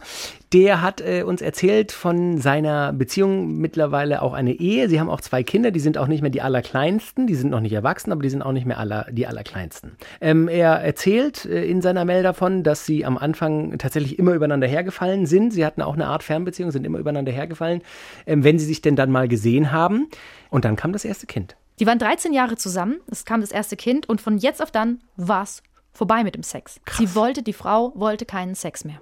der 0.53 0.81
hat 0.81 1.01
äh, 1.01 1.25
uns 1.25 1.43
erzählt 1.43 1.91
von 1.91 2.39
seiner 2.39 2.93
Beziehung, 2.93 3.59
mittlerweile 3.59 4.23
auch 4.23 4.33
eine 4.33 4.53
Ehe. 4.53 4.89
Sie 4.89 5.01
haben 5.01 5.11
auch 5.11 5.21
zwei 5.21 5.43
Kinder, 5.43 5.73
die 5.73 5.81
sind 5.81 5.99
auch 5.99 6.07
nicht 6.07 6.23
mehr 6.23 6.31
die 6.31 6.41
allerkleinsten, 6.41 7.27
die 7.27 7.35
sind 7.35 7.51
noch 7.51 7.61
nicht 7.61 7.73
erwachsen, 7.73 8.13
aber 8.13 8.23
die 8.23 8.29
sind 8.29 8.43
auch 8.43 8.53
nicht 8.53 8.67
mehr 8.67 8.79
aller, 8.79 9.07
die 9.11 9.27
allerkleinsten. 9.27 9.93
Ähm, 10.21 10.47
er 10.47 10.75
erzählt 10.75 11.45
äh, 11.45 11.65
in 11.65 11.83
seiner 11.83 12.05
Mail 12.05 12.23
davon, 12.23 12.63
dass 12.63 12.87
sie 12.87 13.05
am 13.05 13.19
Anfang 13.19 13.77
tatsächlich 13.79 14.21
immer 14.21 14.35
übereinander 14.35 14.69
hergefallen 14.69 15.27
sind. 15.27 15.53
Sie 15.53 15.67
hatten 15.67 15.83
auch 15.83 15.95
eine 15.95 16.07
Art 16.07 16.23
Fernbeziehung, 16.23 16.71
sind 16.71 16.87
immer 16.87 16.99
übereinander 16.99 17.33
hergefallen, 17.33 17.83
ähm, 18.27 18.45
wenn 18.45 18.59
sie 18.61 18.67
sich 18.67 18.83
denn 18.83 18.95
dann 18.95 19.11
mal 19.11 19.27
gesehen 19.27 19.73
haben. 19.73 20.09
Und 20.51 20.65
dann 20.65 20.77
kam 20.77 20.93
das 20.93 21.05
erste 21.05 21.27
Kind. 21.27 21.57
Die 21.79 21.87
waren 21.87 21.99
13 21.99 22.33
Jahre 22.33 22.57
zusammen, 22.57 23.01
es 23.11 23.25
kam 23.25 23.41
das 23.41 23.51
erste 23.51 23.77
Kind 23.77 24.09
und 24.09 24.21
von 24.21 24.39
jetzt 24.39 24.63
auf 24.63 24.71
dann 24.71 25.01
war 25.17 25.43
es 25.43 25.63
vorbei 25.93 26.25
mit 26.25 26.35
dem 26.35 26.43
Sex. 26.43 26.81
Sie 26.97 27.15
wollte, 27.15 27.43
die 27.43 27.53
Frau 27.53 27.93
wollte 27.95 28.25
keinen 28.25 28.55
Sex 28.55 28.85
mehr. 28.85 29.01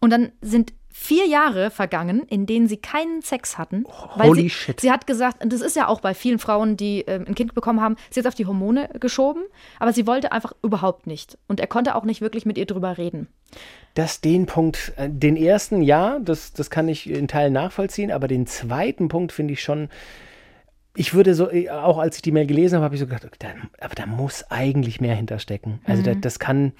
Und 0.00 0.10
dann 0.10 0.32
sind 0.40 0.72
vier 0.92 1.26
Jahre 1.26 1.70
vergangen, 1.70 2.24
in 2.28 2.46
denen 2.46 2.66
sie 2.66 2.76
keinen 2.76 3.22
Sex 3.22 3.58
hatten. 3.58 3.84
weil 4.16 4.28
holy 4.28 4.42
sie, 4.42 4.50
shit. 4.50 4.80
Sie 4.80 4.90
hat 4.90 5.06
gesagt, 5.06 5.42
und 5.42 5.52
das 5.52 5.60
ist 5.60 5.76
ja 5.76 5.88
auch 5.88 6.00
bei 6.00 6.14
vielen 6.14 6.38
Frauen, 6.38 6.76
die 6.76 7.02
ähm, 7.06 7.24
ein 7.28 7.34
Kind 7.34 7.54
bekommen 7.54 7.80
haben, 7.80 7.96
sie 8.10 8.20
hat 8.20 8.26
auf 8.26 8.34
die 8.34 8.46
Hormone 8.46 8.90
geschoben, 8.98 9.42
aber 9.78 9.92
sie 9.92 10.06
wollte 10.06 10.32
einfach 10.32 10.52
überhaupt 10.62 11.06
nicht. 11.06 11.38
Und 11.46 11.60
er 11.60 11.68
konnte 11.68 11.94
auch 11.94 12.04
nicht 12.04 12.20
wirklich 12.20 12.44
mit 12.44 12.58
ihr 12.58 12.66
drüber 12.66 12.98
reden. 12.98 13.28
Das 13.94 14.20
den 14.20 14.46
Punkt, 14.46 14.92
äh, 14.96 15.08
den 15.08 15.36
ersten 15.36 15.80
ja, 15.82 16.18
das, 16.18 16.52
das 16.52 16.70
kann 16.70 16.88
ich 16.88 17.08
in 17.08 17.28
Teilen 17.28 17.52
nachvollziehen, 17.52 18.10
aber 18.10 18.26
den 18.26 18.46
zweiten 18.46 19.08
Punkt 19.08 19.32
finde 19.32 19.54
ich 19.54 19.62
schon, 19.62 19.88
ich 20.96 21.14
würde 21.14 21.34
so, 21.34 21.50
äh, 21.50 21.70
auch 21.70 21.98
als 21.98 22.16
ich 22.16 22.22
die 22.22 22.32
Mail 22.32 22.46
gelesen 22.46 22.76
habe, 22.76 22.84
habe 22.84 22.94
ich 22.94 23.00
so 23.00 23.06
gedacht, 23.06 23.26
da, 23.38 23.48
aber 23.80 23.94
da 23.94 24.06
muss 24.06 24.44
eigentlich 24.50 25.00
mehr 25.00 25.14
hinterstecken. 25.14 25.80
Also 25.84 26.02
da, 26.02 26.14
das 26.14 26.38
kann, 26.38 26.72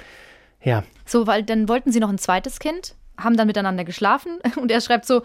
ja, 0.62 0.83
So, 1.07 1.27
weil 1.27 1.42
dann 1.42 1.68
wollten 1.68 1.92
sie 1.92 2.01
noch 2.01 2.11
ein 2.11 2.18
zweites 2.18 2.59
Kind, 2.59 2.94
haben 3.18 3.37
dann 3.37 3.46
miteinander 3.46 3.85
geschlafen 3.85 4.38
und 4.61 4.70
er 4.70 4.81
schreibt 4.81 5.07
so, 5.07 5.23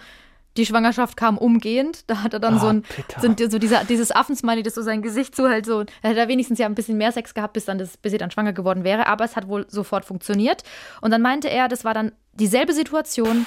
die 0.58 0.65
Schwangerschaft 0.65 1.17
kam 1.17 1.38
umgehend. 1.38 2.10
Da 2.10 2.24
hat 2.24 2.34
er 2.34 2.39
dann 2.39 2.56
Ah, 2.56 2.60
so 2.60 2.67
ein, 2.67 2.84
sind 3.19 3.39
so 3.52 3.60
dieser, 3.60 3.84
dieses 3.84 4.12
Affensmiley, 4.15 4.63
das 4.63 4.76
so 4.76 4.82
sein 4.82 5.02
Gesicht 5.02 5.36
zuhält. 5.36 5.65
So, 5.65 5.84
da 6.02 6.10
hat 6.10 6.15
er 6.15 6.30
wenigstens 6.30 6.60
ja 6.60 6.65
ein 6.65 6.76
bisschen 6.76 6.98
mehr 6.98 7.12
Sex 7.12 7.34
gehabt, 7.34 7.54
bis, 7.54 7.65
dann 7.65 7.78
das, 7.78 7.98
bis 7.98 8.13
sie 8.13 8.17
dann 8.17 8.32
schwanger 8.32 8.54
geworden 8.54 8.86
wäre. 8.86 9.08
Aber 9.08 9.26
es 9.26 9.36
hat 9.36 9.50
wohl 9.50 9.65
sofort 9.69 10.06
funktioniert. 10.06 10.63
Und 11.02 11.12
dann 11.12 11.21
meinte 11.21 11.50
er, 11.50 11.67
das 11.67 11.84
war 11.84 11.93
dann 11.93 12.13
dieselbe 12.34 12.71
Situation. 12.71 13.45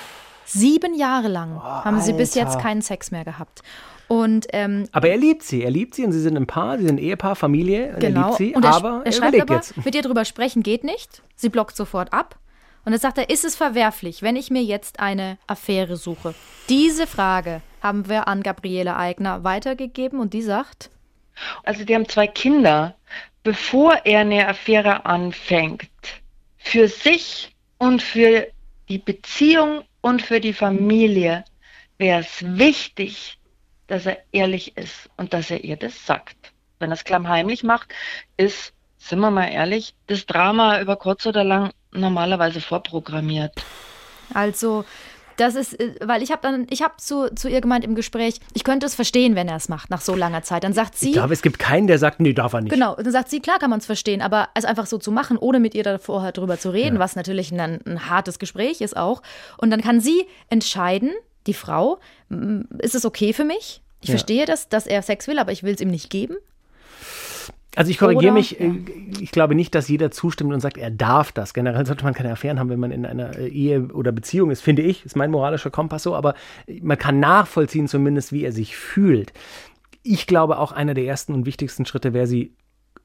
Sieben 0.50 0.94
Jahre 0.94 1.28
lang 1.28 1.62
haben 1.62 2.00
sie 2.00 2.12
bis 2.12 2.34
Oh, 2.37 2.40
Alter. 2.40 2.52
jetzt 2.52 2.62
keinen 2.62 2.82
Sex 2.82 3.11
mehr 3.11 3.24
gehabt. 3.24 3.62
Und 4.08 4.46
ähm, 4.54 4.88
aber 4.92 5.11
er 5.11 5.18
liebt 5.18 5.42
sie, 5.42 5.62
er 5.62 5.70
liebt 5.70 5.94
sie 5.94 6.04
und 6.04 6.12
sie 6.12 6.20
sind 6.20 6.37
ein 6.37 6.46
Paar, 6.46 6.78
sie 6.78 6.87
sind 6.87 6.94
ein 6.96 7.02
Ehepaar, 7.04 7.37
Familie, 7.37 7.88
und 7.88 8.02
er 8.02 8.11
Genau. 8.11 8.26
liebt 8.28 8.38
sie, 8.38 8.54
und 8.54 8.64
er, 8.64 8.72
aber 8.74 9.02
er 9.04 9.12
schreibt 9.12 9.38
aber, 9.40 9.56
jetzt. 9.56 9.76
mit 9.84 9.94
ihr 9.94 10.00
drüber 10.02 10.24
sprechen 10.24 10.62
geht 10.62 10.82
nicht. 10.82 11.22
Sie 11.37 11.50
blockt 11.50 11.76
sofort 11.76 12.12
ab. 12.14 12.38
Und 12.87 12.92
dann 12.92 13.00
sagt 13.00 13.18
er, 13.18 13.28
ist 13.28 13.44
es 13.44 13.54
verwerflich, 13.54 14.22
wenn 14.22 14.34
ich 14.37 14.50
mir 14.50 14.62
jetzt 14.62 14.98
eine 14.98 15.37
Affäre 15.46 15.96
suche? 15.96 16.34
Diese 16.70 17.06
Frage 17.06 17.61
haben 17.82 18.08
wir 18.08 18.28
an 18.28 18.42
Gabriele 18.42 18.96
Eigner 18.96 19.44
weitergegeben 19.44 20.20
und 20.20 20.32
die 20.32 20.40
sagt, 20.42 20.88
Also 21.64 21.84
die 21.84 21.94
haben 21.94 22.08
zwei 22.08 22.26
Kinder. 22.26 22.94
Bevor 23.44 23.92
er 24.06 24.20
eine 24.20 24.48
Affäre 24.48 25.04
anfängt, 25.04 25.88
für 26.56 26.88
sich 26.88 27.54
und 27.76 28.00
für 28.02 28.46
die 28.88 28.98
Beziehung 28.98 29.82
und 30.00 30.22
für 30.22 30.40
die 30.40 30.52
Familie 30.52 31.44
wäre 31.98 32.20
es 32.20 32.42
wichtig, 32.42 33.38
dass 33.87 34.06
er 34.06 34.18
ehrlich 34.32 34.76
ist 34.76 35.11
und 35.16 35.32
dass 35.32 35.50
er 35.50 35.64
ihr 35.64 35.76
das 35.76 36.06
sagt. 36.06 36.52
Wenn 36.78 36.90
er 36.90 36.94
es 36.94 37.04
klammheimlich 37.04 37.64
macht, 37.64 37.92
ist, 38.37 38.72
sind 38.98 39.20
wir 39.20 39.30
mal 39.30 39.48
ehrlich, 39.48 39.94
das 40.06 40.26
Drama 40.26 40.80
über 40.80 40.96
kurz 40.96 41.26
oder 41.26 41.44
lang 41.44 41.72
normalerweise 41.92 42.61
vorprogrammiert. 42.61 43.54
also 44.34 44.84
das 45.38 45.55
ist, 45.55 45.79
äh, 45.81 45.94
weil 46.05 46.22
ich 46.22 46.31
habe 46.31 46.42
dann, 46.42 46.66
ich 46.68 46.83
habe 46.83 46.94
zu, 46.98 47.35
zu 47.35 47.48
ihr 47.48 47.61
gemeint 47.61 47.85
im 47.85 47.94
Gespräch, 47.94 48.40
ich 48.55 48.64
könnte 48.64 48.87
es 48.87 48.94
verstehen, 48.94 49.35
wenn 49.35 49.48
er 49.48 49.57
es 49.57 49.68
macht 49.68 49.88
nach 49.88 50.01
so 50.01 50.14
langer 50.14 50.42
Zeit. 50.42 50.64
Dann 50.64 50.72
sagt 50.72 50.98
sie, 50.98 51.09
Ich 51.09 51.12
glaube, 51.14 51.33
es 51.33 51.42
gibt 51.42 51.59
keinen, 51.59 51.87
der 51.87 51.98
sagt, 51.98 52.20
nee, 52.20 52.33
darf 52.33 52.53
er 52.53 52.61
nicht. 52.61 52.72
Genau, 52.72 52.94
dann 52.96 53.12
sagt 53.12 53.31
sie, 53.31 53.40
klar 53.40 53.59
kann 53.59 53.70
man 53.70 53.79
es 53.79 53.87
verstehen, 53.87 54.20
aber 54.20 54.48
es 54.55 54.64
einfach 54.64 54.87
so 54.87 54.98
zu 54.98 55.11
machen, 55.11 55.38
ohne 55.38 55.61
mit 55.61 55.74
ihr 55.74 55.85
da 55.85 55.98
vorher 55.98 56.33
drüber 56.33 56.59
zu 56.59 56.70
reden, 56.70 56.98
was 56.98 57.16
natürlich 57.16 57.53
ein, 57.53 57.81
ein 57.87 58.11
hartes 58.11 58.38
Gespräch 58.38 58.81
ist 58.81 58.96
auch. 58.96 59.22
Und 59.57 59.70
dann 59.70 59.81
kann 59.81 60.01
sie 60.01 60.27
entscheiden, 60.51 61.12
die 61.46 61.55
Frau, 61.55 61.98
ist 62.79 62.94
es 62.94 63.05
okay 63.05 63.33
für 63.33 63.44
mich? 63.44 63.83
Ich 64.01 64.11
verstehe 64.11 64.46
das, 64.46 64.68
dass 64.68 64.87
er 64.87 65.03
Sex 65.03 65.27
will, 65.27 65.38
aber 65.38 65.53
ich 65.53 65.62
will 65.62 65.74
es 65.74 65.81
ihm 65.81 65.90
nicht 65.90 66.11
geben. 66.11 66.37
Also 67.78 67.92
ich 67.92 67.98
korrigiere 67.98 68.32
mich, 68.32 68.60
äh, 68.60 68.72
ich 69.20 69.30
glaube 69.30 69.54
nicht, 69.54 69.72
dass 69.72 69.86
jeder 69.86 70.10
zustimmt 70.10 70.52
und 70.52 70.58
sagt, 70.58 70.78
er 70.78 70.90
darf 70.90 71.30
das. 71.30 71.54
Generell 71.54 71.86
sollte 71.86 72.02
man 72.02 72.12
keine 72.12 72.32
Affären 72.32 72.58
haben, 72.58 72.70
wenn 72.70 72.80
man 72.80 72.90
in 72.90 73.06
einer 73.06 73.38
äh, 73.38 73.46
Ehe 73.46 73.82
oder 73.92 74.10
Beziehung 74.10 74.50
ist, 74.50 74.62
finde 74.62 74.82
ich, 74.82 75.06
ist 75.06 75.14
mein 75.14 75.30
moralischer 75.30 75.70
Kompass 75.70 76.02
so, 76.02 76.16
aber 76.16 76.34
man 76.82 76.98
kann 76.98 77.20
nachvollziehen 77.20 77.86
zumindest, 77.86 78.32
wie 78.32 78.42
er 78.42 78.50
sich 78.50 78.76
fühlt. 78.76 79.32
Ich 80.02 80.26
glaube 80.26 80.58
auch 80.58 80.72
einer 80.72 80.92
der 80.92 81.04
ersten 81.04 81.32
und 81.32 81.46
wichtigsten 81.46 81.86
Schritte 81.86 82.12
wäre 82.12 82.26
sie 82.26 82.56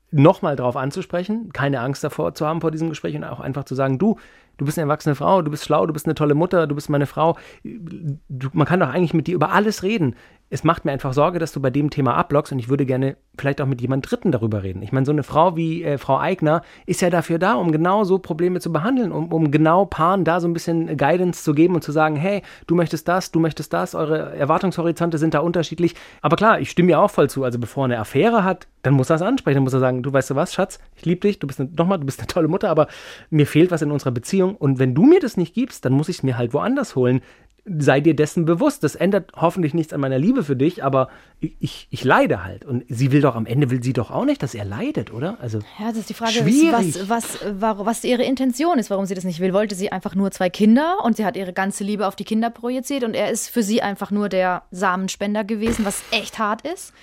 nochmal 0.09 0.55
drauf 0.55 0.75
anzusprechen, 0.75 1.51
keine 1.53 1.79
Angst 1.81 2.03
davor 2.03 2.33
zu 2.33 2.47
haben 2.47 2.61
vor 2.61 2.71
diesem 2.71 2.89
Gespräch 2.89 3.15
und 3.15 3.25
auch 3.25 3.41
einfach 3.41 3.65
zu 3.65 3.75
sagen, 3.75 3.99
du, 3.99 4.17
du 4.57 4.65
bist 4.65 4.79
eine 4.79 4.89
erwachsene 4.89 5.13
Frau, 5.13 5.43
du 5.43 5.51
bist 5.51 5.65
schlau, 5.65 5.85
du 5.85 5.93
bist 5.93 6.07
eine 6.07 6.15
tolle 6.15 6.33
Mutter, 6.33 6.65
du 6.65 6.73
bist 6.73 6.89
meine 6.89 7.05
Frau. 7.05 7.37
Du, 7.63 8.49
man 8.53 8.65
kann 8.65 8.79
doch 8.79 8.89
eigentlich 8.89 9.13
mit 9.13 9.27
dir 9.27 9.35
über 9.35 9.51
alles 9.51 9.83
reden. 9.83 10.15
Es 10.53 10.63
macht 10.63 10.85
mir 10.85 10.91
einfach 10.91 11.13
Sorge, 11.13 11.39
dass 11.39 11.51
du 11.51 11.59
bei 11.59 11.71
dem 11.71 11.89
Thema 11.89 12.13
abblockst 12.13 12.51
und 12.51 12.59
ich 12.59 12.69
würde 12.69 12.85
gerne 12.85 13.17
vielleicht 13.39 13.59
auch 13.59 13.65
mit 13.65 13.81
jemand 13.81 14.09
Dritten 14.09 14.31
darüber 14.31 14.61
reden. 14.61 14.83
Ich 14.83 14.91
meine, 14.91 15.03
so 15.03 15.11
eine 15.11 15.23
Frau 15.23 15.57
wie 15.57 15.83
äh, 15.83 15.97
Frau 15.97 16.19
Eigner 16.19 16.61
ist 16.85 17.01
ja 17.01 17.09
dafür 17.09 17.39
da, 17.39 17.55
um 17.55 17.71
genau 17.71 18.03
so 18.03 18.19
Probleme 18.19 18.59
zu 18.59 18.71
behandeln, 18.71 19.11
um, 19.11 19.33
um 19.33 19.49
genau 19.49 19.85
Paaren 19.85 20.25
da 20.25 20.39
so 20.39 20.47
ein 20.47 20.53
bisschen 20.53 20.95
Guidance 20.95 21.43
zu 21.43 21.55
geben 21.55 21.73
und 21.73 21.83
zu 21.83 21.91
sagen, 21.91 22.15
hey, 22.15 22.43
du 22.67 22.75
möchtest 22.75 23.07
das, 23.07 23.31
du 23.31 23.39
möchtest 23.39 23.73
das, 23.73 23.95
eure 23.95 24.35
Erwartungshorizonte 24.35 25.17
sind 25.17 25.33
da 25.33 25.39
unterschiedlich. 25.39 25.95
Aber 26.21 26.35
klar, 26.35 26.59
ich 26.59 26.69
stimme 26.69 26.91
ja 26.91 26.99
auch 26.99 27.09
voll 27.09 27.31
zu. 27.31 27.43
Also 27.43 27.57
bevor 27.57 27.85
er 27.85 27.85
eine 27.85 27.99
Affäre 27.99 28.43
hat, 28.43 28.67
dann 28.83 28.93
muss 28.93 29.09
er 29.09 29.15
es 29.15 29.23
ansprechen. 29.23 29.55
Dann 29.55 29.63
muss 29.63 29.73
er 29.73 29.79
sagen, 29.79 30.03
du 30.03 30.13
weißt 30.13 30.29
du 30.29 30.35
was, 30.35 30.53
Schatz, 30.53 30.77
ich 30.95 31.05
liebe 31.05 31.21
dich, 31.21 31.39
du 31.39 31.47
bist 31.47 31.59
nochmal, 31.59 31.97
du 31.97 32.05
bist 32.05 32.19
eine 32.19 32.27
tolle 32.27 32.47
Mutter, 32.47 32.69
aber 32.69 32.89
mir 33.31 33.47
fehlt 33.47 33.71
was 33.71 33.81
in 33.81 33.89
unserer 33.89 34.11
Beziehung. 34.11 34.55
Und 34.55 34.77
wenn 34.77 34.93
du 34.93 35.01
mir 35.01 35.19
das 35.19 35.35
nicht 35.35 35.55
gibst, 35.55 35.83
dann 35.83 35.93
muss 35.93 36.09
ich 36.09 36.17
es 36.17 36.23
mir 36.23 36.37
halt 36.37 36.53
woanders 36.53 36.95
holen. 36.95 37.21
Sei 37.65 38.01
dir 38.01 38.13
dessen 38.13 38.43
bewusst. 38.43 38.83
Das 38.83 38.95
ändert 38.95 39.31
hoffentlich 39.37 39.73
nichts 39.73 39.93
an 39.93 40.01
meiner 40.01 40.19
Liebe 40.19 40.43
für 40.43 40.57
dich, 40.57 40.83
aber 40.83 41.07
ich, 41.39 41.55
ich, 41.61 41.87
ich 41.91 42.03
leide 42.03 42.43
halt. 42.43 42.65
Und 42.65 42.83
sie 42.89 43.13
will 43.13 43.21
doch 43.21 43.35
am 43.37 43.45
Ende 43.45 43.69
will 43.71 43.81
sie 43.81 43.93
doch 43.93 44.11
auch 44.11 44.25
nicht, 44.25 44.43
dass 44.43 44.53
er 44.53 44.65
leidet, 44.65 45.13
oder? 45.13 45.37
Also 45.39 45.59
Ja, 45.79 45.87
das 45.87 45.99
ist 45.99 46.09
die 46.09 46.13
Frage, 46.13 46.33
Schwierig. 46.33 46.95
was, 47.07 47.39
was, 47.39 47.85
was, 47.85 48.03
ihre 48.03 48.23
Intention 48.23 48.79
ist, 48.79 48.89
warum 48.89 49.05
sie 49.05 49.15
das 49.15 49.23
nicht 49.23 49.39
will. 49.39 49.53
Wollte 49.53 49.75
sie 49.75 49.93
einfach 49.93 50.13
nur 50.13 50.29
zwei 50.31 50.49
Kinder 50.49 50.97
und 51.05 51.15
sie 51.15 51.23
hat 51.25 51.37
ihre 51.37 51.53
ganze 51.53 51.85
Liebe 51.85 52.05
auf 52.05 52.17
die 52.17 52.25
Kinder 52.25 52.49
projiziert 52.49 53.05
und 53.05 53.13
er 53.13 53.31
ist 53.31 53.47
für 53.47 53.63
sie 53.63 53.81
einfach 53.81 54.11
nur 54.11 54.27
der 54.27 54.63
Samenspender 54.71 55.45
gewesen, 55.45 55.85
was 55.85 56.03
echt 56.11 56.39
hart 56.39 56.67
ist. 56.67 56.93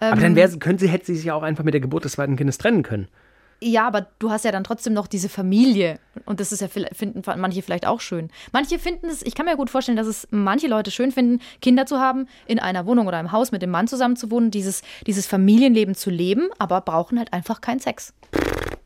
aber 0.00 0.18
dann 0.18 0.34
wäre, 0.34 0.48
sie- 0.48 0.58
könnte 0.58 0.86
sie, 0.86 0.90
hätte 0.90 1.04
sie 1.06 1.16
sich 1.16 1.26
ja 1.26 1.34
auch 1.34 1.42
einfach 1.42 1.62
mit 1.64 1.74
der 1.74 1.82
Geburt 1.82 2.04
des 2.06 2.12
zweiten 2.12 2.36
Kindes 2.36 2.56
trennen 2.56 2.82
können. 2.82 3.08
Ja, 3.60 3.86
aber 3.86 4.06
du 4.18 4.30
hast 4.30 4.44
ja 4.44 4.52
dann 4.52 4.64
trotzdem 4.64 4.92
noch 4.92 5.06
diese 5.06 5.28
Familie. 5.28 5.98
Und 6.26 6.40
das 6.40 6.52
ist 6.52 6.60
ja, 6.60 6.68
finden 6.68 7.22
manche 7.38 7.62
vielleicht 7.62 7.86
auch 7.86 8.00
schön. 8.00 8.30
Manche 8.52 8.78
finden 8.78 9.08
es, 9.08 9.22
ich 9.22 9.34
kann 9.34 9.46
mir 9.46 9.56
gut 9.56 9.70
vorstellen, 9.70 9.96
dass 9.96 10.06
es 10.06 10.28
manche 10.30 10.66
Leute 10.66 10.90
schön 10.90 11.10
finden, 11.10 11.40
Kinder 11.62 11.86
zu 11.86 11.98
haben, 11.98 12.28
in 12.46 12.58
einer 12.58 12.86
Wohnung 12.86 13.06
oder 13.06 13.16
einem 13.16 13.32
Haus 13.32 13.52
mit 13.52 13.62
dem 13.62 13.70
Mann 13.70 13.88
zusammen 13.88 14.16
zu 14.16 14.30
wohnen, 14.30 14.50
dieses, 14.50 14.82
dieses 15.06 15.26
Familienleben 15.26 15.94
zu 15.94 16.10
leben, 16.10 16.48
aber 16.58 16.80
brauchen 16.82 17.18
halt 17.18 17.32
einfach 17.32 17.60
keinen 17.60 17.80
Sex. 17.80 18.12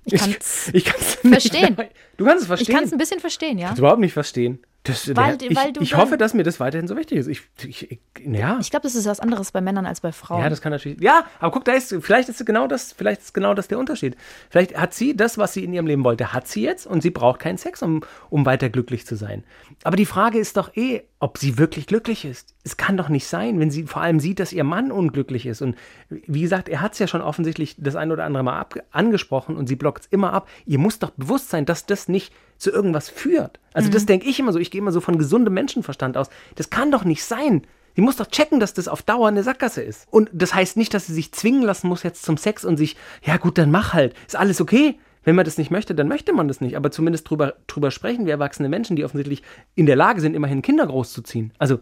Ich 0.05 0.15
kann 0.15 0.35
es 0.39 0.71
ich 0.73 0.85
verstehen. 1.23 1.77
Du 2.17 2.27
kannst 2.27 2.43
es 2.43 2.45
ich 2.45 2.49
verstehen. 2.49 2.77
kann's 2.77 2.93
ein 2.93 2.99
bisschen 2.99 3.21
verstehen, 3.21 3.59
ja. 3.59 3.69
kann's 3.69 3.79
überhaupt 3.79 4.01
nicht 4.01 4.13
verstehen. 4.13 4.59
Das, 4.83 5.15
Weil- 5.15 5.37
ich, 5.43 5.55
weil 5.55 5.73
ich 5.79 5.95
hoffe, 5.95 6.17
dass 6.17 6.33
mir 6.33 6.43
das 6.43 6.59
weiterhin 6.59 6.89
so 6.89 6.97
wichtig 6.97 7.19
ist. 7.19 7.27
Ich, 7.27 7.43
ich, 7.63 7.91
ich, 7.93 8.01
ja. 8.25 8.57
Ich 8.61 8.71
glaube, 8.71 8.85
das 8.85 8.95
ist 8.95 9.05
was 9.07 9.21
anderes 9.21 9.53
bei 9.53 9.61
Männern 9.61 9.85
als 9.85 10.01
bei 10.01 10.11
Frauen. 10.11 10.41
Ja, 10.43 10.49
das 10.49 10.63
kann 10.63 10.73
natürlich. 10.73 11.03
Ja, 11.03 11.27
aber 11.39 11.53
guck, 11.53 11.67
da 11.67 11.73
ist 11.73 11.95
vielleicht 12.01 12.31
ist 12.31 12.45
genau 12.47 12.67
das, 12.67 12.95
vielleicht 12.95 13.21
ist 13.21 13.35
genau 13.35 13.53
das 13.53 13.69
der 13.69 13.79
Unterschied. 13.79 14.17
Vielleicht 14.49 14.79
hat 14.79 14.95
sie 14.95 15.15
das, 15.15 15.37
was 15.37 15.53
sie 15.53 15.65
in 15.65 15.75
ihrem 15.75 15.87
Leben 15.87 16.03
wollte, 16.03 16.33
hat 16.33 16.49
sie 16.49 16.63
jetzt 16.63 16.87
und 16.87 17.03
sie 17.03 17.11
braucht 17.11 17.41
keinen 17.41 17.59
Sex, 17.59 17.83
um, 17.83 18.03
um 18.31 18.47
weiter 18.47 18.71
glücklich 18.71 19.05
zu 19.05 19.17
sein. 19.17 19.45
Aber 19.85 19.97
die 19.97 20.07
Frage 20.07 20.39
ist 20.39 20.57
doch 20.57 20.75
eh, 20.75 21.03
ob 21.19 21.37
sie 21.37 21.59
wirklich 21.59 21.87
glücklich 21.87 22.25
ist. 22.25 22.55
Es 22.65 22.79
kann 22.79 22.97
doch 22.97 23.11
nicht 23.11 23.27
sein, 23.27 23.61
wenn 23.61 23.71
sie 23.71 23.83
vor 23.85 24.01
allem 24.01 24.19
sieht, 24.19 24.41
dass 24.41 24.51
ihr 24.55 24.65
Mann 24.65 24.91
unglücklich 24.91 25.45
ist. 25.45 25.61
Und 25.61 25.77
wie 26.09 26.41
gesagt, 26.41 26.71
er 26.71 26.81
hat 26.81 26.95
es 26.95 26.99
ja 26.99 27.07
schon 27.07 27.21
offensichtlich 27.21 27.77
das 27.79 27.97
ein 27.97 28.11
oder 28.13 28.25
andere 28.25 28.43
Mal 28.45 28.59
ab, 28.59 28.75
angesprochen 28.93 29.59
und 29.59 29.67
sie 29.67 29.77
blockt 29.77 30.05
es 30.05 30.09
immer 30.11 30.33
ab. 30.33 30.49
Ihr 30.65 30.79
muss 30.79 30.99
doch 30.99 31.11
bewusst 31.11 31.51
sein, 31.51 31.67
dass 31.67 31.85
das 31.85 32.09
nicht 32.09 32.33
zu 32.61 32.71
irgendwas 32.71 33.09
führt. 33.09 33.59
Also 33.73 33.91
das 33.91 34.07
denke 34.07 34.29
ich 34.29 34.39
immer 34.39 34.53
so. 34.53 34.59
Ich 34.59 34.71
gehe 34.71 34.81
immer 34.81 34.93
so 34.93 35.01
von 35.01 35.19
gesundem 35.19 35.55
Menschenverstand 35.55 36.17
aus. 36.17 36.29
Das 36.55 36.71
kann 36.71 36.93
doch 36.93 37.05
nicht 37.05 37.25
sein. 37.25 37.63
Sie 37.97 38.03
muss 38.03 38.17
doch 38.17 38.27
checken, 38.27 38.61
dass 38.61 38.75
das 38.75 38.87
auf 38.87 39.03
Dauer 39.03 39.29
eine 39.29 39.43
Sackgasse 39.43 39.83
ist. 39.83 40.07
Und 40.11 40.31
das 40.33 40.55
heißt 40.55 40.77
nicht, 40.77 40.95
dass 40.95 41.07
sie 41.07 41.15
sich 41.15 41.33
zwingen 41.33 41.63
lassen 41.63 41.89
muss 41.89 42.03
jetzt 42.03 42.23
zum 42.23 42.37
Sex 42.37 42.65
und 42.65 42.77
sich, 42.77 42.97
ja 43.25 43.37
gut, 43.39 43.59
dann 43.59 43.71
mach 43.71 43.95
halt. 43.95 44.15
Ist 44.27 44.37
alles 44.37 44.61
okay. 44.61 44.99
Wenn 45.25 45.35
man 45.35 45.45
das 45.45 45.59
nicht 45.59 45.71
möchte, 45.71 45.95
dann 45.95 46.09
möchte 46.09 46.33
man 46.33 46.49
das 46.49 46.61
nicht. 46.61 46.77
Aber 46.77 46.91
zumindest 46.91 47.29
drüber, 47.29 47.55
drüber 47.67 47.91
sprechen 47.91 48.27
wir 48.27 48.33
erwachsene 48.33 48.69
Menschen, 48.69 48.97
die 48.97 49.05
offensichtlich 49.05 49.43
in 49.75 49.87
der 49.87 49.97
Lage 49.97 50.21
sind, 50.21 50.35
immerhin 50.35 50.63
Kinder 50.63 50.87
großzuziehen. 50.87 51.53
Also, 51.59 51.81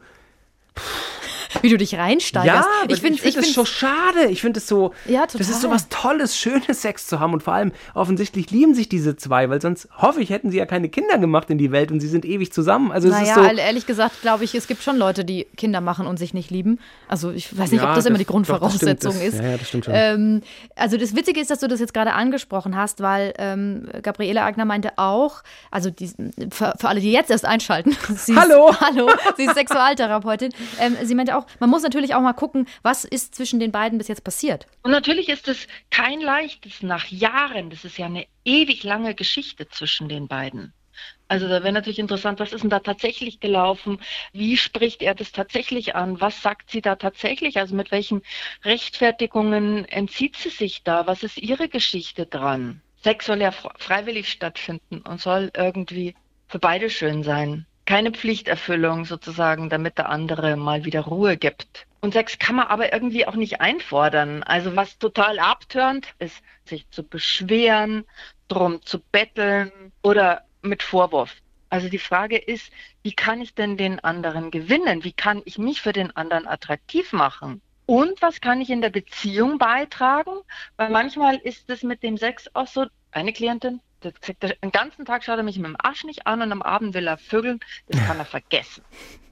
wie 1.63 1.69
du 1.71 1.77
dich 1.79 1.95
reinsteigerst. 1.97 2.69
Ja, 2.83 2.89
ich 2.89 3.01
finde 3.01 3.19
ich 3.19 3.25
es 3.25 3.35
find's- 3.35 3.55
so 3.55 3.65
schade. 3.65 4.27
Ich 4.31 4.41
finde 4.41 4.59
es 4.59 4.67
so, 4.67 4.93
Ja, 5.07 5.25
das 5.27 5.35
ist 5.41 5.49
so 5.61 5.69
total. 5.69 5.71
was 5.75 5.89
Tolles, 5.89 6.37
Schönes, 6.39 6.83
Sex 6.83 7.07
zu 7.07 7.21
haben. 7.21 7.33
Und 7.33 7.43
vor 7.43 7.55
allem, 7.55 7.73
offensichtlich 7.95 8.51
lieben 8.51 8.75
sich 8.75 8.89
diese 8.89 9.17
zwei, 9.17 9.49
weil 9.51 9.61
sonst 9.61 9.89
hoffe 9.97 10.21
ich, 10.21 10.31
hätten 10.31 10.51
sie 10.51 10.59
ja 10.59 10.67
keine 10.67 10.89
Kinder 10.89 11.19
gemacht 11.19 11.51
in 11.51 11.59
die 11.59 11.73
Welt 11.73 11.91
und 11.91 12.01
sie 12.01 12.09
sind 12.09 12.25
ewig 12.25 12.53
zusammen. 12.53 12.93
Also 12.93 13.09
es 13.09 13.15
Naja, 13.15 13.29
ist 13.29 13.35
so. 13.35 13.57
ehrlich- 13.59 13.87
gesagt, 13.87 14.21
glaube 14.23 14.45
ich, 14.45 14.55
es 14.55 14.67
gibt 14.67 14.83
schon 14.83 14.97
Leute, 14.99 15.25
die 15.25 15.47
Kinder 15.57 15.81
machen 15.81 16.07
und 16.07 16.19
sich 16.19 16.35
nicht 16.35 16.51
lieben. 16.51 16.79
Also 17.09 17.31
ich 17.31 17.57
weiß 17.57 17.71
nicht, 17.71 17.83
Ja, 17.83 17.89
ob 17.91 17.95
das, 17.95 18.05
immer 18.07 18.19
die 18.19 18.25
das- 18.25 18.33
doch, 18.35 18.43
das 18.61 18.75
stimmt, 18.77 19.01
Grundvoraussetzung 19.01 19.13
das- 19.15 19.23
ist. 19.23 19.39
ja, 19.41 19.51
ja, 19.51 19.57
das 19.57 19.69
stimmt 19.69 19.85
schon. 19.87 19.95
Ähm, 19.97 20.43
also 20.77 20.97
das 20.97 21.15
Witzige 21.17 21.41
ist, 21.41 21.51
dass 21.51 21.61
du 21.61 21.69
das 21.69 21.81
jetzt 21.81 21.95
gerade 21.95 22.13
angesprochen 22.13 22.77
hast, 22.77 23.01
weil 23.01 23.33
ähm, 23.39 23.89
Gabriele 24.03 24.43
Agner 24.43 24.65
meinte 24.65 24.93
auch, 24.97 25.43
also 25.71 25.91
die, 25.91 26.09
für, 26.51 26.75
für 26.79 26.89
alle, 26.89 27.01
die 27.01 27.13
jetzt 27.13 27.31
erst 27.31 27.45
einschalten, 27.45 27.97
sie 28.17 28.37
Hallo! 28.37 28.71
ist, 28.71 28.81
hallo, 28.81 29.09
sie 29.37 29.45
ist 29.45 29.55
Sexualtherapeutin. 29.55 30.53
Ähm, 30.81 30.97
sie 31.05 31.15
meinte 31.15 31.37
auch, 31.37 31.38
man 31.61 31.71
muss 31.71 31.83
natürlich 31.83 32.15
auch 32.15 32.21
mal 32.21 32.33
gucken, 32.33 32.67
was 32.83 33.05
ist 33.05 33.35
zwischen 33.35 33.61
den 33.61 33.73
beiden 33.73 33.99
bis 33.99 34.09
jetzt 34.09 34.25
passiert. 34.25 34.67
Und 34.83 34.91
natürlich 34.91 35.29
ist 35.29 35.49
es 35.49 35.67
kein 35.91 36.21
leichtes 36.21 36.83
nach 36.83 37.07
Jahren. 37.07 37.71
Das 37.71 37.85
ist 37.85 37.99
ja 37.99 38.07
eine 38.07 38.27
ewig 38.45 38.83
lange 38.85 39.15
Geschichte 39.15 39.69
zwischen 39.69 40.09
den 40.09 40.29
beiden. 40.29 40.73
Also 41.29 41.47
da 41.47 41.63
wäre 41.63 41.73
natürlich 41.73 41.99
interessant, 41.99 42.41
was 42.41 42.53
ist 42.53 42.63
denn 42.63 42.71
da 42.71 42.81
tatsächlich 42.81 43.39
gelaufen? 43.39 44.01
Wie 44.33 44.57
spricht 44.57 45.03
er 45.03 45.15
das 45.15 45.31
tatsächlich 45.31 45.95
an? 45.95 46.21
Was 46.21 46.43
sagt 46.43 46.71
sie 46.71 46.81
da 46.81 46.97
tatsächlich? 46.97 47.59
Also 47.59 47.75
mit 47.75 47.91
welchen 47.93 48.23
Rechtfertigungen 48.65 49.85
entzieht 49.85 50.37
sie 50.37 50.49
sich 50.49 50.83
da? 50.83 51.07
Was 51.07 51.23
ist 51.23 51.37
ihre 51.39 51.69
Geschichte 51.69 52.27
dran? 52.27 52.83
Sex 53.05 53.27
soll 53.27 53.41
ja 53.41 53.51
fr- 53.51 53.79
freiwillig 53.79 54.29
stattfinden 54.29 55.03
und 55.03 55.21
soll 55.21 55.51
irgendwie 55.55 56.15
für 56.49 56.59
beide 56.59 56.91
schön 56.91 57.23
sein. 57.23 57.67
Keine 57.89 58.13
Pflichterfüllung 58.13 59.07
sozusagen, 59.07 59.71
damit 59.71 59.97
der 59.97 60.11
andere 60.11 60.59
mal 60.59 60.85
wieder 60.85 61.01
Ruhe 61.01 61.39
gibt. 61.39 61.87
Und 62.03 62.13
Sex 62.13 62.39
kann 62.39 62.57
man 62.57 62.67
aber 62.67 62.93
irgendwie 62.93 63.27
auch 63.27 63.35
nicht 63.35 63.63
einfordern. 63.63 64.43
Also 64.43 64.77
was 64.77 64.99
total 64.99 65.39
abtörend 65.39 66.07
ist, 66.19 66.37
sich 66.67 66.87
zu 66.91 67.03
beschweren, 67.03 68.05
drum 68.49 68.83
zu 68.83 69.01
betteln 69.01 69.73
oder 70.03 70.43
mit 70.61 70.83
Vorwurf. 70.83 71.35
Also 71.71 71.89
die 71.89 71.99
Frage 71.99 72.37
ist, 72.37 72.71
wie 73.05 73.15
kann 73.15 73.41
ich 73.41 73.55
denn 73.55 73.79
den 73.79 74.01
anderen 74.01 74.51
gewinnen? 74.51 75.03
Wie 75.03 75.15
kann 75.15 75.41
ich 75.47 75.57
mich 75.57 75.81
für 75.81 75.95
den 75.95 76.15
anderen 76.15 76.47
attraktiv 76.47 77.15
machen? 77.15 77.63
Und 77.87 78.21
was 78.21 78.43
kann 78.43 78.61
ich 78.61 78.69
in 78.69 78.83
der 78.83 78.91
Beziehung 78.91 79.57
beitragen? 79.57 80.43
Weil 80.77 80.91
manchmal 80.91 81.37
ist 81.37 81.71
es 81.71 81.83
mit 81.83 82.03
dem 82.03 82.19
Sex 82.19 82.51
auch 82.53 82.67
so, 82.67 82.85
eine 83.13 83.33
Klientin, 83.33 83.81
das 84.01 84.15
sagt, 84.21 84.45
er, 84.45 84.55
den 84.57 84.71
ganzen 84.71 85.05
Tag 85.05 85.25
schaut 85.25 85.39
er 85.39 85.43
mich 85.43 85.57
mit 85.59 85.67
dem 85.67 85.77
Arsch 85.79 86.05
nicht 86.05 86.27
an 86.27 86.43
und 86.43 86.53
am 86.53 86.63
Abend 86.63 86.95
will 86.95 87.07
er 87.07 87.19
vögeln. 87.19 87.61
Das 87.89 88.05
kann 88.05 88.19
er 88.19 88.25
vergessen. 88.27 88.85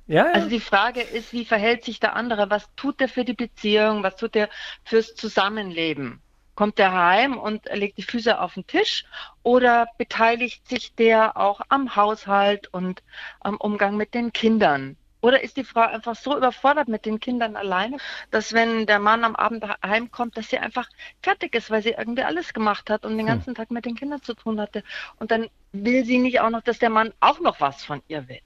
ja, 0.07 0.26
ja. 0.26 0.33
Also 0.33 0.48
die 0.48 0.61
Frage 0.61 1.00
ist, 1.02 1.33
wie 1.33 1.44
verhält 1.44 1.85
sich 1.85 2.00
der 2.00 2.16
andere? 2.16 2.50
Was 2.50 2.68
tut 2.76 3.00
er 3.00 3.09
für 3.09 3.24
die 3.24 3.35
Beziehung? 3.35 4.02
Was 4.02 4.16
tut 4.16 4.37
er 4.37 4.48
fürs 4.85 5.14
Zusammenleben? 5.14 6.22
Kommt 6.55 6.79
er 6.79 6.92
heim 6.92 7.37
und 7.37 7.66
legt 7.72 7.98
die 7.98 8.02
Füße 8.02 8.40
auf 8.40 8.55
den 8.55 8.66
Tisch 8.66 9.05
oder 9.42 9.87
beteiligt 9.98 10.66
sich 10.68 10.94
der 10.94 11.37
auch 11.37 11.61
am 11.68 11.96
Haushalt 11.96 12.68
und 12.72 13.02
am 13.40 13.57
Umgang 13.59 13.96
mit 13.96 14.14
den 14.14 14.33
Kindern? 14.33 14.96
Oder 15.26 15.42
ist 15.42 15.56
die 15.56 15.64
Frau 15.64 15.80
einfach 15.80 16.14
so 16.14 16.36
überfordert 16.36 16.86
mit 16.86 17.04
den 17.04 17.18
Kindern 17.18 17.56
alleine, 17.56 17.96
dass 18.30 18.52
wenn 18.52 18.86
der 18.86 19.00
Mann 19.00 19.24
am 19.24 19.34
Abend 19.34 19.64
heimkommt, 19.84 20.36
dass 20.36 20.50
sie 20.50 20.58
einfach 20.58 20.88
fertig 21.20 21.56
ist, 21.56 21.68
weil 21.68 21.82
sie 21.82 21.96
irgendwie 21.98 22.22
alles 22.22 22.54
gemacht 22.54 22.90
hat 22.90 23.04
und 23.04 23.16
den 23.16 23.26
ganzen 23.26 23.56
Tag 23.56 23.72
mit 23.72 23.86
den 23.86 23.96
Kindern 23.96 24.22
zu 24.22 24.34
tun 24.34 24.60
hatte. 24.60 24.84
Und 25.18 25.32
dann 25.32 25.48
will 25.84 26.04
sie 26.04 26.18
nicht 26.18 26.40
auch 26.40 26.50
noch, 26.50 26.62
dass 26.62 26.78
der 26.78 26.90
Mann 26.90 27.12
auch 27.20 27.40
noch 27.40 27.60
was 27.60 27.84
von 27.84 28.00
ihr 28.08 28.28
will. 28.28 28.38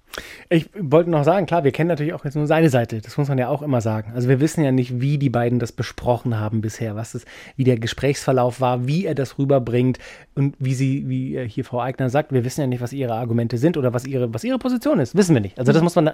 Ich 0.48 0.68
wollte 0.76 1.10
noch 1.10 1.22
sagen, 1.24 1.46
klar, 1.46 1.62
wir 1.62 1.70
kennen 1.70 1.88
natürlich 1.88 2.12
auch 2.12 2.24
jetzt 2.24 2.34
nur 2.34 2.46
seine 2.46 2.68
Seite. 2.68 3.00
Das 3.00 3.16
muss 3.16 3.28
man 3.28 3.38
ja 3.38 3.48
auch 3.48 3.62
immer 3.62 3.80
sagen. 3.80 4.12
Also 4.14 4.28
wir 4.28 4.40
wissen 4.40 4.64
ja 4.64 4.72
nicht, 4.72 5.00
wie 5.00 5.18
die 5.18 5.30
beiden 5.30 5.60
das 5.60 5.70
besprochen 5.70 6.38
haben 6.38 6.60
bisher, 6.60 6.96
was 6.96 7.14
es, 7.14 7.24
wie 7.56 7.64
der 7.64 7.78
Gesprächsverlauf 7.78 8.60
war, 8.60 8.86
wie 8.88 9.06
er 9.06 9.14
das 9.14 9.38
rüberbringt 9.38 9.98
und 10.34 10.56
wie 10.58 10.74
sie, 10.74 11.08
wie 11.08 11.36
äh, 11.36 11.48
hier 11.48 11.64
Frau 11.64 11.80
Eigner 11.80 12.10
sagt, 12.10 12.32
wir 12.32 12.44
wissen 12.44 12.60
ja 12.60 12.66
nicht, 12.66 12.80
was 12.80 12.92
ihre 12.92 13.14
Argumente 13.14 13.58
sind 13.58 13.76
oder 13.76 13.94
was 13.94 14.04
ihre, 14.04 14.34
was 14.34 14.42
ihre 14.42 14.58
Position 14.58 14.98
ist. 14.98 15.14
Wissen 15.14 15.34
wir 15.34 15.40
nicht. 15.40 15.58
Also 15.58 15.72
das 15.72 15.82
muss 15.82 15.94
man 15.94 16.10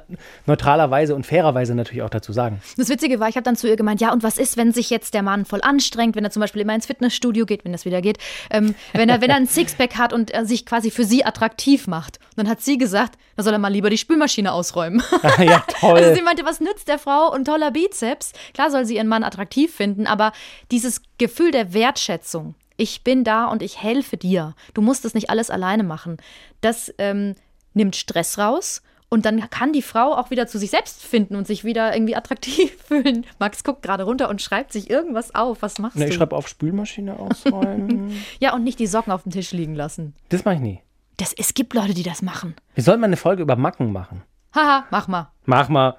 neutralerweise 0.47 1.15
und 1.15 1.25
fairerweise 1.25 1.75
natürlich 1.75 2.03
auch 2.03 2.11
dazu 2.11 2.33
sagen. 2.33 2.61
Das 2.77 2.91
Witzige 2.91 3.19
war, 3.21 3.29
ich 3.29 3.37
habe 3.37 3.45
dann 3.45 3.57
zu 3.57 3.67
ihr 3.69 3.77
gemeint, 3.77 4.01
ja, 4.01 4.13
und 4.13 4.23
was 4.23 4.37
ist, 4.37 4.59
wenn 4.59 4.73
sich 4.73 4.91
jetzt 4.91 5.15
der 5.15 5.23
Mann 5.23 5.47
voll 5.47 5.61
anstrengt, 5.63 6.17
wenn 6.17 6.25
er 6.25 6.31
zum 6.31 6.41
Beispiel 6.41 6.61
immer 6.61 6.75
ins 6.75 6.87
Fitnessstudio 6.87 7.47
geht, 7.47 7.65
wenn 7.65 7.73
das 7.73 7.87
wieder 7.87 8.03
geht, 8.03 8.19
ähm, 8.51 8.75
wenn, 8.93 9.09
er, 9.09 9.23
wenn 9.23 9.31
er 9.31 9.37
ein 9.37 9.47
Sixpack 9.47 9.97
hat 9.97 10.13
und 10.13 10.31
er 10.31 10.45
sich 10.45 10.67
quasi 10.67 10.91
für 10.91 11.05
sie 11.07 11.25
attraktiv 11.25 11.87
macht. 11.87 12.19
Und 12.31 12.39
dann 12.39 12.49
hat 12.49 12.61
sie 12.61 12.77
gesagt, 12.79 13.17
da 13.37 13.43
soll 13.43 13.53
er 13.55 13.59
mal 13.59 13.73
lieber 13.73 13.89
die 13.91 13.99
Spülmaschine 13.99 14.53
ausräumen. 14.53 15.03
ja, 15.39 15.65
toll. 15.81 15.97
Also 15.99 16.15
sie 16.15 16.23
meinte, 16.23 16.45
was 16.45 16.61
nützt 16.61 16.89
der 16.89 16.99
Frau 16.99 17.33
und 17.33 17.45
toller 17.47 17.71
Bizeps? 17.71 18.33
Klar 18.53 18.71
soll 18.71 18.85
sie 18.85 18.97
ihren 18.97 19.09
Mann 19.09 19.25
attraktiv 19.25 19.75
finden, 19.75 20.07
aber 20.07 20.33
dieses 20.71 21.01
Gefühl 21.19 21.51
der 21.53 21.73
Wertschätzung, 21.73 22.55
ich 22.77 23.03
bin 23.05 23.25
da 23.25 23.47
und 23.47 23.63
ich 23.63 23.83
helfe 23.83 24.17
dir, 24.19 24.55
du 24.75 24.83
musst 24.83 25.05
das 25.07 25.15
nicht 25.15 25.31
alles 25.31 25.49
alleine 25.51 25.83
machen, 25.83 26.19
das 26.61 26.93
ähm, 26.99 27.35
nimmt 27.73 27.97
Stress 27.97 28.37
raus. 28.39 28.83
Und 29.09 29.25
dann 29.25 29.49
kann 29.51 29.73
die 29.73 29.83
Frau 29.83 30.15
auch 30.17 30.31
wieder 30.31 30.49
zu 30.49 30.59
sich 30.59 30.71
selbst 30.71 31.01
finden 31.05 31.37
und 31.37 31.47
sich 31.47 31.63
wieder 31.63 31.95
irgendwie 31.95 32.17
attraktiv 32.17 32.73
fühlen. 32.89 33.25
Max 33.39 33.63
guckt 33.63 33.83
gerade 33.83 34.03
runter 34.03 34.29
und 34.29 34.43
schreibt 34.43 34.73
sich 34.73 34.91
irgendwas 34.91 35.33
auf. 35.33 35.59
Was 35.63 35.79
machst 35.79 35.97
Ne, 35.97 36.07
ich 36.07 36.11
du? 36.11 36.17
schreibe 36.17 36.35
auf 36.35 36.49
Spülmaschine 36.49 37.17
ausräumen. 37.17 38.21
Ja, 38.41 38.53
und 38.53 38.65
nicht 38.65 38.81
die 38.81 38.89
Socken 38.89 39.13
auf 39.13 39.23
dem 39.23 39.31
Tisch 39.31 39.53
liegen 39.53 39.77
lassen. 39.77 40.13
das 40.31 40.45
mache 40.45 40.57
ich 40.57 40.61
nie. 40.61 40.81
Das, 41.17 41.33
es 41.37 41.55
gibt 41.55 41.75
Leute, 41.75 41.95
die 41.95 42.03
das 42.03 42.23
machen. 42.23 42.55
Wir 42.75 42.85
sollten 42.85 43.01
mal 43.01 43.07
eine 43.07 43.17
Folge 43.17 43.43
über 43.43 43.57
Macken 43.57 43.93
machen. 43.93 44.23
Haha, 44.55 44.87
mach 44.91 45.09
mal. 45.09 45.31
Mach 45.45 45.69
mal. 45.69 45.97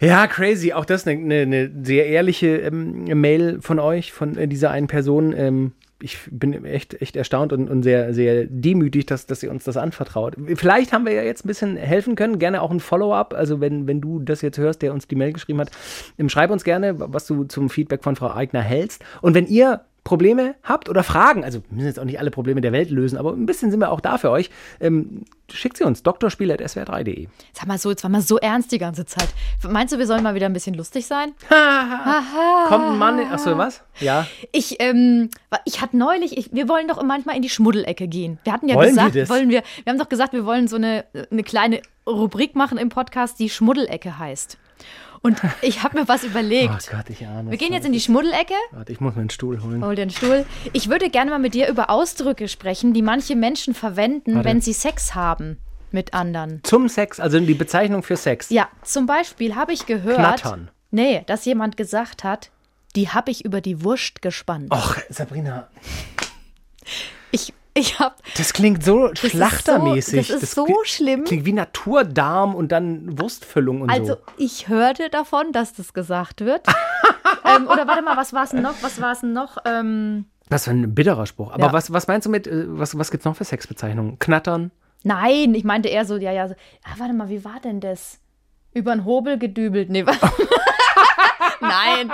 Ja, 0.00 0.26
crazy. 0.26 0.72
Auch 0.72 0.86
das 0.86 1.06
eine, 1.06 1.20
eine, 1.20 1.42
eine 1.42 1.70
sehr 1.82 2.06
ehrliche 2.06 2.58
ähm, 2.58 3.04
Mail 3.20 3.60
von 3.60 3.78
euch, 3.78 4.12
von 4.12 4.36
äh, 4.36 4.48
dieser 4.48 4.70
einen 4.70 4.86
Person. 4.86 5.34
Ähm, 5.36 5.72
ich 6.02 6.18
bin 6.30 6.64
echt, 6.64 7.00
echt 7.02 7.16
erstaunt 7.16 7.52
und, 7.52 7.68
und 7.68 7.82
sehr, 7.82 8.14
sehr 8.14 8.46
demütig, 8.46 9.04
dass, 9.04 9.26
dass 9.26 9.42
ihr 9.42 9.50
uns 9.50 9.64
das 9.64 9.76
anvertraut. 9.76 10.36
Vielleicht 10.54 10.94
haben 10.94 11.04
wir 11.04 11.12
ja 11.12 11.22
jetzt 11.22 11.44
ein 11.44 11.48
bisschen 11.48 11.76
helfen 11.76 12.14
können. 12.14 12.38
Gerne 12.38 12.62
auch 12.62 12.70
ein 12.70 12.80
Follow-up. 12.80 13.34
Also, 13.34 13.60
wenn, 13.60 13.86
wenn 13.86 14.00
du 14.00 14.20
das 14.20 14.40
jetzt 14.40 14.56
hörst, 14.56 14.80
der 14.80 14.94
uns 14.94 15.06
die 15.06 15.16
Mail 15.16 15.34
geschrieben 15.34 15.60
hat, 15.60 15.70
ähm, 16.18 16.30
schreib 16.30 16.50
uns 16.50 16.64
gerne, 16.64 16.94
was 16.98 17.26
du 17.26 17.44
zum 17.44 17.68
Feedback 17.68 18.02
von 18.02 18.16
Frau 18.16 18.32
Eigner 18.32 18.62
hältst. 18.62 19.04
Und 19.20 19.34
wenn 19.34 19.46
ihr 19.46 19.82
Probleme 20.10 20.56
habt 20.64 20.88
oder 20.88 21.04
Fragen, 21.04 21.44
also 21.44 21.60
wir 21.68 21.76
müssen 21.76 21.86
jetzt 21.86 22.00
auch 22.00 22.04
nicht 22.04 22.18
alle 22.18 22.32
Probleme 22.32 22.60
der 22.60 22.72
Welt 22.72 22.90
lösen, 22.90 23.16
aber 23.16 23.30
ein 23.32 23.46
bisschen 23.46 23.70
sind 23.70 23.78
wir 23.78 23.92
auch 23.92 24.00
da 24.00 24.18
für 24.18 24.32
euch, 24.32 24.50
ähm, 24.80 25.22
schickt 25.48 25.76
sie 25.76 25.84
uns, 25.84 26.02
drspiel.swr3.de. 26.02 27.28
Sag 27.52 27.68
mal 27.68 27.78
so, 27.78 27.90
jetzt 27.90 28.02
war 28.02 28.10
mal 28.10 28.20
so 28.20 28.36
ernst 28.36 28.72
die 28.72 28.78
ganze 28.78 29.06
Zeit. 29.06 29.28
Meinst 29.68 29.94
du, 29.94 29.98
wir 29.98 30.08
sollen 30.08 30.24
mal 30.24 30.34
wieder 30.34 30.46
ein 30.46 30.52
bisschen 30.52 30.74
lustig 30.74 31.06
sein? 31.06 31.32
Kommt 32.66 32.86
ein 32.86 32.98
Mann, 32.98 33.20
achso, 33.20 33.56
was? 33.56 33.84
Ja. 34.00 34.26
Ich, 34.50 34.78
ähm, 34.80 35.30
ich 35.64 35.80
hatte 35.80 35.96
neulich, 35.96 36.36
ich, 36.36 36.52
wir 36.52 36.68
wollen 36.68 36.88
doch 36.88 37.00
manchmal 37.04 37.36
in 37.36 37.42
die 37.42 37.48
Schmuddelecke 37.48 38.08
gehen. 38.08 38.40
Wir 38.42 38.52
hatten 38.52 38.68
ja 38.68 38.74
Wollen 38.74 38.88
gesagt, 38.88 39.14
wir 39.14 39.28
wollen 39.28 39.48
wir, 39.48 39.62
wir 39.84 39.92
haben 39.92 39.98
doch 39.98 40.08
gesagt, 40.08 40.32
wir 40.32 40.44
wollen 40.44 40.66
so 40.66 40.74
eine, 40.74 41.04
eine 41.30 41.44
kleine 41.44 41.82
Rubrik 42.04 42.56
machen 42.56 42.78
im 42.78 42.88
Podcast, 42.88 43.38
die 43.38 43.48
Schmuddelecke 43.48 44.18
heißt. 44.18 44.58
Und 45.22 45.40
ich 45.60 45.82
habe 45.82 45.98
mir 46.00 46.08
was 46.08 46.24
Oh 46.24 46.28
überlegt. 46.28 46.90
Gott, 46.90 47.10
ich 47.10 47.26
ahne 47.26 47.50
wir 47.50 47.58
gehen 47.58 47.72
jetzt 47.74 47.84
in 47.84 47.92
die 47.92 48.00
Schmuddelecke. 48.00 48.54
Warte, 48.70 48.90
ich 48.92 49.00
muss 49.00 49.14
mir 49.14 49.20
einen 49.20 49.30
Stuhl 49.30 49.62
holen. 49.62 49.84
Hol 49.84 49.94
dir 49.94 50.02
einen 50.02 50.10
Stuhl. 50.10 50.46
Ich 50.72 50.88
würde 50.88 51.10
gerne 51.10 51.30
mal 51.30 51.38
mit 51.38 51.52
dir 51.54 51.68
über 51.68 51.90
Ausdrücke 51.90 52.48
sprechen, 52.48 52.94
die 52.94 53.02
manche 53.02 53.36
Menschen 53.36 53.74
verwenden, 53.74 54.36
Warte. 54.36 54.48
wenn 54.48 54.60
sie 54.62 54.72
Sex 54.72 55.14
haben 55.14 55.58
mit 55.90 56.14
anderen. 56.14 56.60
Zum 56.62 56.88
Sex, 56.88 57.20
also 57.20 57.38
die 57.38 57.54
Bezeichnung 57.54 58.02
für 58.02 58.16
Sex. 58.16 58.48
Ja, 58.50 58.68
zum 58.82 59.06
Beispiel 59.06 59.56
habe 59.56 59.72
ich 59.72 59.84
gehört, 59.86 60.16
Knattern. 60.40 60.70
nee, 60.90 61.22
dass 61.26 61.44
jemand 61.44 61.76
gesagt 61.76 62.24
hat, 62.24 62.50
die 62.96 63.08
habe 63.10 63.30
ich 63.30 63.44
über 63.44 63.60
die 63.60 63.84
Wurst 63.84 64.22
gespannt. 64.22 64.72
Och, 64.72 64.96
Sabrina, 65.10 65.68
Ich, 67.30 67.52
ich 67.74 67.98
habe 67.98 68.14
das 68.36 68.52
klingt 68.52 68.84
so 68.84 69.06
ist 69.08 69.30
schlachtermäßig. 69.30 70.26
so- 70.28 70.34
das 70.34 70.42
ist 70.42 70.54
so 70.54 70.64
kli- 70.66 70.84
schlimm. 70.84 71.24
Klingt 71.24 71.44
wie 71.46 71.52
Naturdarm 71.52 72.54
und 72.54 72.72
dann 72.72 73.18
Wurstfüllung 73.18 73.82
und 73.82 73.90
Also 73.90 74.14
so. 74.14 74.18
ich 74.36 74.68
hörte 74.68 75.08
davon, 75.10 75.52
dass 75.52 75.72
das 75.74 75.92
gesagt 75.92 76.40
wird. 76.44 76.66
ähm, 77.44 77.66
oder 77.68 77.86
warte 77.86 78.02
mal, 78.02 78.16
was 78.16 78.32
war 78.32 78.44
es 78.44 78.52
noch? 78.52 78.74
Was 78.82 79.00
war 79.00 79.12
es 79.12 79.22
noch? 79.22 79.58
Ähm, 79.64 80.26
Das 80.48 80.62
ist 80.62 80.68
ein 80.68 80.94
bitterer 80.94 81.26
Spruch. 81.26 81.52
Aber 81.52 81.66
Ja. 81.66 81.72
was, 81.72 81.92
was 81.92 82.06
meinst 82.08 82.26
du 82.26 82.30
mit, 82.30 82.46
äh, 82.46 82.64
was, 82.66 82.98
was 82.98 83.10
gibt's 83.10 83.24
noch 83.24 83.36
für 83.36 83.44
Sexbezeichnungen? 83.44 84.18
Knattern? 84.18 84.70
nein, 85.02 85.54
ich 85.54 85.64
meinte 85.64 85.88
eher 85.88 86.04
so, 86.04 86.16
ja, 86.18 86.30
ja. 86.32 86.46
So, 86.48 86.54
ah, 86.84 86.90
warte 86.98 87.14
mal, 87.14 87.30
wie 87.30 87.42
war 87.44 87.58
denn 87.64 87.80
das? 87.80 88.18
Über 88.74 88.92
den 88.94 89.04
Hobel 89.06 89.38
gedübelt. 89.38 89.88
Nee, 89.90 90.04
wa- 90.06 90.12
Nein, 91.70 92.12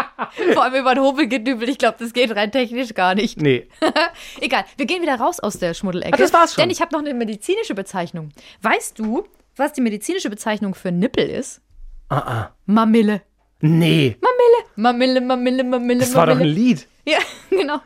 vor 0.54 0.62
allem 0.64 0.74
über 0.74 0.94
den 0.94 1.02
Hobel 1.04 1.26
gedübelt. 1.28 1.68
Ich 1.70 1.78
glaube, 1.78 1.96
das 1.98 2.12
geht 2.12 2.34
rein 2.36 2.52
technisch 2.52 2.94
gar 2.94 3.14
nicht. 3.14 3.40
Nee. 3.40 3.68
Egal, 4.40 4.64
wir 4.76 4.86
gehen 4.86 5.02
wieder 5.02 5.16
raus 5.16 5.40
aus 5.40 5.58
der 5.58 5.74
Schmuddelecke. 5.74 6.12
Ach, 6.14 6.18
das 6.18 6.32
war's 6.32 6.54
schon. 6.54 6.62
Denn 6.62 6.70
ich 6.70 6.80
habe 6.80 6.92
noch 6.94 7.00
eine 7.00 7.14
medizinische 7.14 7.74
Bezeichnung. 7.74 8.30
Weißt 8.62 8.98
du, 8.98 9.26
was 9.56 9.72
die 9.72 9.80
medizinische 9.80 10.30
Bezeichnung 10.30 10.74
für 10.74 10.92
Nippel 10.92 11.28
ist? 11.28 11.60
Ah, 12.08 12.18
ah. 12.18 12.56
Mamille. 12.66 13.22
Nee. 13.60 14.16
Mamille. 14.20 14.70
Mamille, 14.76 15.20
Mamille, 15.20 15.64
Mamille, 15.64 16.00
Das 16.00 16.14
war 16.14 16.26
doch 16.26 16.38
ein. 16.38 16.46
Lied. 16.46 16.86
Ja, 17.06 17.18
genau. 17.50 17.78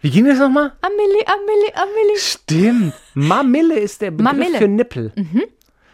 Wie 0.00 0.10
ging 0.10 0.26
das 0.26 0.38
nochmal? 0.38 0.72
Amille, 0.80 1.26
Amille, 1.26 1.74
Amille. 1.76 2.16
Stimmt. 2.18 2.94
Mamille 3.14 3.78
ist 3.78 4.00
der 4.00 4.10
Begriff 4.12 4.32
Mamille. 4.32 4.58
für 4.58 4.68
Nippel. 4.68 5.12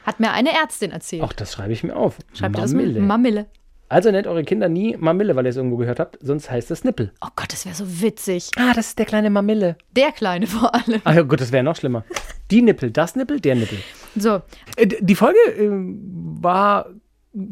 Hat 0.05 0.21
mir 0.21 0.31
eine 0.33 0.53
Ärztin 0.53 0.93
erzählt. 0.93 1.23
Auch 1.23 1.33
das 1.33 1.53
schreibe 1.55 1.73
ich 1.73 1.83
mir 1.83 1.97
auf. 1.97 2.19
Schreibt 2.35 2.57
ihr 2.57 2.61
Mamille. 2.61 2.87
das 2.93 2.95
mit? 3.01 3.03
Mamille. 3.09 3.47
Also 3.95 4.11
nennt 4.11 4.27
eure 4.27 4.43
Kinder 4.43 4.69
nie 4.69 4.97
Mamille, 4.97 5.37
weil 5.37 5.47
ihr 5.47 5.51
es 5.51 5.57
irgendwo 5.57 5.77
gehört 5.77 6.01
habt, 6.01 6.19
sonst 6.21 6.51
heißt 6.51 6.69
es 6.73 6.83
Nippel. 6.83 7.13
Oh 7.21 7.29
Gott, 7.37 7.53
das 7.53 7.65
wäre 7.65 7.77
so 7.77 7.85
witzig. 8.03 8.51
Ah, 8.57 8.73
das 8.75 8.89
ist 8.89 8.99
der 8.99 9.07
kleine 9.07 9.31
Mamille. 9.31 9.77
Der 9.93 10.11
Kleine 10.11 10.49
vor 10.49 10.75
allem. 10.75 11.01
Ah 11.05 11.13
ja, 11.15 11.23
gut, 11.23 11.41
das 11.41 11.53
wäre 11.53 11.63
noch 11.63 11.77
schlimmer. 11.77 12.05
Die 12.51 12.61
Nippel, 12.61 12.91
das 12.91 13.15
Nippel, 13.15 13.39
der 13.39 13.55
Nippel. 13.55 13.79
So, 14.17 14.43
Äh, 14.77 14.89
die 15.01 15.15
Folge 15.15 15.39
äh, 15.57 15.69
war 15.71 16.87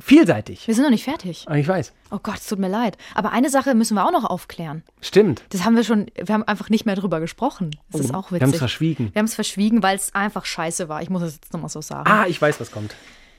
vielseitig. 0.01 0.66
wir 0.66 0.75
sind 0.75 0.83
noch 0.85 0.91
nicht 0.91 1.05
fertig. 1.05 1.45
Ah, 1.49 1.55
Ich 1.57 1.69
weiß. 1.69 1.93
Oh 2.11 2.19
Gott, 2.23 2.39
es 2.39 2.47
tut 2.49 2.59
mir 2.59 2.69
leid. 2.69 2.97
Aber 3.14 3.31
eine 3.33 3.49
Sache 3.49 3.75
müssen 3.75 3.95
wir 3.95 4.05
auch 4.05 4.12
noch 4.12 4.25
aufklären. 4.25 4.83
Stimmt. 5.01 5.43
Das 5.51 5.64
haben 5.64 5.77
wir 5.77 5.85
schon, 5.85 6.07
wir 6.16 6.35
haben 6.35 6.43
einfach 6.43 6.71
nicht 6.71 6.87
mehr 6.87 6.97
drüber 6.97 7.21
gesprochen. 7.21 7.71
Das 7.91 8.01
ist 8.01 8.12
auch 8.14 8.31
Wir 8.33 8.37
haben 8.41 8.43
es 8.43 8.49
witzig. 8.49 8.59
verschwiegen. 8.59 9.11
Wir 9.12 9.21
haben 9.21 9.27
es 9.27 9.35
verschwiegen, 9.35 9.83
weil 9.83 9.97
es 9.97 10.14
einfach 10.14 10.45
scheiße 10.45 10.89
war. 10.89 11.03
Ich 11.03 11.11
muss 11.11 11.23
es 11.23 11.35
jetzt 11.35 11.53
nochmal 11.53 11.69
so 11.71 11.81
sagen. 11.81 12.09
Ah, 12.11 12.27
ich 12.27 12.43
weiß, 12.43 12.61
was 12.61 12.71
kommt. 12.73 12.95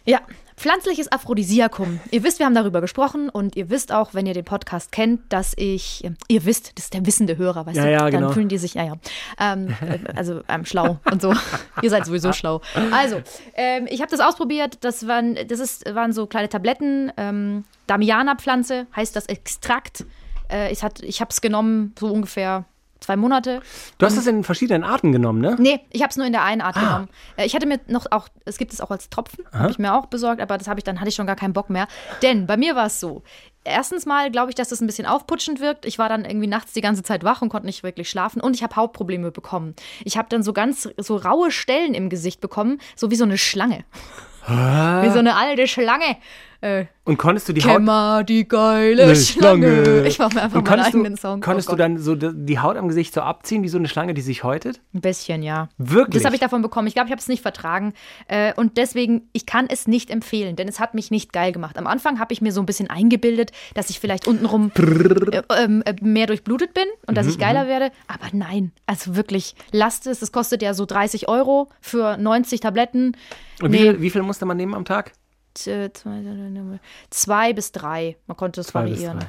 Ja, 0.06 0.20
pflanzliches 0.58 1.12
Aphrodisiakum. 1.12 2.00
Ihr 2.12 2.24
wisst, 2.24 2.40
wir 2.40 2.46
haben 2.46 2.54
darüber 2.56 2.82
gesprochen 2.82 3.30
und 3.30 3.56
ihr 3.56 3.70
wisst 3.70 3.92
auch, 3.94 4.14
wenn 4.14 4.26
ihr 4.26 4.34
den 4.34 4.44
Podcast 4.44 4.92
kennt, 4.92 5.22
dass 5.32 5.54
ich, 5.56 6.04
ihr 6.28 6.46
wisst, 6.46 6.78
das 6.78 6.86
ist 6.86 6.94
der 6.94 7.06
wissende 7.06 7.38
Hörer, 7.38 7.66
weißt 7.66 7.78
Ja, 7.78 7.84
du? 7.86 7.92
ja, 7.92 7.98
Dann 8.00 8.12
genau. 8.12 8.32
fühlen 8.32 8.50
die 8.50 8.58
sich, 8.58 8.74
ja, 8.74 8.84
ja. 8.84 8.94
Ähm, 9.40 9.74
also 10.16 10.42
ähm, 10.50 10.66
schlau 10.66 11.00
und 11.10 11.22
so. 11.22 11.34
ihr 11.82 11.90
seid 11.90 12.06
sowieso 12.06 12.34
schlau. 12.34 12.62
Also, 12.92 13.22
ähm, 13.56 13.88
ich 13.90 14.02
habe 14.02 14.12
das 14.12 14.20
ausprobiert. 14.20 14.80
Das 14.82 15.08
waren, 15.08 15.38
das 15.48 15.60
ist, 15.60 15.86
waren 15.96 16.12
so 16.12 16.28
kleine 16.28 16.50
Tabletten. 16.50 17.12
Ähm, 17.18 17.64
Damiana-Pflanze 17.88 18.88
heißt 18.96 19.16
das 19.16 19.28
Extrakt. 19.28 20.06
Äh, 20.52 20.72
ich 20.74 20.84
hat, 20.84 21.02
ich 21.02 21.22
habe 21.22 21.30
es 21.32 21.40
genommen, 21.40 21.94
so 21.98 22.08
ungefähr 22.08 22.66
zwei 23.04 23.16
Monate. 23.16 23.62
Du 23.98 24.06
hast 24.06 24.18
es 24.18 24.26
in 24.28 24.44
verschiedenen 24.44 24.84
Arten 24.84 25.12
genommen, 25.12 25.40
ne? 25.42 25.56
Nee, 25.60 25.80
ich 25.92 26.02
habe 26.02 26.10
es 26.10 26.18
nur 26.18 26.26
in 26.26 26.32
der 26.34 26.44
einen 26.44 26.62
Art 26.62 26.76
Ah. 26.78 26.80
genommen. 26.80 27.10
Äh, 27.38 27.46
Ich 27.46 27.54
hatte 27.56 27.68
mir 27.68 27.80
noch 27.88 28.06
auch, 28.12 28.28
es 28.46 28.58
gibt 28.58 28.74
es 28.74 28.82
auch 28.82 28.90
als 28.92 29.10
Tropfen, 29.10 29.46
habe 29.54 29.72
ich 29.72 29.80
mir 29.80 29.94
auch 29.94 30.08
besorgt, 30.08 30.42
aber 30.42 30.58
das 30.58 30.68
habe 30.68 30.80
ich 30.80 30.84
dann 30.84 31.00
hatte 31.00 31.10
ich 31.10 31.16
schon 31.16 31.28
gar 31.28 31.36
keinen 31.36 31.54
Bock 31.54 31.70
mehr. 31.70 31.88
Denn 32.22 32.48
bei 32.48 32.58
mir 32.58 32.76
war 32.76 32.88
es 32.88 33.00
so. 33.00 33.22
Erstens 33.66 34.06
mal 34.06 34.30
glaube 34.30 34.50
ich, 34.50 34.56
dass 34.56 34.70
das 34.70 34.82
ein 34.82 34.88
bisschen 34.88 35.06
aufputschend 35.06 35.62
wirkt. 35.62 35.86
Ich 35.86 35.98
war 35.98 36.10
dann 36.10 36.26
irgendwie 36.26 36.48
nachts 36.48 36.74
die 36.74 36.82
ganze 36.82 37.02
Zeit 37.04 37.24
wach 37.24 37.42
und 37.42 37.48
konnte 37.50 37.66
nicht 37.66 37.82
wirklich 37.84 38.10
schlafen 38.10 38.42
und 38.42 38.56
ich 38.56 38.64
habe 38.64 38.76
Hautprobleme 38.76 39.32
bekommen. 39.32 39.74
Ich 40.04 40.18
habe 40.18 40.28
dann 40.30 40.44
so 40.44 40.52
ganz 40.52 40.90
so 40.98 41.16
raue 41.16 41.50
Stellen 41.52 41.94
im 41.94 42.10
Gesicht 42.10 42.42
bekommen, 42.42 42.80
so 42.96 43.10
wie 43.12 43.16
so 43.16 43.24
eine 43.24 43.38
Schlange. 43.38 43.86
Wie 44.46 45.10
so 45.10 45.20
eine 45.20 45.36
alte 45.38 45.68
Schlange. 45.68 46.18
Äh, 46.64 46.86
Und 47.04 47.18
konntest 47.18 47.50
du 47.50 47.54
die 47.54 47.62
Haut. 47.62 47.72
Kämmer, 47.74 48.24
die 48.24 48.48
geile 48.48 49.14
Schlange. 49.18 50.06
Ich 50.08 50.18
mache 50.18 50.34
mir 50.36 50.44
einfach 50.44 50.56
meinen 50.56 50.64
konntest 50.66 50.88
eigenen 50.96 51.16
du, 51.16 51.20
Song. 51.20 51.42
Konntest 51.42 51.68
Oh 51.68 51.74
du 51.74 51.78
dann 51.78 51.98
so 51.98 52.16
die 52.16 52.60
Haut 52.60 52.78
am 52.78 52.88
Gesicht 52.88 53.14
so 53.14 53.20
abziehen, 53.20 53.64
wie 53.64 53.68
so 53.68 53.78
eine 53.78 53.90
Schlange, 53.90 54.14
die 54.14 54.22
sich 54.22 54.46
häutet? 54.46 54.80
Ein 54.94 55.02
bisschen, 55.02 55.44
ja. 55.44 55.68
Wirklich? 55.78 56.16
Das 56.22 56.26
habe 56.26 56.36
ich 56.36 56.40
davon 56.40 56.62
bekommen. 56.62 56.88
Ich 56.88 56.94
glaube, 56.94 57.08
ich 57.08 57.12
habe 57.12 57.20
es 57.20 57.28
nicht 57.28 57.42
vertragen. 57.42 57.94
Äh, 58.30 58.54
und 58.56 58.78
deswegen, 58.78 59.28
ich 59.34 59.46
kann 59.46 59.68
es 59.68 59.88
nicht 59.88 60.10
empfehlen, 60.10 60.56
denn 60.56 60.70
es 60.70 60.80
hat 60.80 60.94
mich 60.94 61.12
nicht 61.12 61.34
geil 61.34 61.52
gemacht. 61.52 61.78
Am 61.78 61.86
Anfang 61.86 62.18
habe 62.20 62.32
ich 62.32 62.40
mir 62.42 62.54
so 62.54 62.62
ein 62.62 62.66
bisschen 62.66 62.90
eingebildet, 62.90 63.52
dass 63.74 63.90
ich 63.90 64.00
vielleicht 64.00 64.26
untenrum 64.26 64.72
äh, 64.78 65.42
ähm, 65.62 65.84
äh, 65.86 65.96
mehr 66.00 66.28
durchblutet 66.28 66.74
bin 66.74 66.86
und 67.08 67.12
Mhm, 67.12 67.16
dass 67.16 67.28
ich 67.28 67.38
geiler 67.38 67.68
werde. 67.68 67.92
Aber 68.08 68.28
nein, 68.32 68.72
also 68.86 69.18
wirklich, 69.18 69.56
lasst 69.74 70.08
es. 70.08 70.22
Es 70.22 70.32
kostet 70.32 70.62
ja 70.62 70.74
so 70.74 70.86
30 70.86 71.28
Euro 71.28 71.68
für 71.82 72.16
90 72.16 72.62
Tabletten. 72.62 73.18
Und 73.62 73.74
wie, 73.74 73.78
Nee. 73.78 73.82
viel, 73.92 74.02
wie 74.02 74.10
viel 74.10 74.22
musste 74.24 74.46
man 74.46 74.56
nehmen 74.56 74.74
am 74.74 74.86
Tag? 74.86 75.12
Zwei, 77.10 77.54
bis 77.54 77.72
drei. 77.72 78.18
Man 78.28 78.38
konnte 78.38 78.62
es 78.62 78.74
variieren. 78.74 79.20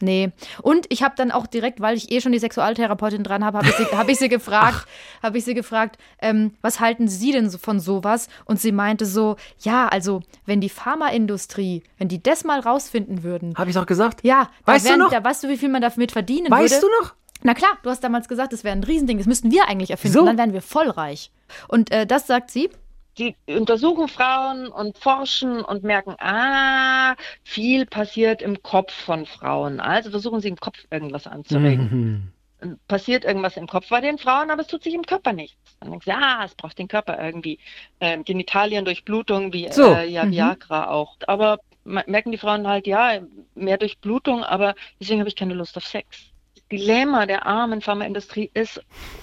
Nee. 0.00 0.30
Und 0.62 0.86
ich 0.90 1.02
habe 1.02 1.14
dann 1.16 1.32
auch 1.32 1.48
direkt, 1.48 1.80
weil 1.80 1.96
ich 1.96 2.12
eh 2.12 2.20
schon 2.20 2.30
die 2.30 2.38
Sexualtherapeutin 2.38 3.24
dran 3.24 3.44
habe, 3.44 3.58
habe 3.58 3.68
ich, 3.68 3.74
sie- 3.74 3.84
hab 3.96 4.08
ich 4.08 4.16
sie 4.18 4.28
gefragt, 4.28 4.86
habe 5.24 5.38
ich 5.38 5.44
sie 5.44 5.54
gefragt, 5.54 5.98
ähm, 6.22 6.54
was 6.62 6.78
halten 6.78 7.08
Sie 7.08 7.32
denn 7.32 7.50
so 7.50 7.58
von 7.58 7.80
sowas? 7.80 8.28
Und 8.44 8.60
sie 8.60 8.70
meinte 8.70 9.06
so, 9.06 9.34
ja, 9.58 9.88
also 9.88 10.20
wenn 10.46 10.60
die 10.60 10.68
Pharmaindustrie, 10.68 11.82
wenn 11.98 12.06
die 12.06 12.22
das 12.22 12.44
mal 12.44 12.60
rausfinden 12.60 13.24
würden, 13.24 13.54
Habe 13.56 13.70
ich 13.70 13.76
doch 13.76 13.86
gesagt? 13.86 14.20
ja, 14.22 14.50
Weißt 14.66 14.84
du 14.86 14.90
wären- 14.90 15.00
noch? 15.00 15.10
Da 15.10 15.24
weißt 15.24 15.42
du, 15.42 15.48
wie 15.48 15.56
viel 15.56 15.68
man 15.68 15.82
damit 15.82 16.12
verdienen 16.12 16.48
Weißt 16.48 16.74
würde? 16.80 16.86
du 16.86 17.02
noch? 17.04 17.14
Na 17.42 17.54
klar, 17.54 17.70
du 17.82 17.90
hast 17.90 18.02
damals 18.04 18.28
gesagt, 18.28 18.52
das 18.52 18.62
wäre 18.62 18.76
ein 18.76 18.84
Riesending, 18.84 19.18
das 19.18 19.26
müssten 19.26 19.50
wir 19.50 19.68
eigentlich 19.68 19.90
erfinden, 19.90 20.16
So. 20.18 20.24
dann 20.26 20.38
wären 20.38 20.52
wir 20.52 20.62
voll 20.62 20.90
reich. 20.90 21.32
Und 21.66 21.90
äh, 21.90 22.06
das 22.06 22.28
sagt 22.28 22.52
sie. 22.52 22.70
Die 23.18 23.36
untersuchen 23.46 24.08
Frauen 24.08 24.68
und 24.68 24.96
forschen 24.98 25.60
und 25.62 25.82
merken, 25.82 26.14
ah, 26.18 27.16
viel 27.42 27.86
passiert 27.86 28.42
im 28.42 28.62
Kopf 28.62 28.92
von 28.92 29.26
Frauen. 29.26 29.80
Also 29.80 30.10
versuchen 30.10 30.40
sie 30.40 30.48
im 30.48 30.56
Kopf 30.56 30.78
irgendwas 30.90 31.26
anzuregen. 31.26 32.32
Mhm. 32.60 32.78
Passiert 32.88 33.24
irgendwas 33.24 33.56
im 33.56 33.68
Kopf 33.68 33.88
bei 33.88 34.00
den 34.00 34.18
Frauen, 34.18 34.50
aber 34.50 34.62
es 34.62 34.68
tut 34.68 34.82
sich 34.82 34.94
im 34.94 35.04
Körper 35.04 35.32
nichts. 35.32 35.56
Dann 35.78 35.90
denkst 35.90 36.06
du, 36.06 36.12
ah, 36.12 36.42
es 36.44 36.54
braucht 36.54 36.78
den 36.78 36.88
Körper 36.88 37.22
irgendwie. 37.22 37.58
Ähm, 38.00 38.24
Genitalien 38.24 38.84
durch 38.84 39.04
Blutung, 39.04 39.52
wie 39.52 39.70
So. 39.70 39.94
äh, 39.94 40.08
ja, 40.08 40.28
Viagra 40.28 40.88
auch. 40.90 41.16
Aber 41.26 41.60
merken 41.84 42.32
die 42.32 42.38
Frauen 42.38 42.66
halt, 42.66 42.86
ja, 42.86 43.20
mehr 43.54 43.78
durch 43.78 43.98
Blutung, 43.98 44.42
aber 44.44 44.74
deswegen 45.00 45.20
habe 45.20 45.28
ich 45.28 45.36
keine 45.36 45.54
Lust 45.54 45.76
auf 45.76 45.86
Sex. 45.86 46.30
Das 46.54 46.64
Dilemma 46.68 47.26
der 47.26 47.46
armen 47.46 47.80
Pharmaindustrie 47.80 48.50
ist, 48.54 48.82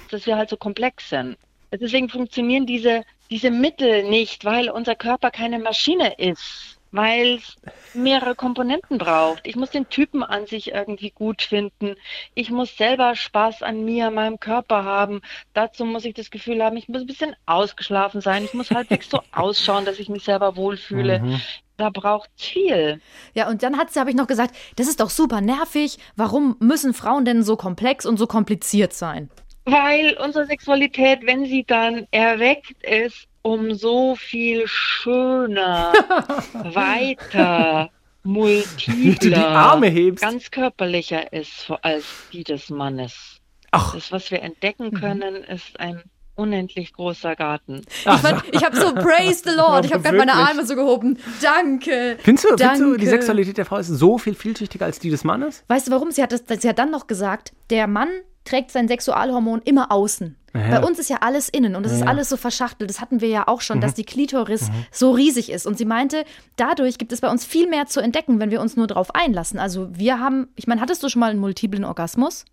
dass 0.09 0.25
wir 0.25 0.37
halt 0.37 0.49
so 0.49 0.57
komplex 0.57 1.09
sind. 1.09 1.37
Deswegen 1.71 2.09
funktionieren 2.09 2.65
diese, 2.65 3.03
diese 3.29 3.51
Mittel 3.51 4.03
nicht, 4.03 4.45
weil 4.45 4.69
unser 4.69 4.95
Körper 4.95 5.31
keine 5.31 5.59
Maschine 5.59 6.13
ist, 6.17 6.77
weil 6.91 7.35
es 7.35 7.55
mehrere 7.93 8.35
Komponenten 8.35 8.97
braucht. 8.97 9.45
Ich 9.47 9.55
muss 9.55 9.71
den 9.71 9.89
Typen 9.89 10.23
an 10.23 10.45
sich 10.45 10.71
irgendwie 10.71 11.11
gut 11.11 11.41
finden. 11.41 11.95
Ich 12.33 12.51
muss 12.51 12.77
selber 12.77 13.15
Spaß 13.15 13.63
an 13.63 13.83
mir, 13.83 14.11
meinem 14.11 14.39
Körper 14.39 14.83
haben. 14.83 15.21
Dazu 15.53 15.85
muss 15.85 16.05
ich 16.05 16.13
das 16.13 16.29
Gefühl 16.29 16.63
haben, 16.63 16.77
ich 16.77 16.87
muss 16.87 17.01
ein 17.01 17.07
bisschen 17.07 17.35
ausgeschlafen 17.45 18.21
sein. 18.21 18.45
Ich 18.45 18.53
muss 18.53 18.71
halbwegs 18.71 19.09
so 19.09 19.21
ausschauen, 19.31 19.85
dass 19.85 19.99
ich 19.99 20.09
mich 20.09 20.23
selber 20.23 20.55
wohlfühle. 20.55 21.19
Mhm. 21.19 21.41
Da 21.77 21.89
braucht 21.89 22.29
es 22.37 22.45
viel. 22.45 23.01
Ja, 23.33 23.49
und 23.49 23.61
dann 23.61 23.77
hat 23.77 23.91
sie, 23.91 23.99
habe 23.99 24.09
ich 24.09 24.15
noch 24.15 24.27
gesagt, 24.27 24.55
das 24.77 24.87
ist 24.87 25.01
doch 25.01 25.09
super 25.09 25.41
nervig. 25.41 25.97
Warum 26.15 26.55
müssen 26.59 26.93
Frauen 26.93 27.25
denn 27.25 27.43
so 27.43 27.57
komplex 27.57 28.05
und 28.05 28.17
so 28.17 28.27
kompliziert 28.27 28.93
sein? 28.93 29.29
Weil 29.65 30.15
unsere 30.23 30.45
Sexualität, 30.45 31.25
wenn 31.25 31.45
sie 31.45 31.63
dann 31.65 32.07
erweckt 32.11 32.75
ist, 32.83 33.27
um 33.41 33.73
so 33.73 34.15
viel 34.15 34.63
schöner, 34.67 35.91
weiter, 36.53 37.89
multipler, 38.23 39.15
du 39.19 39.29
die 39.29 39.35
Arme 39.35 39.87
hebst. 39.87 40.23
ganz 40.23 40.49
körperlicher 40.51 41.31
ist 41.33 41.71
als 41.81 42.05
die 42.31 42.43
des 42.43 42.69
Mannes. 42.69 43.37
Ach. 43.71 43.93
Das, 43.93 44.11
was 44.11 44.31
wir 44.31 44.41
entdecken 44.41 44.91
können, 44.91 45.35
ist 45.43 45.79
ein 45.79 46.01
unendlich 46.35 46.93
großer 46.93 47.35
Garten. 47.35 47.81
Ich, 47.87 48.03
fand- 48.03 48.43
ich 48.51 48.63
habe 48.63 48.75
so, 48.75 48.93
praise 48.93 49.41
the 49.45 49.55
Lord. 49.55 49.85
Ich 49.85 49.93
habe 49.93 50.03
gerade 50.03 50.17
meine? 50.17 50.33
Arme 50.33 50.65
so 50.65 50.75
gehoben. 50.75 51.17
Danke. 51.41 52.17
Findest 52.21 52.45
du, 52.45 52.49
findest 52.49 52.81
du, 52.81 52.85
Danke. 52.85 52.97
die 52.97 53.07
Sexualität 53.07 53.57
der 53.57 53.65
Frau 53.65 53.77
ist 53.77 53.87
so 53.87 54.17
viel 54.17 54.33
vielschichtiger 54.35 54.85
als 54.85 54.99
die 54.99 55.09
des 55.09 55.23
Mannes? 55.23 55.63
Weißt 55.67 55.87
du 55.87 55.91
warum? 55.91 56.11
Sie 56.11 56.21
hat, 56.21 56.31
das, 56.31 56.43
sie 56.61 56.67
hat 56.69 56.77
dann 56.79 56.91
noch 56.91 57.07
gesagt, 57.07 57.53
der 57.69 57.87
Mann 57.87 58.09
trägt 58.45 58.71
sein 58.71 58.87
Sexualhormon 58.87 59.61
immer 59.65 59.91
außen. 59.91 60.35
Ja. 60.53 60.79
Bei 60.79 60.87
uns 60.87 60.99
ist 60.99 61.09
ja 61.09 61.17
alles 61.19 61.49
innen 61.49 61.75
und 61.75 61.85
es 61.85 61.91
ist 61.91 62.01
Ja. 62.01 62.05
alles 62.07 62.29
so 62.29 62.37
verschachtelt. 62.37 62.89
Das 62.89 63.01
hatten 63.01 63.19
wir 63.19 63.27
ja 63.27 63.47
auch 63.49 63.59
schon, 63.59 63.81
dass 63.81 63.93
die 63.93 64.05
Klitoris 64.05 64.69
so 64.91 65.11
riesig 65.11 65.51
ist. 65.51 65.67
Und 65.67 65.77
sie 65.77 65.83
meinte, 65.83 66.23
dadurch 66.55 66.97
gibt 66.97 67.11
es 67.11 67.19
bei 67.19 67.29
uns 67.29 67.43
viel 67.43 67.67
mehr 67.69 67.87
zu 67.87 67.99
entdecken, 67.99 68.39
wenn 68.39 68.51
wir 68.51 68.61
uns 68.61 68.77
nur 68.77 68.87
darauf 68.87 69.13
einlassen. 69.13 69.59
Also 69.59 69.89
wir 69.91 70.19
haben, 70.21 70.47
ich 70.55 70.65
meine, 70.67 70.79
hattest 70.79 71.03
du 71.03 71.09
schon 71.09 71.19
mal 71.19 71.29
einen 71.31 71.39
multiplen 71.41 71.83
Orgasmus? 71.83 72.45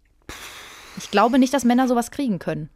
Ich 0.99 1.11
glaube 1.13 1.39
nicht, 1.39 1.55
dass 1.55 1.65
Männer 1.65 1.87
sowas 1.87 2.11
kriegen 2.11 2.39
können. 2.41 2.71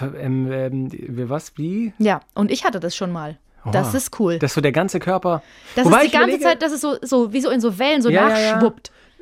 Ähm, 0.00 0.50
ähm, 0.50 0.90
wie- 0.92 1.28
was, 1.28 1.56
wie? 1.56 1.92
Ja, 1.98 2.20
und 2.34 2.50
ich 2.50 2.64
hatte 2.64 2.80
das 2.80 2.96
schon 2.96 3.12
mal. 3.12 3.38
Das 3.70 3.88
Oha. 3.90 3.96
ist 3.96 4.18
cool. 4.20 4.38
Das 4.38 4.50
ist 4.50 4.54
so 4.56 4.60
der 4.60 4.72
ganze 4.72 4.98
Körper. 4.98 5.42
Das 5.74 5.86
Wobei 5.86 6.04
ist 6.04 6.06
die 6.06 6.10
ganze 6.18 6.30
überlege- 6.36 6.42
Zeit, 6.44 6.62
das 6.62 6.72
ist 6.72 6.80
so, 6.82 6.96
so 7.00 7.32
wie 7.32 7.40
so 7.40 7.48
in 7.50 7.60
so 7.60 7.78
Wellen 7.78 8.02
so 8.02 8.10
Ja, 8.10 8.28
ja, 8.28 8.38
ja. 8.38 8.58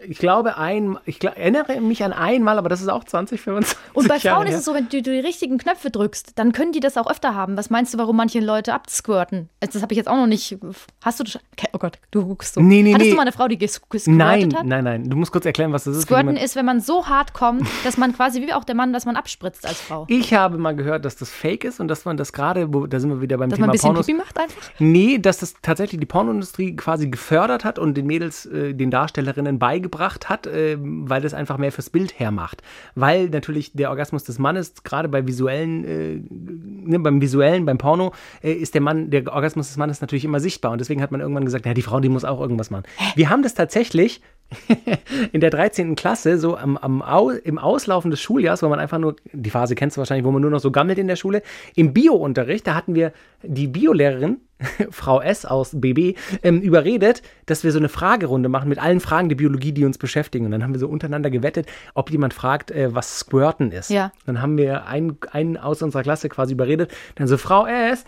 Ich 0.08 0.18
glaube, 0.18 0.56
ein, 0.58 0.98
ich 1.04 1.18
gl- 1.18 1.34
erinnere 1.34 1.80
mich 1.80 2.02
an 2.04 2.12
einmal, 2.12 2.58
aber 2.58 2.68
das 2.68 2.80
ist 2.80 2.88
auch 2.88 3.04
20, 3.04 3.40
25 3.40 3.78
Und 3.94 4.08
bei 4.08 4.16
Jahre 4.16 4.36
Frauen 4.36 4.46
ist 4.46 4.50
her. 4.52 4.58
es 4.58 4.64
so, 4.64 4.74
wenn 4.74 4.88
du 4.88 5.02
die 5.02 5.10
richtigen 5.20 5.58
Knöpfe 5.58 5.90
drückst, 5.90 6.32
dann 6.38 6.52
können 6.52 6.72
die 6.72 6.80
das 6.80 6.96
auch 6.96 7.10
öfter 7.10 7.34
haben. 7.34 7.56
Was 7.56 7.70
meinst 7.70 7.94
du, 7.94 7.98
warum 7.98 8.16
manche 8.16 8.40
Leute 8.40 8.74
absquirten? 8.74 9.48
Also 9.60 9.74
Das 9.74 9.82
habe 9.82 9.92
ich 9.92 9.96
jetzt 9.98 10.08
auch 10.08 10.16
noch 10.16 10.26
nicht. 10.26 10.56
Hast 11.04 11.20
du 11.20 11.24
das? 11.24 11.38
Oh 11.72 11.78
Gott, 11.78 11.98
du 12.10 12.26
guckst 12.26 12.54
so. 12.54 12.60
Nee, 12.60 12.82
nee, 12.82 12.92
Hattest 12.94 13.06
nee. 13.06 13.10
du 13.10 13.16
mal 13.16 13.22
eine 13.22 13.32
Frau, 13.32 13.48
die 13.48 13.56
ges- 13.56 13.80
gesquirtet 13.88 14.08
Nein, 14.08 14.54
hat? 14.56 14.66
nein, 14.66 14.84
nein. 14.84 15.08
Du 15.08 15.16
musst 15.16 15.32
kurz 15.32 15.46
erklären, 15.46 15.72
was 15.72 15.84
das 15.84 15.96
ist. 15.96 16.02
Squirten 16.04 16.36
ist, 16.36 16.56
wenn 16.56 16.66
man 16.66 16.80
so 16.80 17.06
hart 17.06 17.32
kommt, 17.32 17.66
dass 17.84 17.96
man 17.96 18.12
quasi 18.14 18.42
wie 18.42 18.52
auch 18.52 18.64
der 18.64 18.74
Mann, 18.74 18.92
dass 18.92 19.06
man 19.06 19.16
abspritzt 19.16 19.66
als 19.66 19.80
Frau. 19.80 20.04
Ich 20.08 20.34
habe 20.34 20.58
mal 20.58 20.74
gehört, 20.74 21.04
dass 21.04 21.16
das 21.16 21.30
fake 21.30 21.64
ist 21.64 21.78
und 21.80 21.88
dass 21.88 22.04
man 22.04 22.16
das 22.16 22.32
gerade, 22.32 22.68
da 22.88 22.98
sind 23.00 23.10
wir 23.10 23.20
wieder 23.20 23.38
beim 23.38 23.50
Dass 23.50 23.58
man 23.58 23.70
Thema 23.70 23.70
ein 23.70 23.72
bisschen 23.72 23.88
Pornos. 23.90 24.06
Pipi 24.06 24.18
macht 24.18 24.38
einfach. 24.38 24.62
Nee, 24.78 25.18
dass 25.18 25.38
das 25.38 25.54
tatsächlich 25.62 26.00
die 26.00 26.06
Pornoindustrie 26.06 26.74
quasi 26.76 27.08
gefördert 27.08 27.64
hat 27.64 27.78
und 27.78 27.94
den 27.94 28.06
Mädels, 28.06 28.46
äh, 28.46 28.74
den 28.74 28.90
Darstellerinnen 28.90 29.58
beigebracht 29.58 29.91
hat, 30.00 30.46
äh, 30.46 30.76
weil 30.80 31.20
das 31.20 31.34
einfach 31.34 31.58
mehr 31.58 31.72
fürs 31.72 31.90
Bild 31.90 32.18
hermacht. 32.18 32.62
Weil 32.94 33.28
natürlich 33.28 33.72
der 33.72 33.90
Orgasmus 33.90 34.24
des 34.24 34.38
Mannes, 34.38 34.82
gerade 34.84 35.08
bei 35.08 35.26
visuellen, 35.26 35.84
äh, 35.84 36.20
ne, 36.30 36.98
beim 36.98 37.20
visuellen, 37.20 37.64
beim 37.64 37.78
Porno, 37.78 38.12
äh, 38.42 38.52
ist 38.52 38.74
der 38.74 38.80
Mann, 38.80 39.10
der 39.10 39.32
Orgasmus 39.32 39.68
des 39.68 39.76
Mannes 39.76 40.00
natürlich 40.00 40.24
immer 40.24 40.40
sichtbar. 40.40 40.72
Und 40.72 40.80
deswegen 40.80 41.02
hat 41.02 41.10
man 41.10 41.20
irgendwann 41.20 41.44
gesagt, 41.44 41.66
ja, 41.66 41.74
die 41.74 41.82
Frau, 41.82 42.00
die 42.00 42.08
muss 42.08 42.24
auch 42.24 42.40
irgendwas 42.40 42.70
machen. 42.70 42.84
Wir 43.14 43.30
haben 43.30 43.42
das 43.42 43.54
tatsächlich 43.54 44.20
in 45.32 45.40
der 45.40 45.50
13. 45.50 45.96
Klasse, 45.96 46.38
so 46.38 46.56
am, 46.56 46.76
am 46.76 47.02
Au, 47.02 47.30
im 47.30 47.58
Auslaufen 47.58 48.10
des 48.10 48.20
Schuljahrs, 48.20 48.62
wo 48.62 48.68
man 48.68 48.78
einfach 48.78 48.98
nur, 48.98 49.16
die 49.32 49.50
Phase 49.50 49.74
kennst 49.74 49.96
du 49.96 49.98
wahrscheinlich, 50.00 50.24
wo 50.24 50.30
man 50.30 50.42
nur 50.42 50.50
noch 50.50 50.60
so 50.60 50.70
gammelt 50.70 50.98
in 50.98 51.08
der 51.08 51.16
Schule, 51.16 51.42
im 51.74 51.92
Bio-Unterricht, 51.92 52.66
da 52.66 52.74
hatten 52.74 52.94
wir 52.94 53.12
die 53.42 53.66
Biolehrerin, 53.66 54.38
Frau 54.90 55.20
S 55.20 55.44
aus 55.44 55.70
BB, 55.72 56.16
ähm, 56.42 56.60
überredet, 56.60 57.22
dass 57.46 57.64
wir 57.64 57.72
so 57.72 57.78
eine 57.78 57.88
Fragerunde 57.88 58.48
machen 58.48 58.68
mit 58.68 58.78
allen 58.78 59.00
Fragen 59.00 59.28
der 59.28 59.36
Biologie, 59.36 59.72
die 59.72 59.84
uns 59.84 59.98
beschäftigen. 59.98 60.46
Und 60.46 60.52
dann 60.52 60.62
haben 60.62 60.72
wir 60.72 60.80
so 60.80 60.88
untereinander 60.88 61.30
gewettet, 61.30 61.66
ob 61.94 62.10
jemand 62.10 62.34
fragt, 62.34 62.70
äh, 62.70 62.94
was 62.94 63.18
Squirten 63.18 63.72
ist. 63.72 63.90
Ja. 63.90 64.12
Dann 64.26 64.40
haben 64.40 64.56
wir 64.56 64.86
einen, 64.86 65.18
einen 65.30 65.56
aus 65.56 65.82
unserer 65.82 66.02
Klasse 66.02 66.28
quasi 66.28 66.52
überredet. 66.52 66.90
Dann 67.16 67.26
so, 67.26 67.36
Frau 67.36 67.66
S., 67.66 68.04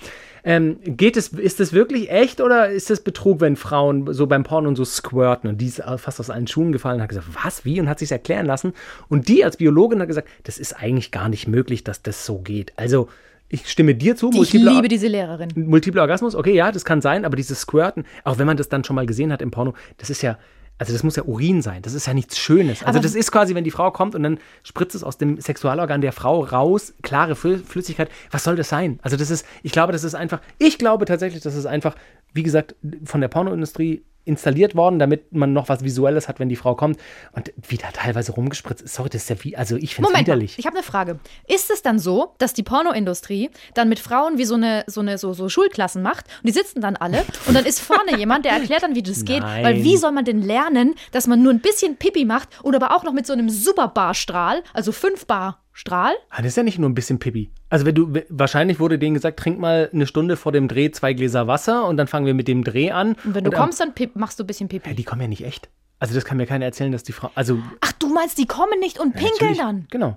ähm, 0.46 0.78
geht 0.84 1.16
es, 1.16 1.28
ist 1.28 1.58
es 1.58 1.72
wirklich 1.72 2.10
echt 2.10 2.42
oder 2.42 2.68
ist 2.68 2.90
es 2.90 3.00
Betrug, 3.00 3.40
wenn 3.40 3.56
Frauen 3.56 4.12
so 4.12 4.26
beim 4.26 4.44
Porno 4.44 4.68
und 4.68 4.76
so 4.76 4.84
squirten? 4.84 5.48
Und 5.48 5.60
die 5.60 5.66
ist 5.66 5.82
fast 5.96 6.20
aus 6.20 6.28
allen 6.28 6.46
Schuhen 6.46 6.70
gefallen 6.70 6.96
und 6.96 7.02
hat 7.02 7.08
gesagt, 7.08 7.28
was, 7.42 7.64
wie? 7.64 7.80
Und 7.80 7.88
hat 7.88 7.98
sich 7.98 8.12
erklären 8.12 8.44
lassen. 8.44 8.74
Und 9.08 9.28
die 9.28 9.44
als 9.44 9.56
Biologin 9.56 10.00
hat 10.00 10.08
gesagt, 10.08 10.28
das 10.42 10.58
ist 10.58 10.74
eigentlich 10.74 11.10
gar 11.10 11.30
nicht 11.30 11.48
möglich, 11.48 11.82
dass 11.82 12.02
das 12.02 12.26
so 12.26 12.38
geht. 12.38 12.74
Also, 12.76 13.08
ich 13.54 13.68
stimme 13.70 13.94
dir 13.94 14.16
zu. 14.16 14.30
Ich 14.34 14.52
liebe 14.52 14.88
diese 14.88 15.06
Lehrerin. 15.08 15.48
Multiple 15.54 16.00
Orgasmus, 16.00 16.34
okay, 16.34 16.54
ja, 16.54 16.70
das 16.72 16.84
kann 16.84 17.00
sein, 17.00 17.24
aber 17.24 17.36
dieses 17.36 17.60
Squirten, 17.60 18.04
auch 18.24 18.38
wenn 18.38 18.46
man 18.46 18.56
das 18.56 18.68
dann 18.68 18.84
schon 18.84 18.96
mal 18.96 19.06
gesehen 19.06 19.32
hat 19.32 19.40
im 19.42 19.50
Porno, 19.50 19.74
das 19.98 20.10
ist 20.10 20.22
ja, 20.22 20.38
also 20.78 20.92
das 20.92 21.02
muss 21.04 21.14
ja 21.14 21.22
Urin 21.22 21.62
sein, 21.62 21.82
das 21.82 21.94
ist 21.94 22.06
ja 22.06 22.14
nichts 22.14 22.36
Schönes. 22.38 22.82
Also 22.82 22.98
Aber- 22.98 23.00
das 23.06 23.14
ist 23.14 23.30
quasi, 23.30 23.54
wenn 23.54 23.62
die 23.64 23.70
Frau 23.70 23.90
kommt 23.92 24.14
und 24.16 24.22
dann 24.24 24.38
spritzt 24.64 24.94
es 24.96 25.04
aus 25.04 25.18
dem 25.18 25.40
Sexualorgan 25.40 26.00
der 26.00 26.12
Frau 26.12 26.40
raus, 26.44 26.94
klare 27.02 27.34
Flü- 27.34 27.62
Flüssigkeit. 27.64 28.08
Was 28.32 28.42
soll 28.44 28.56
das 28.56 28.68
sein? 28.68 28.98
Also 29.02 29.16
das 29.16 29.30
ist, 29.30 29.46
ich 29.62 29.70
glaube, 29.72 29.92
das 29.92 30.02
ist 30.02 30.14
einfach, 30.16 30.40
ich 30.58 30.78
glaube 30.78 31.04
tatsächlich, 31.04 31.42
das 31.42 31.54
ist 31.54 31.66
einfach, 31.66 31.94
wie 32.32 32.42
gesagt, 32.42 32.74
von 33.04 33.20
der 33.20 33.28
Pornoindustrie 33.28 34.02
installiert 34.24 34.74
worden, 34.74 34.98
damit 34.98 35.32
man 35.32 35.52
noch 35.52 35.68
was 35.68 35.84
Visuelles 35.84 36.28
hat, 36.28 36.40
wenn 36.40 36.48
die 36.48 36.56
Frau 36.56 36.74
kommt. 36.74 36.98
Und 37.32 37.52
wie 37.68 37.76
da 37.76 37.90
teilweise 37.92 38.32
rumgespritzt 38.32 38.82
ist, 38.82 38.94
sorry, 38.94 39.10
das 39.10 39.22
ist 39.22 39.30
ja 39.30 39.36
wie, 39.44 39.56
also 39.56 39.76
ich 39.76 39.94
finde 39.94 40.08
es 40.08 40.14
mal, 40.14 40.20
widerlich. 40.20 40.58
ich 40.58 40.66
habe 40.66 40.76
eine 40.76 40.84
Frage. 40.84 41.18
Ist 41.46 41.70
es 41.70 41.82
dann 41.82 41.98
so, 41.98 42.34
dass 42.38 42.54
die 42.54 42.62
Pornoindustrie 42.62 43.50
dann 43.74 43.88
mit 43.88 43.98
Frauen 43.98 44.38
wie 44.38 44.44
so 44.44 44.54
eine, 44.54 44.84
so 44.86 45.00
eine 45.00 45.18
so, 45.18 45.32
so 45.32 45.48
Schulklassen 45.48 46.02
macht 46.02 46.26
und 46.42 46.48
die 46.48 46.52
sitzen 46.52 46.80
dann 46.80 46.96
alle 46.96 47.24
und 47.46 47.54
dann 47.54 47.66
ist 47.66 47.80
vorne 47.80 48.16
jemand, 48.16 48.44
der 48.44 48.52
erklärt 48.52 48.82
dann, 48.82 48.94
wie 48.94 49.02
das 49.02 49.24
geht? 49.24 49.40
Nein. 49.40 49.64
Weil 49.64 49.84
wie 49.84 49.96
soll 49.96 50.12
man 50.12 50.24
denn 50.24 50.42
lernen, 50.42 50.94
dass 51.12 51.26
man 51.26 51.42
nur 51.42 51.52
ein 51.52 51.60
bisschen 51.60 51.96
Pipi 51.96 52.24
macht 52.24 52.48
und 52.62 52.74
aber 52.74 52.96
auch 52.96 53.04
noch 53.04 53.12
mit 53.12 53.26
so 53.26 53.32
einem 53.32 53.48
Superbar-Strahl, 53.50 54.62
also 54.72 54.92
5 54.92 55.26
Bar 55.26 55.63
Strahl? 55.76 56.14
Ah, 56.30 56.38
das 56.38 56.46
ist 56.52 56.56
ja 56.56 56.62
nicht 56.62 56.78
nur 56.78 56.88
ein 56.88 56.94
bisschen 56.94 57.18
Pipi. 57.18 57.50
Also 57.68 57.84
wenn 57.84 57.94
du, 57.96 58.12
wahrscheinlich 58.28 58.78
wurde 58.78 58.96
denen 58.98 59.14
gesagt, 59.14 59.40
trink 59.40 59.58
mal 59.58 59.90
eine 59.92 60.06
Stunde 60.06 60.36
vor 60.36 60.52
dem 60.52 60.68
Dreh 60.68 60.90
zwei 60.92 61.12
Gläser 61.14 61.48
Wasser 61.48 61.86
und 61.86 61.96
dann 61.96 62.06
fangen 62.06 62.26
wir 62.26 62.34
mit 62.34 62.46
dem 62.46 62.62
Dreh 62.62 62.92
an. 62.92 63.16
Und 63.24 63.34
wenn 63.34 63.42
du 63.44 63.50
am- 63.50 63.56
kommst, 63.56 63.80
dann 63.80 63.92
pip, 63.92 64.14
machst 64.14 64.38
du 64.38 64.44
ein 64.44 64.46
bisschen 64.46 64.68
Pipi. 64.68 64.88
Ja, 64.90 64.94
die 64.94 65.02
kommen 65.02 65.20
ja 65.22 65.26
nicht 65.28 65.44
echt. 65.44 65.68
Also 65.98 66.14
das 66.14 66.24
kann 66.24 66.36
mir 66.36 66.46
keiner 66.46 66.64
erzählen, 66.64 66.92
dass 66.92 67.02
die 67.02 67.12
Frau, 67.12 67.30
also 67.34 67.58
Ach, 67.80 67.92
du 67.92 68.06
meinst, 68.08 68.38
die 68.38 68.46
kommen 68.46 68.78
nicht 68.78 69.00
und 69.00 69.14
pinkeln 69.14 69.52
natürlich- 69.52 69.58
dann? 69.58 69.86
Genau. 69.90 70.16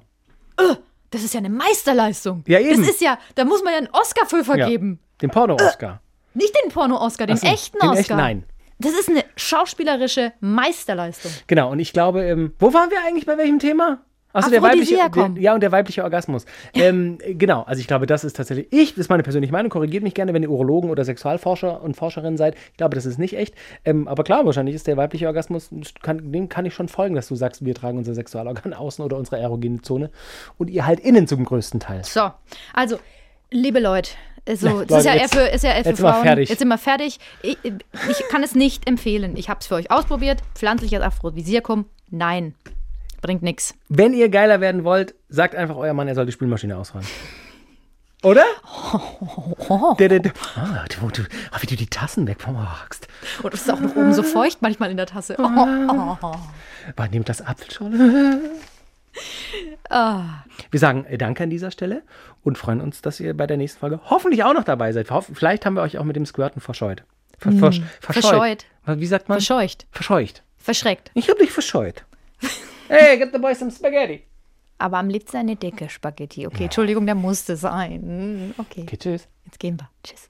Das 1.09 1.23
ist 1.23 1.33
ja 1.33 1.39
eine 1.39 1.49
Meisterleistung. 1.49 2.43
Ja, 2.47 2.59
eben. 2.59 2.79
Das 2.81 2.89
ist 2.89 3.01
ja, 3.01 3.17
da 3.35 3.43
muss 3.45 3.63
man 3.63 3.73
ja 3.73 3.79
einen 3.79 3.89
Oscar 3.93 4.25
für 4.27 4.37
Ja. 4.37 4.43
vergeben. 4.43 4.99
Den 5.21 5.29
Porno-Oscar. 5.31 6.01
Nicht 6.33 6.53
den 6.63 6.71
Porno-Oscar, 6.71 7.25
den 7.25 7.37
so, 7.37 7.47
echten 7.47 7.79
den 7.79 7.89
Oscar. 7.89 7.99
echten, 7.99 8.15
nein. 8.17 8.43
Das 8.79 8.91
ist 8.91 9.09
eine 9.09 9.23
schauspielerische 9.37 10.33
Meisterleistung. 10.39 11.31
Genau, 11.47 11.71
und 11.71 11.79
ich 11.79 11.93
glaube, 11.93 12.23
ähm, 12.25 12.53
wo 12.59 12.73
waren 12.73 12.91
wir 12.91 12.97
eigentlich 13.07 13.25
bei 13.25 13.37
welchem 13.37 13.57
Thema? 13.57 13.99
Achso, 14.37 14.51
der 14.51 14.61
weibliche, 14.61 14.95
der, 14.95 15.31
ja, 15.39 15.53
und 15.53 15.61
der 15.61 15.71
weibliche 15.71 16.03
Orgasmus. 16.03 16.45
Ähm, 16.73 17.17
genau, 17.25 17.63
also 17.63 17.79
ich 17.79 17.87
glaube, 17.87 18.05
das 18.05 18.23
ist 18.23 18.35
tatsächlich, 18.35 18.67
ich, 18.71 18.91
das 18.91 18.99
ist 19.01 19.09
meine 19.09 19.23
persönliche 19.23 19.51
Meinung, 19.51 19.69
korrigiert 19.69 20.03
mich 20.03 20.13
gerne, 20.13 20.33
wenn 20.33 20.43
ihr 20.43 20.49
Urologen 20.49 20.89
oder 20.89 21.03
Sexualforscher 21.03 21.81
und 21.81 21.95
Forscherinnen 21.95 22.37
seid. 22.37 22.55
Ich 22.71 22.77
glaube, 22.77 22.95
das 22.95 23.05
ist 23.05 23.17
nicht 23.17 23.35
echt. 23.37 23.55
Ähm, 23.85 24.07
aber 24.07 24.23
klar, 24.23 24.45
wahrscheinlich 24.45 24.75
ist 24.75 24.87
der 24.87 24.97
weibliche 24.97 25.27
Orgasmus, 25.27 25.69
kann, 26.01 26.31
dem 26.31 26.49
kann 26.49 26.65
ich 26.65 26.73
schon 26.73 26.87
folgen, 26.87 27.15
dass 27.15 27.27
du 27.27 27.35
sagst, 27.35 27.65
wir 27.65 27.75
tragen 27.75 27.97
unser 27.97 28.13
Sexualorgan 28.13 28.73
außen 28.73 29.03
oder 29.03 29.17
unsere 29.17 29.39
erogene 29.39 29.81
Zone 29.81 30.09
und 30.57 30.69
ihr 30.69 30.85
halt 30.85 30.99
innen 30.99 31.27
zum 31.27 31.43
größten 31.43 31.79
Teil. 31.79 32.03
So, 32.03 32.31
also, 32.73 32.97
liebe 33.51 33.79
Leute, 33.79 34.11
also, 34.47 34.69
Na, 34.69 34.85
das 34.85 34.99
ist 34.99 35.05
ja 35.05 35.15
eher 35.15 35.29
für, 35.29 35.41
ist 35.41 35.63
ja 35.63 35.71
eher 35.71 35.83
für 35.83 35.89
jetzt 35.89 35.97
sind 35.97 36.05
wir 36.05 36.13
Frauen. 36.13 36.23
fertig. 36.23 36.49
Jetzt 36.49 36.59
sind 36.59 36.67
wir 36.69 36.77
fertig. 36.77 37.19
Ich, 37.41 37.57
ich 37.63 38.27
kann 38.29 38.43
es 38.43 38.55
nicht 38.55 38.87
empfehlen. 38.87 39.35
Ich 39.35 39.49
habe 39.49 39.59
es 39.59 39.67
für 39.67 39.75
euch 39.75 39.91
ausprobiert. 39.91 40.41
Pflanzliches 40.55 41.01
Aphrodisiakum, 41.01 41.85
nein. 42.09 42.53
Bringt 43.21 43.41
nichts. 43.43 43.73
Wenn 43.89 44.13
ihr 44.13 44.29
geiler 44.29 44.61
werden 44.61 44.83
wollt, 44.83 45.15
sagt 45.29 45.55
einfach 45.55 45.75
euer 45.75 45.93
Mann, 45.93 46.07
er 46.07 46.15
soll 46.15 46.25
die 46.25 46.31
Spülmaschine 46.31 46.77
ausräumen. 46.77 47.07
Oder? 48.23 48.43
Der, 49.99 50.09
der, 50.09 50.19
der, 50.19 50.31
ah, 50.55 50.85
du, 50.89 51.07
du, 51.09 51.21
ah, 51.51 51.57
wie 51.61 51.67
du 51.67 51.75
die 51.75 51.87
Tassen 51.87 52.27
wegmachst. 52.27 53.07
Und 53.43 53.53
es 53.53 53.61
ist 53.61 53.69
auch 53.71 53.79
noch 53.79 53.95
oben 53.95 54.13
so 54.13 54.23
feucht 54.23 54.61
manchmal 54.61 54.89
in 54.91 54.97
der 54.97 55.05
Tasse. 55.05 55.35
Oh, 55.37 55.43
oh, 55.43 56.17
oh. 56.21 56.35
Aber 56.95 57.07
nehmt 57.09 57.29
das 57.29 57.41
Apfelschorle. 57.41 58.39
Ah. 59.89 60.43
Wir 60.71 60.79
sagen 60.79 61.05
äh, 61.05 61.17
Danke 61.17 61.43
an 61.43 61.49
dieser 61.49 61.71
Stelle 61.71 62.01
und 62.43 62.57
freuen 62.57 62.81
uns, 62.81 63.01
dass 63.01 63.19
ihr 63.19 63.35
bei 63.35 63.45
der 63.47 63.57
nächsten 63.57 63.79
Folge 63.79 63.99
hoffentlich 64.09 64.43
auch 64.43 64.53
noch 64.53 64.63
dabei 64.63 64.91
seid. 64.93 65.07
Vielleicht 65.33 65.65
haben 65.65 65.75
wir 65.75 65.81
euch 65.81 65.97
auch 65.97 66.03
mit 66.03 66.15
dem 66.15 66.25
Squirten 66.25 66.61
verscheut. 66.61 67.03
Ver, 67.39 67.51
versch- 67.51 67.81
verscheucht. 67.99 68.23
Mm. 68.23 68.27
Verscheucht. 68.29 68.65
Wie 69.01 69.05
sagt 69.07 69.29
man? 69.29 69.37
Verscheucht. 69.39 69.85
Verscheucht. 69.91 70.43
Verschreckt. 70.57 71.11
Ich 71.13 71.29
hab 71.29 71.37
dich 71.37 71.51
verscheucht. 71.51 72.05
hey, 72.89 73.17
get 73.17 73.31
the 73.31 73.39
boys 73.39 73.59
some 73.59 73.71
spaghetti. 73.71 74.23
Aber 74.79 74.97
am 74.97 75.09
liebsten 75.09 75.37
eine 75.37 75.55
dicke 75.55 75.89
Spaghetti. 75.89 76.45
Okay, 76.45 76.65
Entschuldigung, 76.65 77.05
der 77.05 77.15
musste 77.15 77.55
sein. 77.57 78.53
Okay, 78.57 78.81
Okay, 78.83 78.97
tschüss. 78.97 79.27
jetzt 79.45 79.59
gehen 79.59 79.79
wir. 79.79 79.89
Tschüss. 80.03 80.29